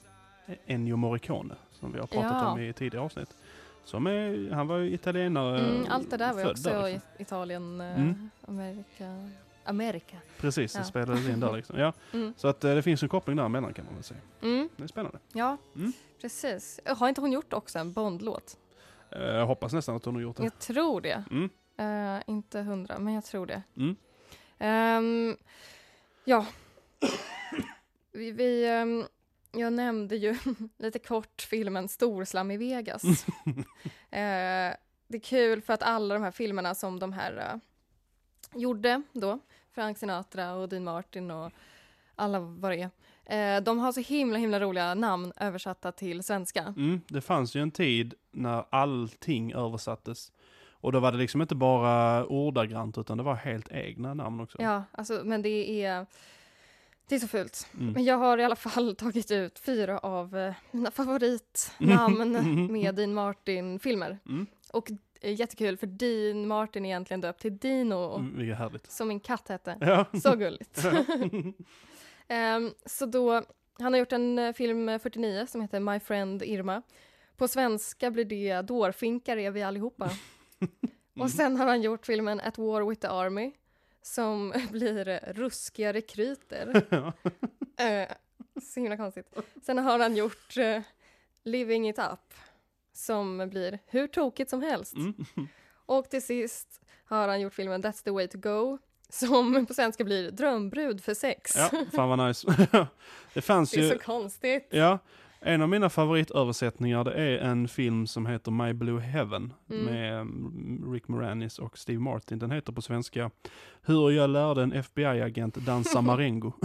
Ennio 0.65 0.95
Morricone, 0.95 1.55
som 1.79 1.91
vi 1.93 1.99
har 1.99 2.07
pratat 2.07 2.31
Ja. 2.31 2.51
om 2.51 2.59
i 2.59 2.73
tidigare 2.73 3.05
avsnitt. 3.05 3.29
Som 3.85 4.07
är, 4.07 4.51
han 4.51 4.67
var 4.67 4.77
ju 4.77 4.93
italienare. 4.93 5.59
Mm, 5.59 5.85
allt 5.89 6.09
det 6.11 6.17
där 6.17 6.33
var 6.33 6.41
ju 6.41 6.49
också 6.49 6.69
där, 6.69 6.83
liksom. 6.91 7.09
Italien, 7.17 7.81
eh, 7.81 7.95
Mm. 8.01 8.29
Amerika. 8.47 9.29
Amerika. 9.69 10.17
Precis, 10.37 10.73
det 10.73 10.79
Ja. 10.79 10.83
spelades 10.85 11.27
in 11.27 11.39
där 11.39 11.53
liksom. 11.53 11.79
Ja. 11.79 11.93
Mm. 12.13 12.33
Så 12.37 12.47
att 12.47 12.63
eh, 12.63 12.75
det 12.75 12.81
finns 12.81 13.03
en 13.03 13.09
koppling 13.09 13.35
däremellan 13.37 13.73
kan 13.73 13.85
man 13.85 13.93
väl 13.93 14.03
säga. 14.03 14.19
Mm. 14.41 14.69
Det 14.77 14.83
är 14.83 14.87
spännande. 14.87 15.19
Ja, 15.33 15.57
Mm. 15.75 15.93
precis. 16.21 16.79
Har 16.85 17.09
inte 17.09 17.21
hon 17.21 17.31
gjort 17.31 17.53
också 17.53 17.79
en 17.79 17.93
Bond-låt? 17.93 18.57
Eh, 19.11 19.21
Jag 19.21 19.45
hoppas 19.45 19.73
nästan 19.73 19.95
att 19.95 20.05
hon 20.05 20.15
har 20.15 20.21
gjort 20.21 20.37
det. 20.37 20.43
Jag 20.43 20.59
tror 20.59 21.01
det. 21.01 21.23
Eh, 21.77 22.19
inte 22.27 22.59
hundra, 22.59 22.99
men 22.99 23.13
jag 23.13 23.25
tror 23.25 23.45
det. 23.45 23.61
Ehm, 24.59 25.37
ja. 26.25 26.45
Vi, 28.11 28.31
vi, 28.31 28.65
ehm, 28.67 29.03
jag 29.51 29.73
nämnde 29.73 30.15
ju 30.15 30.37
lite 30.77 30.99
kort 30.99 31.41
filmen 31.41 31.87
Storslam 31.87 32.51
i 32.51 32.57
Vegas. 32.57 33.03
Eh, 34.11 34.73
det 35.07 35.17
är 35.17 35.21
kul 35.23 35.61
för 35.61 35.73
att 35.73 35.83
alla 35.83 36.13
de 36.13 36.23
här 36.23 36.31
filmerna 36.31 36.75
som 36.75 36.99
de 36.99 37.13
här 37.13 37.37
eh, 37.37 38.59
gjorde 38.61 39.01
då, 39.13 39.39
Frank 39.79 39.97
Sinatra 39.97 40.53
och 40.53 40.69
Dean 40.69 40.83
Martin 40.83 41.31
och 41.31 41.51
alla 42.15 42.39
vad 42.39 42.71
det 42.71 42.89
är, 43.25 43.57
eh, 43.57 43.63
de 43.63 43.79
har 43.79 43.91
så 43.91 43.99
himla 43.99 44.37
himla 44.37 44.59
roliga 44.59 44.93
namn 44.93 45.33
översatta 45.37 45.91
till 45.91 46.23
svenska. 46.23 46.61
Mm, 46.77 47.01
det 47.07 47.21
fanns 47.21 47.55
ju 47.55 47.61
en 47.61 47.71
tid 47.71 48.13
när 48.31 48.65
allting 48.69 49.53
översattes. 49.53 50.31
Och 50.71 50.91
då 50.91 50.99
var 50.99 51.11
det 51.11 51.17
liksom 51.17 51.41
inte 51.41 51.55
bara 51.55 52.25
ordagrant 52.25 52.97
utan 52.97 53.17
det 53.17 53.23
var 53.23 53.35
helt 53.35 53.71
egna 53.71 54.13
namn 54.13 54.39
också. 54.39 54.61
Ja, 54.61 54.83
alltså, 54.91 55.21
men 55.23 55.41
det 55.41 55.83
är, 55.83 56.05
det 57.07 57.15
är 57.15 57.19
så 57.19 57.27
fult. 57.27 57.67
Mm. 57.79 57.93
Men 57.93 58.03
jag 58.03 58.17
har 58.17 58.37
i 58.37 58.43
alla 58.43 58.55
fall 58.55 58.95
tagit 58.97 59.31
ut 59.31 59.59
fyra 59.59 59.99
av 59.99 60.37
eh, 60.37 60.53
mina 60.71 60.91
favoritnamn 60.91 62.67
med 62.71 62.95
Dean 62.95 63.13
Martin-filmer. 63.13 64.19
Mm. 64.25 64.47
Och 64.73 64.91
jättekul 65.21 65.77
för 65.77 65.87
Dean 65.87 66.47
Martin 66.47 66.85
är 66.85 66.89
egentligen 66.89 67.21
döpt 67.21 67.41
till 67.41 67.57
Dino, 67.57 68.15
Mm, 68.15 68.51
härligt. 68.53 68.91
som 68.91 69.07
min 69.07 69.19
katt 69.19 69.47
hette. 69.49 69.77
Ja. 69.81 70.05
Så 70.21 70.35
gulligt. 70.35 70.83
Ehm, 72.27 72.73
så 72.85 73.05
då, 73.05 73.43
han 73.79 73.93
har 73.93 73.99
gjort 73.99 74.11
en 74.11 74.39
eh, 74.39 74.53
film 74.53 74.89
eh, 74.89 74.99
49 74.99 75.45
som 75.49 75.61
heter 75.61 75.79
My 75.79 75.99
Friend 75.99 76.43
Irma. 76.43 76.81
På 77.37 77.47
svenska 77.47 78.11
blir 78.11 78.25
det 78.25 78.61
Dårfinkar 78.61 79.37
är 79.37 79.51
vi 79.51 79.61
allihopa. 79.63 80.09
Och 81.19 81.31
sen 81.31 81.57
har 81.57 81.67
han 81.67 81.81
gjort 81.81 82.05
filmen 82.05 82.39
At 82.39 82.57
War 82.57 82.89
with 82.89 83.01
the 83.01 83.07
Army 83.07 83.51
som 84.01 84.53
blir 84.71 85.07
eh, 85.07 85.19
Ruskiga 85.33 85.93
rekryter. 85.93 86.83
Eh, 87.77 88.09
så 88.63 88.79
himla 88.79 88.97
konstigt. 88.97 89.33
Sen 89.63 89.77
har 89.77 89.99
han 89.99 90.15
gjort 90.15 90.57
eh, 90.57 90.81
Living 91.43 91.89
It 91.89 91.99
Up 91.99 92.33
som 92.93 93.49
blir 93.49 93.79
hur 93.85 94.07
tokigt 94.07 94.49
som 94.49 94.61
helst. 94.61 94.95
Mm. 94.95 95.15
Och 95.85 96.09
till 96.09 96.21
sist 96.21 96.81
har 97.05 97.27
han 97.27 97.41
gjort 97.41 97.53
filmen 97.53 97.83
That's 97.83 98.03
the 98.03 98.11
way 98.11 98.27
to 98.27 98.37
go 98.37 98.77
som 99.09 99.65
på 99.65 99.73
svenska 99.73 100.03
blir 100.03 100.31
Drömbrud 100.31 101.03
för 101.03 101.13
sex. 101.13 101.55
Ja, 101.55 101.69
fan 101.95 102.09
vad 102.09 102.27
nice. 102.27 102.67
det 103.33 103.41
fanns 103.41 103.71
Det 103.71 103.79
är 103.79 103.83
ju, 103.83 103.89
så 103.89 103.99
konstigt. 103.99 104.67
ja, 104.69 104.99
en 105.41 105.61
av 105.61 105.69
mina 105.69 105.89
favoritöversättningar 105.89 107.03
det 107.03 107.13
är 107.13 107.37
en 107.37 107.67
film 107.67 108.07
som 108.07 108.25
heter 108.25 108.51
My 108.51 108.73
Blue 108.73 109.01
Heaven 109.01 109.53
Mm. 109.69 109.85
med 109.85 110.13
mm, 110.21 110.93
Rick 110.93 111.07
Moranis 111.07 111.59
och 111.59 111.77
Steve 111.77 111.99
Martin. 111.99 112.39
Den 112.39 112.51
heter 112.51 112.73
på 112.73 112.81
svenska 112.81 113.31
Hur 113.81 114.11
jag 114.11 114.29
lärde 114.29 114.63
en 114.63 114.73
FBI-agent 114.73 115.55
dansa 115.55 116.01
marengo. 116.01 116.51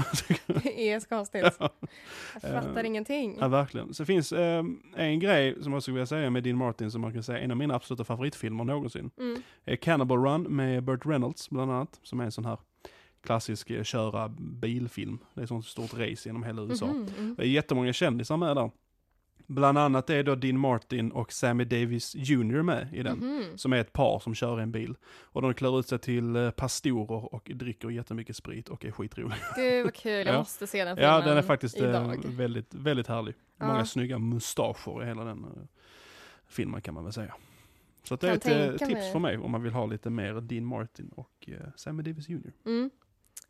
Det 0.46 0.90
är 0.92 1.00
så 1.00 1.08
konstigt. 1.08 1.42
Ja. 1.58 1.70
Jag 2.32 2.42
fattar 2.64 2.80
Eh, 2.80 2.86
ingenting. 2.86 3.36
Ja, 3.40 3.48
verkligen. 3.48 3.94
Så 3.94 4.02
det 4.02 4.06
finns 4.06 4.32
eh, 4.32 4.64
en 4.96 5.20
grej 5.20 5.62
som 5.62 5.72
jag 5.72 5.82
skulle 5.82 5.94
vilja 5.94 6.06
säga 6.06 6.30
med 6.30 6.42
Dean 6.42 6.56
Martin 6.56 6.90
som 6.90 7.00
man 7.00 7.12
kan 7.12 7.22
säga 7.22 7.38
är 7.38 7.42
en 7.42 7.50
av 7.50 7.56
mina 7.56 7.74
absoluta 7.74 8.04
favoritfilmer 8.04 8.64
någonsin. 8.64 9.10
Mm. 9.18 9.42
Cannibal 9.80 10.24
Run 10.24 10.42
med 10.42 10.84
Burt 10.84 11.06
Reynolds 11.06 11.50
bland 11.50 11.72
annat, 11.72 12.00
som 12.02 12.20
är 12.20 12.24
en 12.24 12.32
sån 12.32 12.44
här 12.44 12.58
klassisk 13.24 13.70
eh, 13.70 13.82
köra 13.82 14.28
bilfilm. 14.38 15.18
Det 15.34 15.40
är 15.40 15.42
ett 15.42 15.48
sånt 15.48 15.66
stort 15.66 15.94
race 15.94 16.28
genom 16.28 16.42
hela 16.42 16.62
USA. 16.62 16.86
Mm. 16.90 17.34
Det 17.36 17.42
är 17.42 17.46
jättemånga 17.46 17.92
kändisar 17.92 18.36
med 18.36 18.56
där. 18.56 18.70
Bland 19.46 19.78
annat 19.78 20.10
är 20.10 20.22
då 20.22 20.34
Dean 20.34 20.58
Martin 20.58 21.10
och 21.12 21.32
Sammy 21.32 21.64
Davis 21.64 22.14
Jr 22.14 22.62
med 22.62 22.88
i 22.94 23.02
den. 23.02 23.18
Mhm. 23.18 23.58
Som 23.58 23.72
är 23.72 23.76
ett 23.76 23.92
par 23.92 24.18
som 24.18 24.34
kör 24.34 24.58
en 24.60 24.72
bil. 24.72 24.94
Och 25.06 25.42
de 25.42 25.54
klär 25.54 25.78
ut 25.80 25.88
sig 25.88 25.98
till 25.98 26.36
eh, 26.36 26.50
pastorer 26.50 27.34
och 27.34 27.50
dricker 27.54 27.90
jättemycket 27.90 28.36
sprit 28.36 28.68
och 28.68 28.84
är 28.84 28.90
skitroliga. 28.90 29.36
Gud 29.56 29.84
vad 29.84 29.94
kul, 29.94 30.12
jag 30.26 30.26
Ja. 30.34 30.38
måste 30.38 30.66
se 30.66 30.84
den 30.84 30.96
filmen 30.96 31.12
Ja, 31.14 31.20
den 31.20 31.36
är 31.36 31.42
faktiskt 31.42 31.80
eh, 31.80 31.88
idag. 31.88 32.24
väldigt, 32.24 32.74
väldigt 32.74 33.06
härlig. 33.06 33.34
Ja. 33.58 33.66
Många 33.66 33.84
snygga 33.86 34.18
mustascher 34.18 35.02
i 35.02 35.06
hela 35.06 35.24
den 35.24 35.46
filmen 36.46 36.80
kan 36.80 36.94
man 36.94 37.04
väl 37.04 37.12
säga. 37.12 37.34
Så 38.02 38.16
det 38.16 38.42
Kan 38.42 38.52
är 38.52 38.72
ett 38.72 38.78
tips 38.78 38.92
mig. 38.92 39.12
för 39.12 39.18
mig 39.18 39.38
om 39.38 39.50
man 39.50 39.62
vill 39.62 39.72
ha 39.72 39.86
lite 39.86 40.10
mer 40.10 40.40
Dean 40.40 40.64
Martin 40.64 41.08
och 41.16 41.48
Sammy 41.76 42.02
Davis 42.02 42.28
Jr. 42.28 42.52
Mm. 42.66 42.90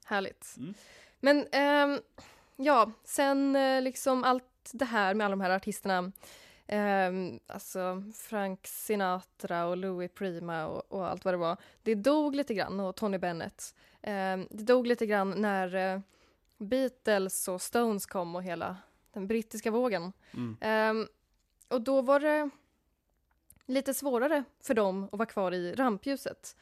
Härligt. 0.05 0.55
Mm. 0.59 0.75
Men 1.21 1.47
ehm, 1.53 2.01
ja, 2.57 2.91
sen 3.05 3.57
eh, 3.57 3.83
liksom 3.83 4.25
allt 4.25 4.45
det 4.73 4.85
här 4.85 5.15
med 5.15 5.25
alla 5.25 5.33
de 5.33 5.41
här 5.41 5.51
artisterna. 5.51 6.13
ehm, 6.67 7.41
alltså 7.47 8.03
Frank 8.15 8.67
Sinatra 8.67 9.67
och 9.67 9.77
Louis 9.77 10.11
Prima 10.15 10.67
och, 10.67 10.93
och 10.93 11.09
allt 11.11 11.25
vad 11.25 11.35
det 11.35 11.39
var. 11.39 11.57
Det 11.83 11.95
dog 11.95 12.37
lite 12.37 12.55
grann 12.55 12.81
och 12.81 12.97
Tony 12.97 13.19
Bennett. 13.19 13.75
Ehm, 14.03 14.49
det 14.51 14.63
dog 14.65 14.87
lite 14.87 15.07
grann 15.07 15.31
när 15.31 15.75
eh, 15.75 16.01
Beatles 16.59 17.49
och 17.49 17.63
Stones 17.63 18.07
kom 18.07 18.37
och 18.37 18.43
hela 18.43 18.77
den 19.13 19.27
brittiska 19.27 19.71
vågen. 19.71 20.13
Mm. 20.35 20.57
Ehm, 20.61 21.09
och 21.69 21.81
då 21.81 22.03
var 22.03 22.21
det 22.21 22.51
lite 23.67 23.95
svårare 23.95 24.45
för 24.61 24.75
dem 24.75 25.05
att 25.13 25.19
vara 25.19 25.27
kvar 25.27 25.53
i 25.53 25.75
rampljuset. 25.75 26.57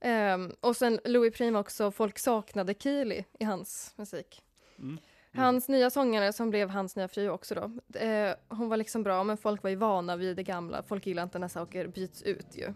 Ehm, 0.00 0.52
och 0.60 0.76
sen 0.76 1.00
Louis 1.04 1.34
Prima 1.34 1.58
också, 1.58 1.90
folk 1.90 2.18
saknade 2.18 2.74
Keely 2.78 3.24
i 3.38 3.44
hans 3.44 3.94
musik. 3.96 4.42
Mm. 4.78 4.98
Hans 5.34 5.68
nya 5.68 5.90
sångare 5.90 6.32
som 6.32 6.50
blev 6.50 6.70
hans 6.70 6.96
nya 6.96 7.08
fru 7.08 7.28
också 7.28 7.54
då. 7.54 7.98
Eh, 7.98 8.34
hon 8.48 8.68
var 8.68 8.76
liksom 8.76 9.02
bra 9.02 9.24
men 9.24 9.36
folk 9.36 9.62
var 9.62 9.70
ju 9.70 9.76
vana 9.76 10.16
vid 10.16 10.36
det 10.36 10.42
gamla. 10.42 10.82
Folk 10.82 11.06
gillar 11.06 11.22
inte 11.22 11.38
när 11.38 11.48
saker 11.48 11.86
byts 11.86 12.22
ut 12.22 12.46
ju. 12.52 12.74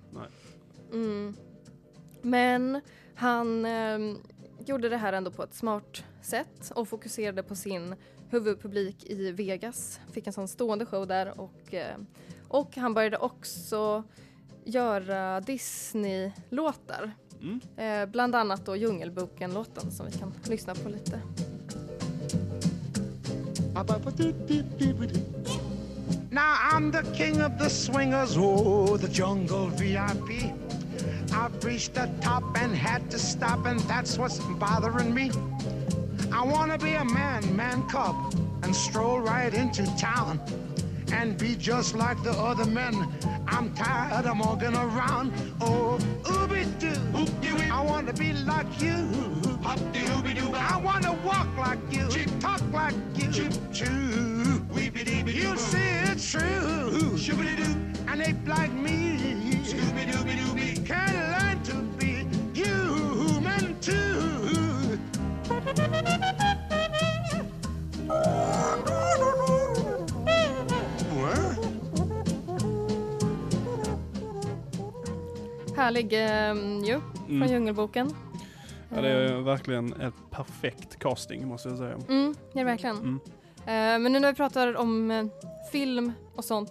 Mm. 0.93 1.37
Men 2.23 2.81
han 3.15 3.65
ehm, 3.65 4.19
gjorde 4.59 4.89
det 4.89 4.97
här 4.97 5.13
ändå 5.13 5.31
på 5.31 5.43
ett 5.43 5.55
smart 5.55 6.05
sätt 6.23 6.73
och 6.75 6.89
fokuserade 6.89 7.43
på 7.43 7.55
sin 7.55 7.95
huvudpublik 8.31 9.05
i 9.05 9.33
Vegas. 9.33 10.01
Fick 10.13 10.27
en 10.27 10.33
sån 10.33 10.49
stående 10.49 10.87
show 10.87 11.07
där 11.07 11.41
och, 11.41 11.75
eh, 11.75 11.97
och 12.49 12.77
han 12.77 12.95
började 12.95 13.17
också 13.17 14.05
göra 14.65 15.41
Disney-låtar. 15.41 17.13
Mm. 17.41 17.61
Eh, 17.77 18.11
bland 18.11 18.35
annat 18.35 18.67
då 18.67 18.77
Djungelboken-låten 18.77 19.91
som 19.91 20.07
vi 20.07 20.13
kan 20.13 20.33
lyssna 20.45 20.75
på 20.75 20.89
lite. 20.89 21.21
Now 26.31 26.55
I'm 26.73 26.93
the 26.93 27.03
king 27.15 27.43
of 27.43 27.59
the 27.59 27.71
swingers, 27.71 28.37
oh, 28.37 28.97
the 28.97 29.09
jungle 29.09 29.67
VIP. 29.67 30.53
I've 31.33 31.65
reached 31.65 31.95
the 31.95 32.09
top 32.23 32.45
and 32.63 32.75
had 32.75 33.11
to 33.11 33.19
stop, 33.19 33.67
and 33.67 33.81
that's 33.81 34.19
what's 34.19 34.39
bothering 34.59 35.15
me. 35.15 35.31
I 36.33 36.43
wanna 36.45 36.79
be 36.79 36.95
a 36.95 37.05
man, 37.05 37.57
man 37.57 37.83
cub, 37.89 38.17
and 38.63 38.75
stroll 38.75 39.21
right 39.21 39.53
into 39.55 39.85
town 39.99 40.41
and 41.13 41.39
be 41.39 41.55
just 41.55 41.95
like 41.95 42.23
the 42.23 42.33
other 42.33 42.65
men. 42.65 42.95
I'm 43.47 43.73
tired 43.75 44.27
of 44.27 44.39
walking 44.39 44.75
around. 44.75 45.33
Oh, 45.61 45.99
ooby 46.25 46.65
doo. 46.79 46.97
I 47.71 47.81
want 47.83 48.07
to 48.09 48.15
be 48.15 48.33
like 48.33 48.81
you. 48.81 48.97
Hop 49.63 49.79
dee 49.93 50.01
ooby 50.01 50.35
doo. 50.35 50.53
I 50.55 50.77
want 50.79 51.05
to 51.05 51.13
walk 51.25 51.49
like 51.57 51.79
you, 51.91 52.09
talk 52.41 52.63
like 52.73 52.95
you. 53.15 53.27
You 55.27 55.57
see 55.57 55.91
it's 56.11 56.31
true. 56.31 57.19
An 58.09 58.21
ape 58.21 58.47
like 58.47 58.73
Härlig 76.11 76.81
eh, 76.83 76.89
ju, 76.89 77.01
från 77.27 77.37
Mm. 77.37 77.49
Djungelboken. 77.53 78.11
Ja, 78.89 79.01
det 79.01 79.09
är 79.09 79.41
verkligen 79.41 79.93
ett 80.01 80.15
perfekt 80.31 80.99
casting 80.99 81.49
måste 81.49 81.69
jag 81.69 81.79
säga. 81.79 81.95
Mm, 82.09 82.35
ja, 82.39 82.59
det 82.59 82.65
verkligen. 82.65 82.97
Mm. 82.99 83.21
Eh, 83.57 84.03
men 84.03 84.13
nu 84.13 84.21
när 84.21 84.29
vi 84.29 84.35
pratar 84.35 84.77
om 84.77 85.11
eh, 85.11 85.25
film 85.73 86.13
och 86.35 86.45
sånt, 86.45 86.71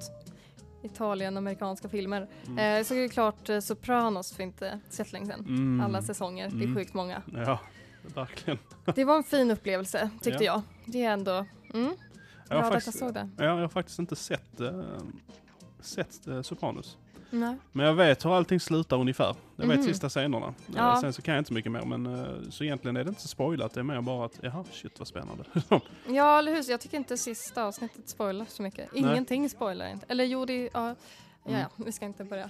Italien, 0.84 1.38
amerikanska 1.38 1.90
filmer, 1.90 2.28
Mm. 2.48 2.80
eh, 2.80 2.84
så 2.86 2.94
är 2.96 3.02
det 3.02 3.10
klart 3.10 3.50
eh, 3.50 3.60
Sopranos 3.60 4.34
för 4.34 4.44
inte 4.44 4.80
så 4.90 5.04
länge 5.12 5.26
sedan. 5.26 5.40
Mm. 5.48 5.82
Alla 5.86 6.02
säsonger, 6.02 6.50
det 6.50 6.56
är 6.56 6.64
Mm. 6.64 6.76
sjukt 6.76 6.94
många. 6.94 7.22
Ja, 7.34 7.60
verkligen. 8.16 8.60
Det 8.96 9.04
var 9.04 9.16
en 9.18 9.24
fin 9.24 9.52
upplevelse 9.52 10.10
tyckte 10.22 10.44
Ja. 10.44 10.54
jag. 10.86 10.94
Det 10.94 11.04
är 11.06 11.12
ändå, 11.14 11.32
mm, 11.34 11.46
Jag 11.74 11.82
har, 11.84 11.92
bra 12.48 12.58
att 12.60 12.64
jag 12.64 12.74
faktiskt, 12.74 13.00
såg 13.00 13.14
det. 13.14 13.30
ja, 13.38 13.44
jag 13.44 13.58
har 13.58 13.68
faktiskt 13.68 14.00
inte 14.00 14.16
sett, 14.16 14.60
eh, 14.62 14.82
sett 15.82 16.28
eh, 16.28 16.42
Sopranos. 16.42 16.98
Nej. 17.32 17.56
Men 17.72 17.86
jag 17.86 17.94
vet 17.94 18.26
hur 18.26 18.36
allting 18.36 18.60
slutar 18.60 18.98
ungefär. 18.98 19.36
Jag 19.56 19.68
vet 19.68 19.78
Mhm. 19.80 19.88
sista 19.88 20.10
scenerna. 20.10 20.48
Eh, 20.48 20.54
Ja. 20.76 20.98
Sen 21.02 21.14
så 21.14 21.22
kan 21.22 21.34
jag 21.34 21.42
inte 21.42 21.48
så 21.48 21.54
mycket 21.54 21.72
mer 21.72 21.82
men 21.86 22.06
eh, 22.06 22.50
så 22.50 22.64
egentligen 22.64 22.98
är 22.98 23.04
det 23.04 23.10
inte 23.10 23.22
så 23.22 23.28
spoilat. 23.28 23.74
Det 23.74 23.80
är 23.80 23.84
mer 23.84 24.02
bara 24.02 24.26
att 24.26 24.40
jaha 24.42 24.64
shit 24.72 25.00
vad 25.00 25.08
spännande. 25.08 25.44
Ja, 26.08 26.40
eller 26.40 26.52
hur? 26.56 26.70
Jag 26.72 26.82
tycker 26.82 26.98
inte 26.98 27.18
sista 27.18 27.64
avsnittet 27.64 28.10
spoilar 28.10 28.46
så 28.50 28.62
mycket. 28.64 28.94
Ingenting 28.94 29.50
spoilar 29.50 29.88
inte. 29.92 30.06
Eller 30.10 30.24
jo, 30.24 30.46
det 30.46 30.70
ja, 30.74 30.96
ja, 31.46 31.60
ja, 31.60 31.66
vi 31.76 31.92
ska 31.92 32.06
inte 32.06 32.24
börja 32.24 32.44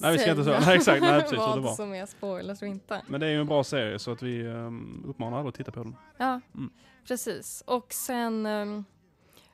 Mm. 0.00 0.10
Nej, 0.10 0.12
vi 0.12 0.18
ska 0.18 0.30
inte 0.30 0.44
så- 0.44 0.50
säga 0.50 0.60
nej, 0.66 0.76
exakt. 0.76 1.00
Nej, 1.02 1.12
precis, 1.20 1.28
så 1.30 1.34
det 1.34 1.40
vad 1.54 1.62
var. 1.62 1.74
som 1.74 1.94
är 1.94 2.06
spoilers 2.06 2.62
och 2.62 2.68
inte. 2.68 3.02
men 3.06 3.20
det 3.20 3.26
är 3.26 3.30
ju 3.30 3.40
en 3.40 3.46
bra 3.46 3.64
serie 3.64 3.98
så 3.98 4.12
att 4.12 4.22
vi 4.22 4.46
um, 4.46 5.04
uppmanar 5.08 5.38
alla 5.40 5.48
att 5.48 5.54
titta 5.54 5.70
på 5.72 5.82
den. 5.82 5.96
Ja, 6.16 6.40
Mm. 6.54 6.70
precis. 7.08 7.62
Och 7.66 7.92
sen 7.92 8.46
ehm, 8.46 8.84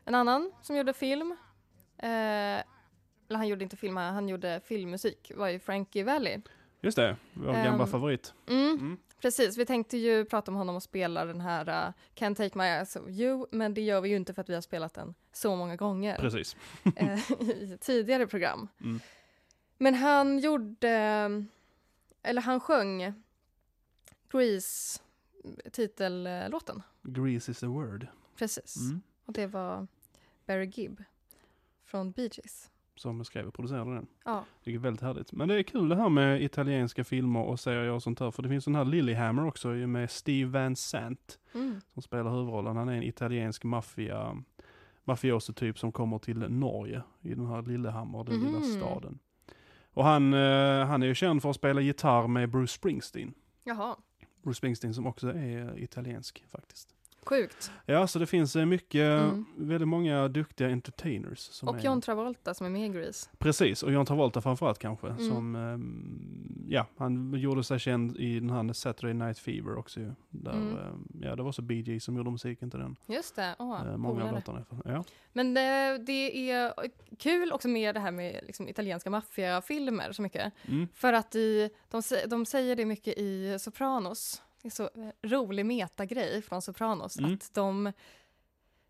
en 0.05 0.15
annan 0.15 0.53
som 0.62 0.77
gjorde 0.77 0.93
film. 0.93 1.37
Eh, 1.99 2.09
eller 3.35 3.39
han 3.39 3.49
gjorde 3.49 3.64
inte 3.64 3.76
film, 3.76 3.97
han 3.97 4.28
gjorde 4.28 4.61
filmmusik. 4.64 5.32
var 5.35 5.49
ju 5.49 5.59
Frankie 5.59 6.05
Valli. 6.05 6.43
Just 6.80 6.97
det, 6.97 7.16
vår 7.32 7.53
gamla 7.53 7.85
Ehm, 7.85 7.87
favorit. 7.91 8.35
Mm, 8.47 8.68
Mm. 8.78 8.97
Precis, 9.20 9.57
vi 9.59 9.66
tänkte 9.66 9.97
ju 9.99 10.24
prata 10.24 10.51
om 10.51 10.57
honom 10.57 10.76
och 10.76 10.82
spela 10.82 11.24
den 11.24 11.41
här 11.41 11.68
uh, 11.89 11.93
Can't 12.14 12.35
take 12.35 12.59
my 12.59 12.64
eyes 12.64 12.97
off 12.97 13.09
you, 13.09 13.47
men 13.51 13.74
det 13.74 13.80
gör 13.80 14.01
vi 14.01 14.09
ju 14.09 14.16
inte 14.16 14.35
för 14.35 14.41
att 14.43 14.49
vi 14.49 14.55
har 14.55 14.61
spelat 14.61 14.95
den 14.95 15.14
så 15.32 15.57
många 15.57 15.76
gånger 15.76 16.16
Precis. 16.16 16.57
eh, 16.97 17.32
i 17.43 17.78
tidigare 17.80 18.26
program. 18.26 18.68
Mm. 18.80 19.01
Men 19.78 19.95
han 19.95 20.39
gjorde, 20.39 20.89
eller 22.22 22.43
han 22.43 22.61
sjöng 22.61 23.12
Grease 24.32 25.01
titellåten. 25.72 26.82
Grease 27.03 27.51
is 27.51 27.61
the 27.61 27.66
word. 27.66 28.07
Precis. 28.37 28.76
Mm. 28.76 29.01
Och 29.26 29.32
det 29.32 29.47
var 29.47 29.87
Barry 30.47 30.66
Gibb 30.74 31.05
från 31.85 32.11
Bee 32.12 32.30
Gees. 32.32 32.70
Som 32.97 33.25
skrev 33.25 33.47
och 33.47 33.55
producerade 33.55 33.95
den. 33.95 34.07
Ja. 34.25 34.45
Det 34.65 34.75
är 34.75 34.79
väldigt 34.79 35.03
härligt. 35.03 35.33
Men 35.33 35.49
det 35.49 35.55
är 35.59 35.63
kul 35.63 35.89
det 35.89 35.97
här 35.97 36.09
med 36.09 36.43
italienska 36.43 37.05
filmer 37.05 37.41
och 37.43 37.61
serier 37.61 37.91
och 37.93 38.03
sånt 38.03 38.19
där. 38.19 38.31
För 38.31 38.43
det 38.43 38.49
finns 38.49 38.65
den 38.65 38.75
här 38.75 38.85
Lilyhammer 38.85 39.47
också 39.47 39.69
med 39.69 40.11
Steve 40.11 40.51
Van 40.61 40.77
Sant. 40.77 41.39
Mm. 41.55 41.81
som 41.95 42.03
spelar 42.03 42.31
huvudrollen. 42.31 42.77
Han 42.77 42.89
är 42.89 42.93
en 42.97 43.03
italiensk 43.03 43.65
maffia, 43.65 44.37
mafioso-typ 45.05 45.79
som 45.79 45.93
kommer 45.93 46.19
till 46.19 46.39
Norge 46.39 47.03
i 47.21 47.35
den 47.35 47.47
här 47.47 47.63
Lillehammer, 47.63 48.25
den 48.25 48.41
lilla 48.41 48.59
Mhm. 48.59 48.63
staden. 48.65 49.19
Och 49.93 50.05
han, 50.05 50.35
eh, 50.35 50.87
han 50.87 51.03
är 51.03 51.07
ju 51.07 51.15
känd 51.15 51.43
för 51.43 51.51
att 51.51 51.57
spela 51.57 51.81
gitarr 51.81 52.29
med 52.29 52.51
Bruce 52.51 52.73
Springsteen. 52.73 53.35
Jaha, 53.65 53.97
Bruce 54.43 54.57
Springsteen 54.59 54.95
som 54.95 55.07
också 55.07 55.29
är 55.29 55.79
italiensk 55.79 56.45
faktiskt. 56.49 56.94
Sjukt. 57.25 57.70
Ja, 57.87 58.07
så 58.07 58.18
det 58.18 58.27
finns 58.27 58.57
eh, 58.57 58.66
mycket, 58.66 58.95
Mm. 59.25 59.45
väldigt 59.57 59.89
många 59.89 60.29
duktiga 60.29 60.68
entertainers. 60.70 61.39
Som 61.39 61.68
Och 61.68 61.77
är, 61.79 61.83
John 61.83 62.01
Travolta 62.01 62.55
som 62.55 62.66
är 62.66 62.70
med 62.70 62.87
i 62.87 62.89
Grease. 62.89 63.31
Precis, 63.39 63.83
och 63.83 63.93
John 63.93 64.07
Travolta 64.07 64.41
framförallt 64.41 64.79
kanske. 64.79 65.07
Mm. 65.09 65.29
Som, 65.31 65.55
ehm, 65.57 66.66
ja, 66.68 66.87
han 66.97 67.35
gjorde 67.35 67.64
sig 67.64 67.79
känd 67.79 68.16
i 68.16 68.41
den 68.41 68.51
här 68.51 68.72
Saturday 68.72 69.14
Night 69.14 69.39
Fever 69.39 69.77
också 69.79 70.01
ju. 70.01 70.12
Där, 70.31 70.53
Mm. 70.53 70.79
ehm, 70.79 71.09
ja, 71.22 71.37
det 71.37 71.43
var 71.43 71.53
så 71.53 71.62
Bee 71.62 71.81
Gees 71.81 72.05
som 72.05 72.16
gjorde 72.16 72.31
musiken 72.31 72.70
till 72.70 72.81
den. 72.81 72.97
Just 73.07 73.37
det, 73.37 73.55
åh, 73.59 73.87
Eh, 73.87 73.97
många 73.97 74.25
av 74.25 74.33
låtarna. 74.33 74.64
Ja. 74.85 75.05
Men 75.33 75.55
det, 75.55 75.99
det 76.07 76.51
är 76.51 76.72
kul 77.18 77.53
också 77.53 77.68
med 77.68 77.95
det 77.95 78.01
här 78.01 78.11
med 78.11 78.41
liksom 78.47 78.68
italienska 78.68 79.11
maffiafilmer 79.11 80.12
så 80.12 80.22
mycket. 80.22 80.53
Mm. 80.68 80.89
För 80.95 81.12
att 81.12 81.35
i, 81.35 81.70
de, 81.91 82.03
de 82.27 82.47
säger 82.47 82.77
det 82.77 82.85
mycket 82.85 83.18
i 83.18 83.59
Sopranos. 83.59 84.43
Det 84.65 84.69
är 84.69 84.71
så 84.71 84.83
eh, 84.95 85.11
rolig 85.23 85.67
metagrej 85.67 86.43
från 86.43 86.62
Sopranos. 86.62 87.19
Mm. 87.19 87.35
Att 87.35 87.55
de, 87.55 87.93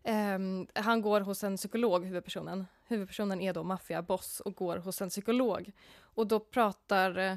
ehm, 0.03 0.67
han 0.73 1.01
går 1.01 1.21
hos 1.21 1.43
en 1.43 1.57
psykolog, 1.57 2.05
huvudpersonen. 2.05 2.65
Huvudpersonen 2.87 3.41
är 3.41 3.53
då 3.53 3.63
maffiaboss 3.63 4.39
och 4.39 4.55
går 4.55 4.77
hos 4.77 5.01
en 5.01 5.09
psykolog. 5.09 5.71
Och 5.97 6.27
då 6.27 6.39
pratar 6.39 7.17
eh, 7.17 7.35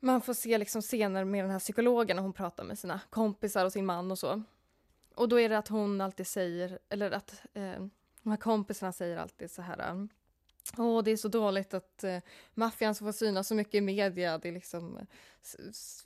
man 0.00 0.20
får 0.20 0.34
se 0.34 0.58
liksom 0.58 0.82
scener 0.82 1.24
med 1.24 1.44
den 1.44 1.50
här 1.50 1.58
psykologen 1.58 2.16
när 2.16 2.22
hon 2.22 2.32
pratar 2.32 2.64
med 2.64 2.78
sina 2.78 3.00
kompisar 3.10 3.64
och 3.64 3.72
sin 3.72 3.86
man 3.86 4.10
och 4.10 4.18
så. 4.18 4.42
Och 5.14 5.28
då 5.28 5.40
är 5.40 5.48
det 5.48 5.58
att 5.58 5.68
hon 5.68 6.00
alltid 6.00 6.26
säger, 6.26 6.78
eller 6.88 7.10
att 7.10 7.42
eh, 7.54 7.86
de 8.22 8.30
här 8.30 8.36
kompisarna 8.36 8.92
säger 8.92 9.16
alltid 9.16 9.50
så 9.50 9.62
här 9.62 10.08
eh, 10.72 10.84
Åh, 10.84 11.02
det 11.02 11.10
är 11.10 11.16
så 11.16 11.28
dåligt 11.28 11.74
att 11.74 12.04
eh, 12.04 12.18
maffian 12.54 12.94
får 12.94 13.12
synas 13.12 13.48
så 13.48 13.54
mycket 13.54 13.74
i 13.74 13.80
media. 13.80 14.38
Det 14.38 14.52
liksom 14.52 14.96
eh, 14.96 15.04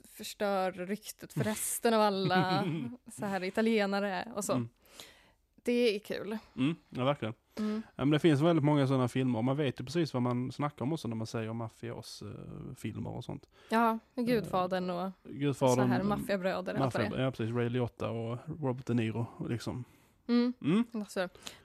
förstör 0.09 0.71
ryktet 0.71 1.33
för 1.33 1.43
resten 1.43 1.93
av 1.93 2.01
alla 2.01 2.65
så 3.19 3.25
här 3.25 3.43
italienare 3.43 4.27
och 4.35 4.45
så. 4.45 4.53
Mm. 4.53 4.69
Det 5.63 5.95
är 5.95 5.99
kul. 5.99 6.37
Mm, 6.55 6.75
ja, 6.89 7.05
verkligen. 7.05 7.33
Mm. 7.59 7.81
Ja, 7.95 8.05
men 8.05 8.09
det 8.09 8.19
finns 8.19 8.41
väldigt 8.41 8.65
många 8.65 8.87
sådana 8.87 9.07
filmer. 9.07 9.39
och 9.39 9.45
Man 9.45 9.57
vet 9.57 9.79
ju 9.79 9.85
precis 9.85 10.13
vad 10.13 10.23
man 10.23 10.51
snackar 10.51 10.85
om 10.85 10.93
också 10.93 11.07
när 11.07 11.15
man 11.15 11.27
säger 11.27 11.53
maffios-filmer 11.53 13.09
och 13.09 13.23
sånt. 13.23 13.49
Ja, 13.69 13.99
med 14.13 14.27
Gudfadern 14.27 14.89
och 14.89 15.11
Gudfadern. 15.23 15.75
så 15.75 15.93
här 15.93 16.03
maffiabröder. 16.03 16.79
Maffia, 16.79 17.21
ja, 17.21 17.31
precis. 17.31 17.55
Ray 17.55 17.69
Liotta 17.69 18.09
och 18.09 18.37
Robert 18.61 18.85
De 18.85 18.93
Niro. 18.93 19.25
Liksom. 19.49 19.83
Mm. 20.27 20.53
Mm. 20.61 21.05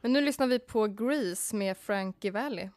Men 0.00 0.12
nu 0.12 0.20
lyssnar 0.20 0.46
vi 0.46 0.58
på 0.58 0.86
Grease 0.86 1.56
med 1.56 1.76
Frankie 1.76 2.30
Valli. 2.30 2.70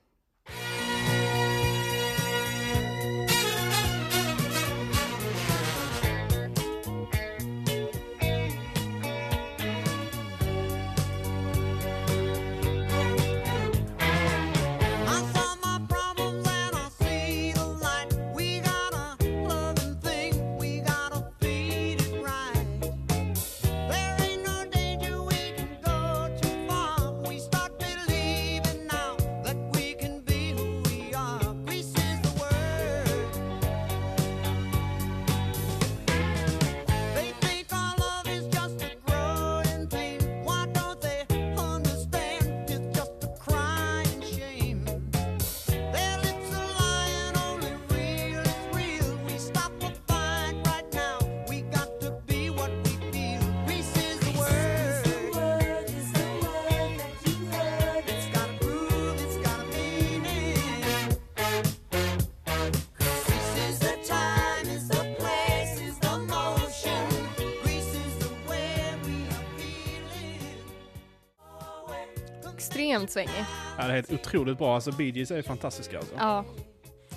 Extremt 73.10 73.30
svängig. 73.30 73.46
Ja, 73.78 73.84
det 73.84 73.90
är 73.90 73.96
helt 73.96 74.14
otroligt 74.14 74.58
bra. 74.58 74.76
Alltså 74.76 74.92
Bee 74.92 75.10
Gees 75.10 75.32
är 75.32 75.42
fantastiska 75.42 75.98
alltså. 75.98 76.16
Ja. 76.18 76.46
Ja. 76.48 76.64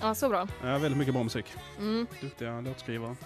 Ja, 0.01 0.14
så 0.14 0.28
bra. 0.28 0.49
väldigt 0.62 0.97
mycket 0.97 1.14
bra 1.14 1.22
musik. 1.22 1.47
Mm. 1.78 2.07
Duktiga 2.20 2.61
låtskrivare. 2.61 3.16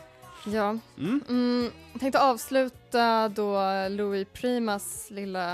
Ja. 0.46 0.78
Mm. 0.98 1.20
Mm, 1.28 1.70
tänkte 2.00 2.20
avsluta 2.20 3.28
då 3.28 3.60
Louis 3.88 4.28
Primas 4.32 5.10
lilla 5.10 5.52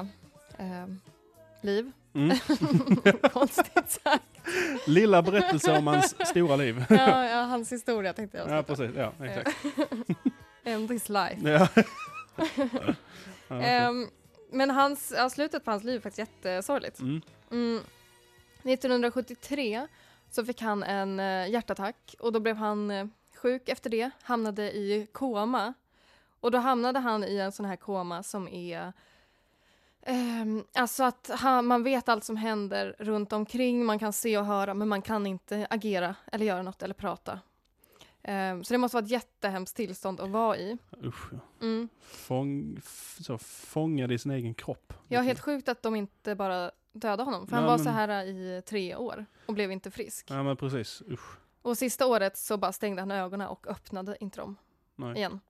eh, 0.58 0.86
liv. 1.60 1.92
Mm. 2.14 2.38
Konstigt 3.32 3.90
sagt. 3.90 4.24
Lilla 4.86 5.22
berättelse 5.22 5.78
om 5.78 5.86
hans 5.86 6.14
stora 6.28 6.56
liv. 6.56 6.84
Ja, 6.88 7.26
ja, 7.26 7.42
hans 7.42 7.72
historia 7.72 8.12
tänkte 8.12 8.38
jag 8.38 8.50
Ja, 8.50 8.62
precis. 8.62 8.90
Ja, 8.96 9.12
exakt. 9.24 9.56
And 10.66 10.88
this 10.88 11.08
life. 11.08 11.36
Ja. 11.50 11.68
ja. 13.48 13.62
Ehm, 13.62 14.08
men 14.52 14.70
hans, 14.70 15.12
ja, 15.16 15.30
slutet 15.30 15.64
på 15.64 15.70
hans 15.70 15.84
liv 15.84 15.96
är 15.96 16.00
faktiskt 16.00 16.18
jättesorgligt. 16.18 17.00
mm. 17.00 17.22
Mm. 17.50 17.80
1973 18.64 19.88
så 20.30 20.44
fick 20.44 20.60
han 20.60 20.82
en 20.82 21.20
eh, 21.20 21.50
hjärtattack 21.50 22.14
och 22.18 22.32
då 22.32 22.40
blev 22.40 22.56
han 22.56 22.90
eh, 22.90 23.06
sjuk 23.36 23.68
efter 23.68 23.90
det, 23.90 24.10
hamnade 24.22 24.72
i 24.72 25.06
koma. 25.12 25.74
Och 26.40 26.50
då 26.50 26.58
hamnade 26.58 26.98
han 26.98 27.24
i 27.24 27.36
en 27.36 27.52
sån 27.52 27.66
här 27.66 27.76
koma 27.76 28.22
som 28.22 28.48
är 28.48 28.92
ehm, 30.02 30.64
alltså 30.74 31.04
att 31.04 31.30
han, 31.34 31.66
man 31.66 31.82
vet 31.82 32.08
allt 32.08 32.24
som 32.24 32.36
händer 32.36 32.96
runt 32.98 33.32
omkring, 33.32 33.84
man 33.84 33.98
kan 33.98 34.12
se 34.12 34.38
och 34.38 34.46
höra 34.46 34.74
men 34.74 34.88
man 34.88 35.02
kan 35.02 35.26
inte 35.26 35.66
agera 35.70 36.14
eller 36.32 36.46
göra 36.46 36.62
något 36.62 36.82
eller 36.82 36.94
prata. 36.94 37.40
Ehm, 38.22 38.64
så 38.64 38.74
det 38.74 38.78
måste 38.78 38.96
vara 38.96 39.04
ett 39.04 39.10
jättehemskt 39.10 39.76
tillstånd 39.76 40.20
att 40.20 40.30
vara 40.30 40.56
i. 40.56 40.78
Usch. 41.04 41.30
Mm. 41.60 41.88
Fång, 42.00 42.80
så, 43.20 43.38
fångad 43.38 44.12
i 44.12 44.18
sin 44.18 44.32
egen 44.32 44.54
kropp. 44.54 44.92
Ja, 45.08 45.20
helt 45.20 45.40
sjukt 45.40 45.68
att 45.68 45.82
de 45.82 45.96
inte 45.96 46.34
bara 46.34 46.70
dödade 46.92 47.22
honom. 47.22 47.46
För 47.46 47.56
han 47.56 47.64
Ja, 47.64 47.70
var 47.70 47.76
men- 47.78 47.84
så 47.84 47.90
här 47.90 48.24
i 48.24 48.62
tre 48.66 48.96
år 48.96 49.26
och 49.46 49.54
blev 49.54 49.72
inte 49.72 49.90
frisk. 49.90 50.26
Ja, 50.30 50.42
men 50.42 50.56
precis. 50.56 51.02
Usch. 51.10 51.36
Och 51.62 51.78
sista 51.78 52.06
året 52.06 52.36
så 52.36 52.56
bara 52.56 52.72
stängde 52.72 53.02
han 53.02 53.10
ögonen 53.10 53.48
och 53.48 53.66
öppnade 53.66 54.16
inte 54.20 54.40
dem 54.40 54.56
Nej. 54.96 55.16
igen. 55.16 55.40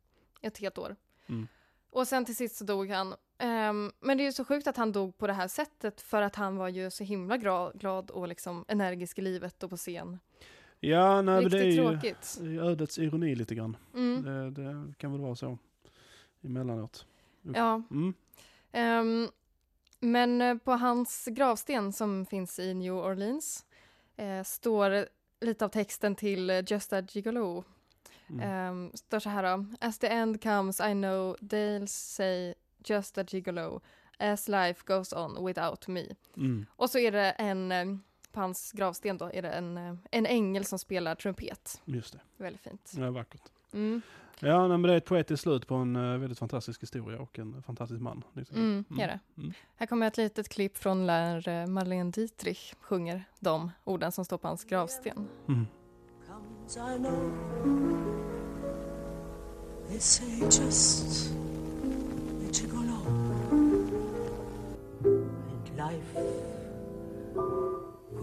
Ett 0.40 0.58
helt 0.58 0.78
år. 0.78 0.96
Mm. 1.26 1.48
Och 1.90 2.08
sen 2.08 2.24
till 2.24 2.36
sist 2.36 2.56
så 2.56 2.64
dog 2.64 2.90
han. 2.90 3.14
Ehm, 3.38 3.92
men 4.00 4.16
det 4.16 4.22
är 4.22 4.24
ju 4.24 4.32
så 4.32 4.44
sjukt 4.44 4.66
att 4.66 4.76
han 4.76 4.92
dog 4.92 5.18
på 5.18 5.26
det 5.26 5.32
här 5.32 5.48
sättet 5.48 6.00
för 6.00 6.22
att 6.22 6.36
han 6.36 6.56
var 6.56 6.68
ju 6.68 6.90
så 6.90 7.04
himla 7.04 7.36
glad 7.74 8.10
och 8.10 8.28
liksom 8.28 8.64
energisk 8.68 9.18
i 9.18 9.22
livet 9.22 9.62
och 9.62 9.70
på 9.70 9.76
scen. 9.76 10.18
Ja, 10.84 11.22
nej, 11.22 11.42
men 11.42 11.50
det 11.50 11.58
är 11.58 11.64
Riktigt 11.64 11.84
ju 11.84 11.90
tråkigt. 11.90 12.38
ödets 12.60 12.98
ironi 12.98 13.34
lite 13.34 13.54
grann. 13.54 13.76
Mm. 13.94 14.24
Det, 14.24 14.50
det 14.50 14.94
kan 14.98 15.12
väl 15.12 15.20
vara 15.20 15.34
så 15.34 15.58
emellanåt. 16.44 17.06
Usch. 17.46 17.56
Ja. 17.56 17.82
Mm. 17.90 18.14
Ehm, 18.72 19.28
men 20.00 20.40
eh, 20.40 20.56
på 20.56 20.72
hans 20.72 21.28
gravsten 21.30 21.92
som 21.92 22.26
finns 22.26 22.58
i 22.58 22.74
New 22.74 22.94
Orleans 22.94 23.64
eh, 24.16 24.42
står 24.42 25.06
lite 25.40 25.64
av 25.64 25.68
texten 25.68 26.14
till 26.14 26.62
Just 26.66 26.92
a 26.92 27.02
Gigolo. 27.08 27.64
Mm. 28.28 28.70
Um, 28.70 28.90
står 28.94 29.18
så 29.18 29.28
här 29.28 29.42
då. 29.42 29.66
As 29.80 29.98
the 29.98 30.06
end 30.06 30.42
comes 30.42 30.80
I 30.80 30.92
know 30.92 31.36
they'll 31.40 31.86
say 31.86 32.54
just 32.84 33.18
a 33.18 33.24
gigolo 33.28 33.80
as 34.18 34.48
life 34.48 34.82
goes 34.86 35.12
on 35.12 35.46
without 35.46 35.88
me. 35.88 36.06
Mm. 36.36 36.66
Och 36.76 36.90
så 36.90 36.98
är 36.98 37.12
det 37.12 37.30
en, 37.30 37.72
eh, 37.72 37.84
på 38.32 38.40
hans 38.40 38.72
gravsten 38.72 39.18
då, 39.18 39.30
är 39.32 39.42
det 39.42 39.50
en, 39.50 39.78
eh, 39.78 39.94
en 40.10 40.26
ängel 40.26 40.64
som 40.64 40.78
spelar 40.78 41.14
trumpet. 41.14 41.82
Just 41.84 42.12
det. 42.12 42.20
Väldigt 42.36 42.62
fint. 42.62 42.92
Ja, 42.96 43.10
vackert. 43.10 43.42
Mm. 43.72 44.02
Ja, 44.44 44.68
men 44.68 44.82
det 44.82 44.92
är 44.92 44.96
ett 44.96 45.04
poetiskt 45.04 45.42
slut 45.42 45.66
på 45.66 45.74
en 45.74 45.96
eh, 45.96 46.18
väldigt 46.18 46.38
fantastisk 46.38 46.82
historia 46.82 47.18
och 47.20 47.38
en 47.38 47.62
fantastisk 47.62 48.00
man. 48.00 48.24
Liksom. 48.32 48.56
Mm, 48.56 48.84
är 49.00 49.08
det. 49.08 49.20
Mm. 49.36 49.52
Här 49.76 49.86
kommer 49.86 50.06
ett 50.06 50.16
litet 50.16 50.48
klipp 50.48 50.76
från 50.76 51.06
när 51.06 51.48
eh, 51.48 51.66
Marlene 51.66 52.10
Dietrich 52.10 52.74
sjunger 52.80 53.24
de 53.40 53.70
orden 53.84 54.12
som 54.12 54.24
står 54.24 54.38
på 54.38 54.48
hans 54.48 54.64
gravsten. 54.64 55.28
Mm. 55.48 55.66
They 59.88 60.00
say 60.00 60.38
just 60.40 61.32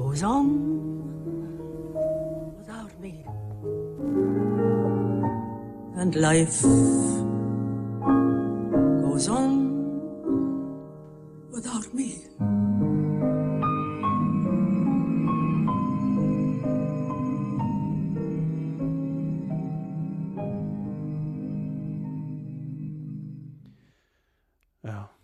goes 0.09 0.23
on 0.23 0.47
without 2.57 2.99
me. 2.99 3.23
And 6.01 6.15
life 6.15 6.63
goes 9.03 9.27
on 9.29 9.51
without 11.51 11.93
me. 11.93 12.15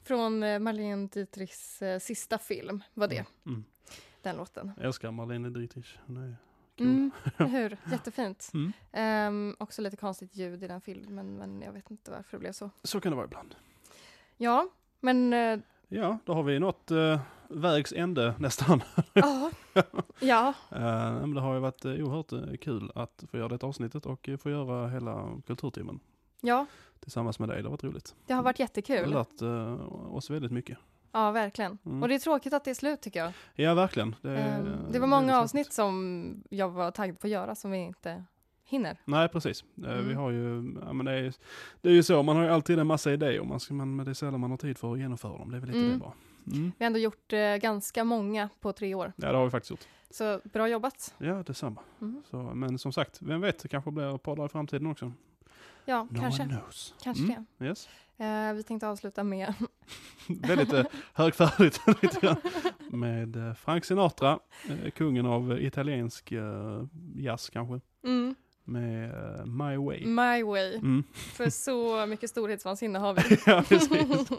Från 0.04 0.44
eh, 0.44 0.60
Marlene 0.60 1.08
Dietrichs 1.08 1.82
eh, 1.82 2.00
sista 2.00 2.38
film 2.38 2.84
var 2.94 3.08
det, 3.08 3.26
Mm. 3.46 3.64
Den 4.30 4.38
låten. 4.38 4.72
Jag 4.78 4.86
älskar 4.86 5.12
Marlene 5.12 5.50
Dietrich. 5.50 5.98
Hon 6.06 6.18
är 6.18 6.36
cool. 6.78 6.88
Mm, 6.88 7.12
hur? 7.52 7.78
Jättefint. 7.92 8.52
Mm. 8.54 8.74
Ehm, 8.92 9.56
också 9.60 9.82
lite 9.82 9.98
konstigt 9.98 10.36
ljud 10.36 10.64
i 10.64 10.68
den 10.68 10.82
filmen, 10.82 11.38
men 11.38 11.62
jag 11.62 11.72
vet 11.72 11.92
inte 11.92 12.12
varför 12.12 12.38
det 12.38 12.40
blev 12.40 12.52
så. 12.52 12.70
Så 12.84 13.00
kan 13.00 13.12
det 13.12 13.16
vara 13.16 13.26
ibland. 13.26 13.56
Ja, 14.38 14.68
men 15.00 15.34
eh, 15.34 15.60
Ja, 15.88 16.18
då 16.26 16.34
har 16.34 16.44
vi 16.44 16.60
nått 16.60 16.92
uh, 16.92 17.20
vägs 17.50 17.94
ände 17.94 18.36
nästan. 18.40 18.82
ja. 19.14 19.52
ja. 20.20 20.54
Eh, 20.72 21.20
men 21.20 21.34
det 21.34 21.42
har 21.42 21.54
ju 21.54 21.60
varit 21.60 21.86
uh, 21.86 22.04
oerhört 22.04 22.62
kul 22.62 22.92
att 22.96 23.24
få 23.32 23.38
göra 23.38 23.48
detta 23.48 23.68
avsnittet 23.68 24.06
och 24.06 24.30
få 24.40 24.50
göra 24.50 24.88
hela 24.88 25.42
kulturtimmen 25.48 26.00
Ja, 26.42 26.66
tillsammans 27.00 27.40
med 27.40 27.50
dig. 27.50 27.58
Det 27.58 27.64
har 27.64 27.72
varit 27.72 27.84
roligt. 27.84 28.16
det 28.26 28.34
har 28.34 28.44
varit 28.44 28.60
Vi 28.60 28.64
har 28.64 28.66
jättekul. 28.66 29.10
lärt 29.10 29.42
oss 30.12 30.30
väldigt 30.30 30.52
mycket. 30.52 30.78
Ja, 31.16 31.32
verkligen. 31.32 31.78
Mm. 31.86 32.02
Och 32.04 32.10
det 32.10 32.16
är 32.16 32.20
tråkigt 32.20 32.54
att 32.54 32.64
det 32.64 32.70
är 32.72 32.76
slut 32.76 33.02
tycker 33.02 33.20
jag. 33.20 33.32
Ja, 33.56 33.74
verkligen. 33.74 34.16
Det, 34.22 34.38
eh, 34.38 34.64
det 34.92 35.00
var 35.00 35.08
många 35.08 35.22
väldigt 35.22 35.36
avsnitt 35.44 35.74
som 35.74 36.44
jag 36.50 36.70
var 36.70 36.92
taggad 36.92 37.20
på 37.20 37.28
att 37.28 37.32
göra 37.32 37.56
som 37.56 37.72
vi 37.72 37.78
inte 37.78 38.24
hinner. 38.66 38.98
Nej, 39.06 39.28
precis. 39.30 39.64
Eh, 39.78 39.92
Mm. 39.92 40.08
Vi 40.08 40.14
har 40.14 40.32
ju, 40.32 40.74
ja, 40.86 40.94
men 40.94 41.06
det, 41.06 41.12
är, 41.12 41.34
det 41.82 41.90
är 41.90 41.94
ju 41.94 42.04
så, 42.04 42.24
man 42.24 42.36
har 42.36 42.44
ju 42.44 42.50
alltid 42.50 42.80
en 42.80 42.88
massa 42.88 43.14
idéer, 43.14 43.44
man 43.44 43.60
ska, 43.60 43.74
men 43.74 43.98
det 43.98 44.12
är 44.12 44.14
sällan 44.14 44.40
man 44.40 44.50
har 44.52 44.58
tid 44.58 44.78
för 44.78 44.94
att 44.94 45.00
genomföra 45.00 45.38
dem. 45.38 45.52
Det 45.52 45.58
är 45.58 45.60
väl 45.60 45.70
lite 45.70 45.80
Mm. 45.80 45.92
det 45.92 45.98
bara. 46.00 46.14
Mm. 46.58 46.72
Vi 46.78 46.84
har 46.84 46.88
ändå 46.88 47.00
gjort 47.00 47.34
eh, 47.34 47.56
ganska 47.56 48.04
många 48.04 48.50
på 48.62 48.74
tre 48.74 48.96
år. 48.96 49.14
Ja, 49.16 49.32
det 49.32 49.38
har 49.38 49.46
vi 49.46 49.52
faktiskt 49.52 49.72
gjort. 49.72 49.88
Så 50.10 50.42
bra 50.44 50.68
jobbat. 50.70 51.14
Ja, 51.18 51.44
detsamma. 51.44 51.82
Mm. 52.02 52.24
Så, 52.30 52.38
men 52.38 52.78
som 52.80 52.92
sagt, 52.92 53.22
vem 53.22 53.42
vet, 53.42 53.60
det 53.60 53.68
kanske 53.68 53.92
blir 53.92 54.18
poddar 54.18 54.46
i 54.46 54.50
framtiden 54.50 54.88
också. 54.88 55.12
Ja, 55.86 56.08
No 56.12 56.20
kanske. 56.20 56.44
one 56.44 56.58
knows. 56.58 56.94
Kanske 57.04 57.24
Mm. 57.24 57.46
det. 57.58 57.66
Yes. 57.66 57.90
Eh, 58.18 58.54
vi 58.54 58.64
tänkte 58.64 58.88
avsluta 58.88 59.24
med 59.24 59.54
Väldigt 60.28 60.74
eh, 60.74 60.86
högfärdigt. 61.14 61.82
Med 62.90 63.36
eh, 63.36 63.54
Frank 63.54 63.86
Sinatra, 63.86 64.40
eh, 64.70 64.92
kungen 64.92 65.26
av 65.26 65.62
italiensk 65.62 66.34
jazz 67.16 67.50
kanske. 67.50 67.80
mm, 68.06 68.36
Med 68.64 69.12
My 69.48 69.78
Way. 69.78 70.06
My 70.06 70.44
Way. 70.44 70.76
Mm. 70.76 71.04
För 71.14 71.50
så 71.50 72.06
mycket 72.10 72.30
storhetsvansinne 72.30 73.00
har 73.00 73.14
vi. 73.14 73.22
ja, 73.46 73.64
precis. 73.70 74.30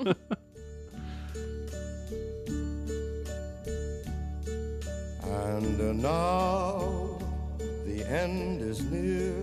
And 5.23 5.81
uh, 5.81 5.93
now 5.93 7.19
the 7.87 8.03
end 8.05 8.63
is 8.63 8.83
near, 8.91 9.43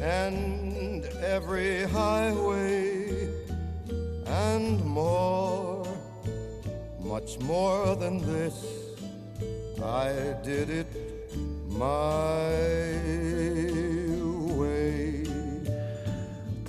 and 0.00 1.04
every 1.24 1.84
highway 1.84 3.28
and 4.26 4.84
more, 4.84 5.86
much 7.00 7.38
more 7.40 7.94
than 7.96 8.18
this. 8.18 8.54
I 9.82 10.34
did 10.44 10.70
it 10.70 10.86
my 11.68 12.50
way. 14.56 15.26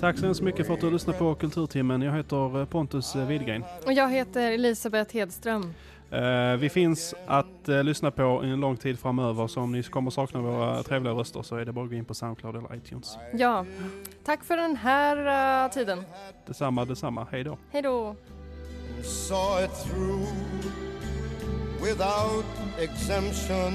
Tack 0.00 0.18
så 0.18 0.24
hemskt 0.24 0.42
mycket 0.42 0.66
för 0.66 0.74
att 0.74 0.80
du 0.80 0.90
lyssnade 0.90 1.18
på 1.18 1.34
Kulturtimmen. 1.34 2.02
Jag 2.02 2.16
heter 2.16 2.60
eh, 2.60 2.66
Pontus 2.66 3.16
eh, 3.16 3.26
Widgren. 3.26 3.64
Och 3.86 3.92
jag 3.92 4.10
heter 4.10 4.52
Elisabeth 4.52 5.14
Hedström. 5.14 5.74
Eh, 6.10 6.56
vi 6.56 6.68
finns 6.68 7.14
att 7.26 7.68
eh, 7.68 7.84
lyssna 7.84 8.10
på 8.10 8.22
en 8.22 8.60
lång 8.60 8.76
tid 8.76 8.98
framöver, 8.98 9.46
så 9.46 9.60
om 9.60 9.72
ni 9.72 9.82
kommer 9.82 10.10
sakna 10.10 10.40
våra 10.40 10.82
trevliga 10.82 11.12
röster 11.12 11.42
så 11.42 11.56
är 11.56 11.64
det 11.64 11.72
bara 11.72 11.84
att 11.84 11.90
gå 11.90 11.96
in 11.96 12.04
på 12.04 12.14
Soundcloud 12.14 12.56
eller 12.56 12.74
iTunes. 12.76 13.18
Ja, 13.34 13.66
tack 14.24 14.44
för 14.44 14.56
den 14.56 14.76
här 14.76 15.64
eh, 15.64 15.70
tiden. 15.70 16.02
Detsamma, 16.46 16.84
detsamma. 16.84 17.26
Hej 17.30 17.44
då. 17.44 17.58
Hej 17.70 17.82
då. 17.82 18.16
saw 19.02 19.60
it 19.60 19.70
through 19.70 20.26
without 21.80 22.44
exemption. 22.78 23.74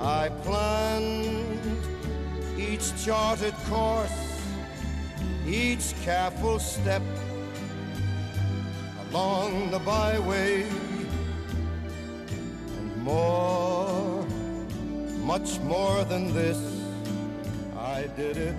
I 0.00 0.30
planned 0.44 1.58
each 2.56 2.92
charted 3.04 3.54
course, 3.68 4.12
each 5.46 5.92
careful 6.04 6.58
step 6.60 7.02
along 9.10 9.70
the 9.70 9.78
byway. 9.78 10.62
And 12.78 12.96
more, 12.98 14.26
much 15.24 15.58
more 15.60 16.04
than 16.04 16.32
this, 16.34 16.58
I 17.76 18.08
did 18.16 18.36
it 18.36 18.56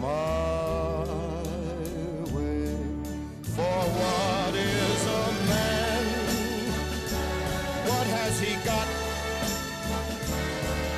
my 0.00 1.04
way. 2.34 2.76
For 3.54 3.80
what 4.00 4.54
is 4.54 5.06
a 5.06 5.26
man? 5.52 6.04
What 7.88 8.06
has 8.06 8.40
he 8.40 8.54
got? 8.64 8.88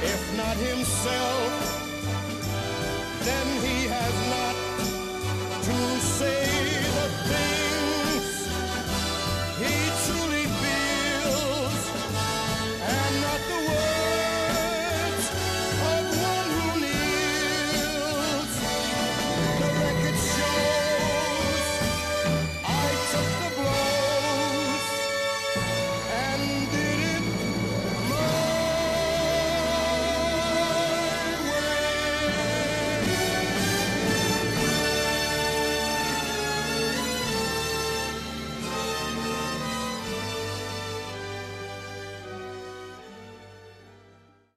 If 0.03 0.37
not 0.37 0.57
himself, 0.57 1.51
then 3.25 3.47
he 3.65 3.87
has 3.87 4.15
not 4.35 4.57
to 5.65 6.01
say. 6.01 6.54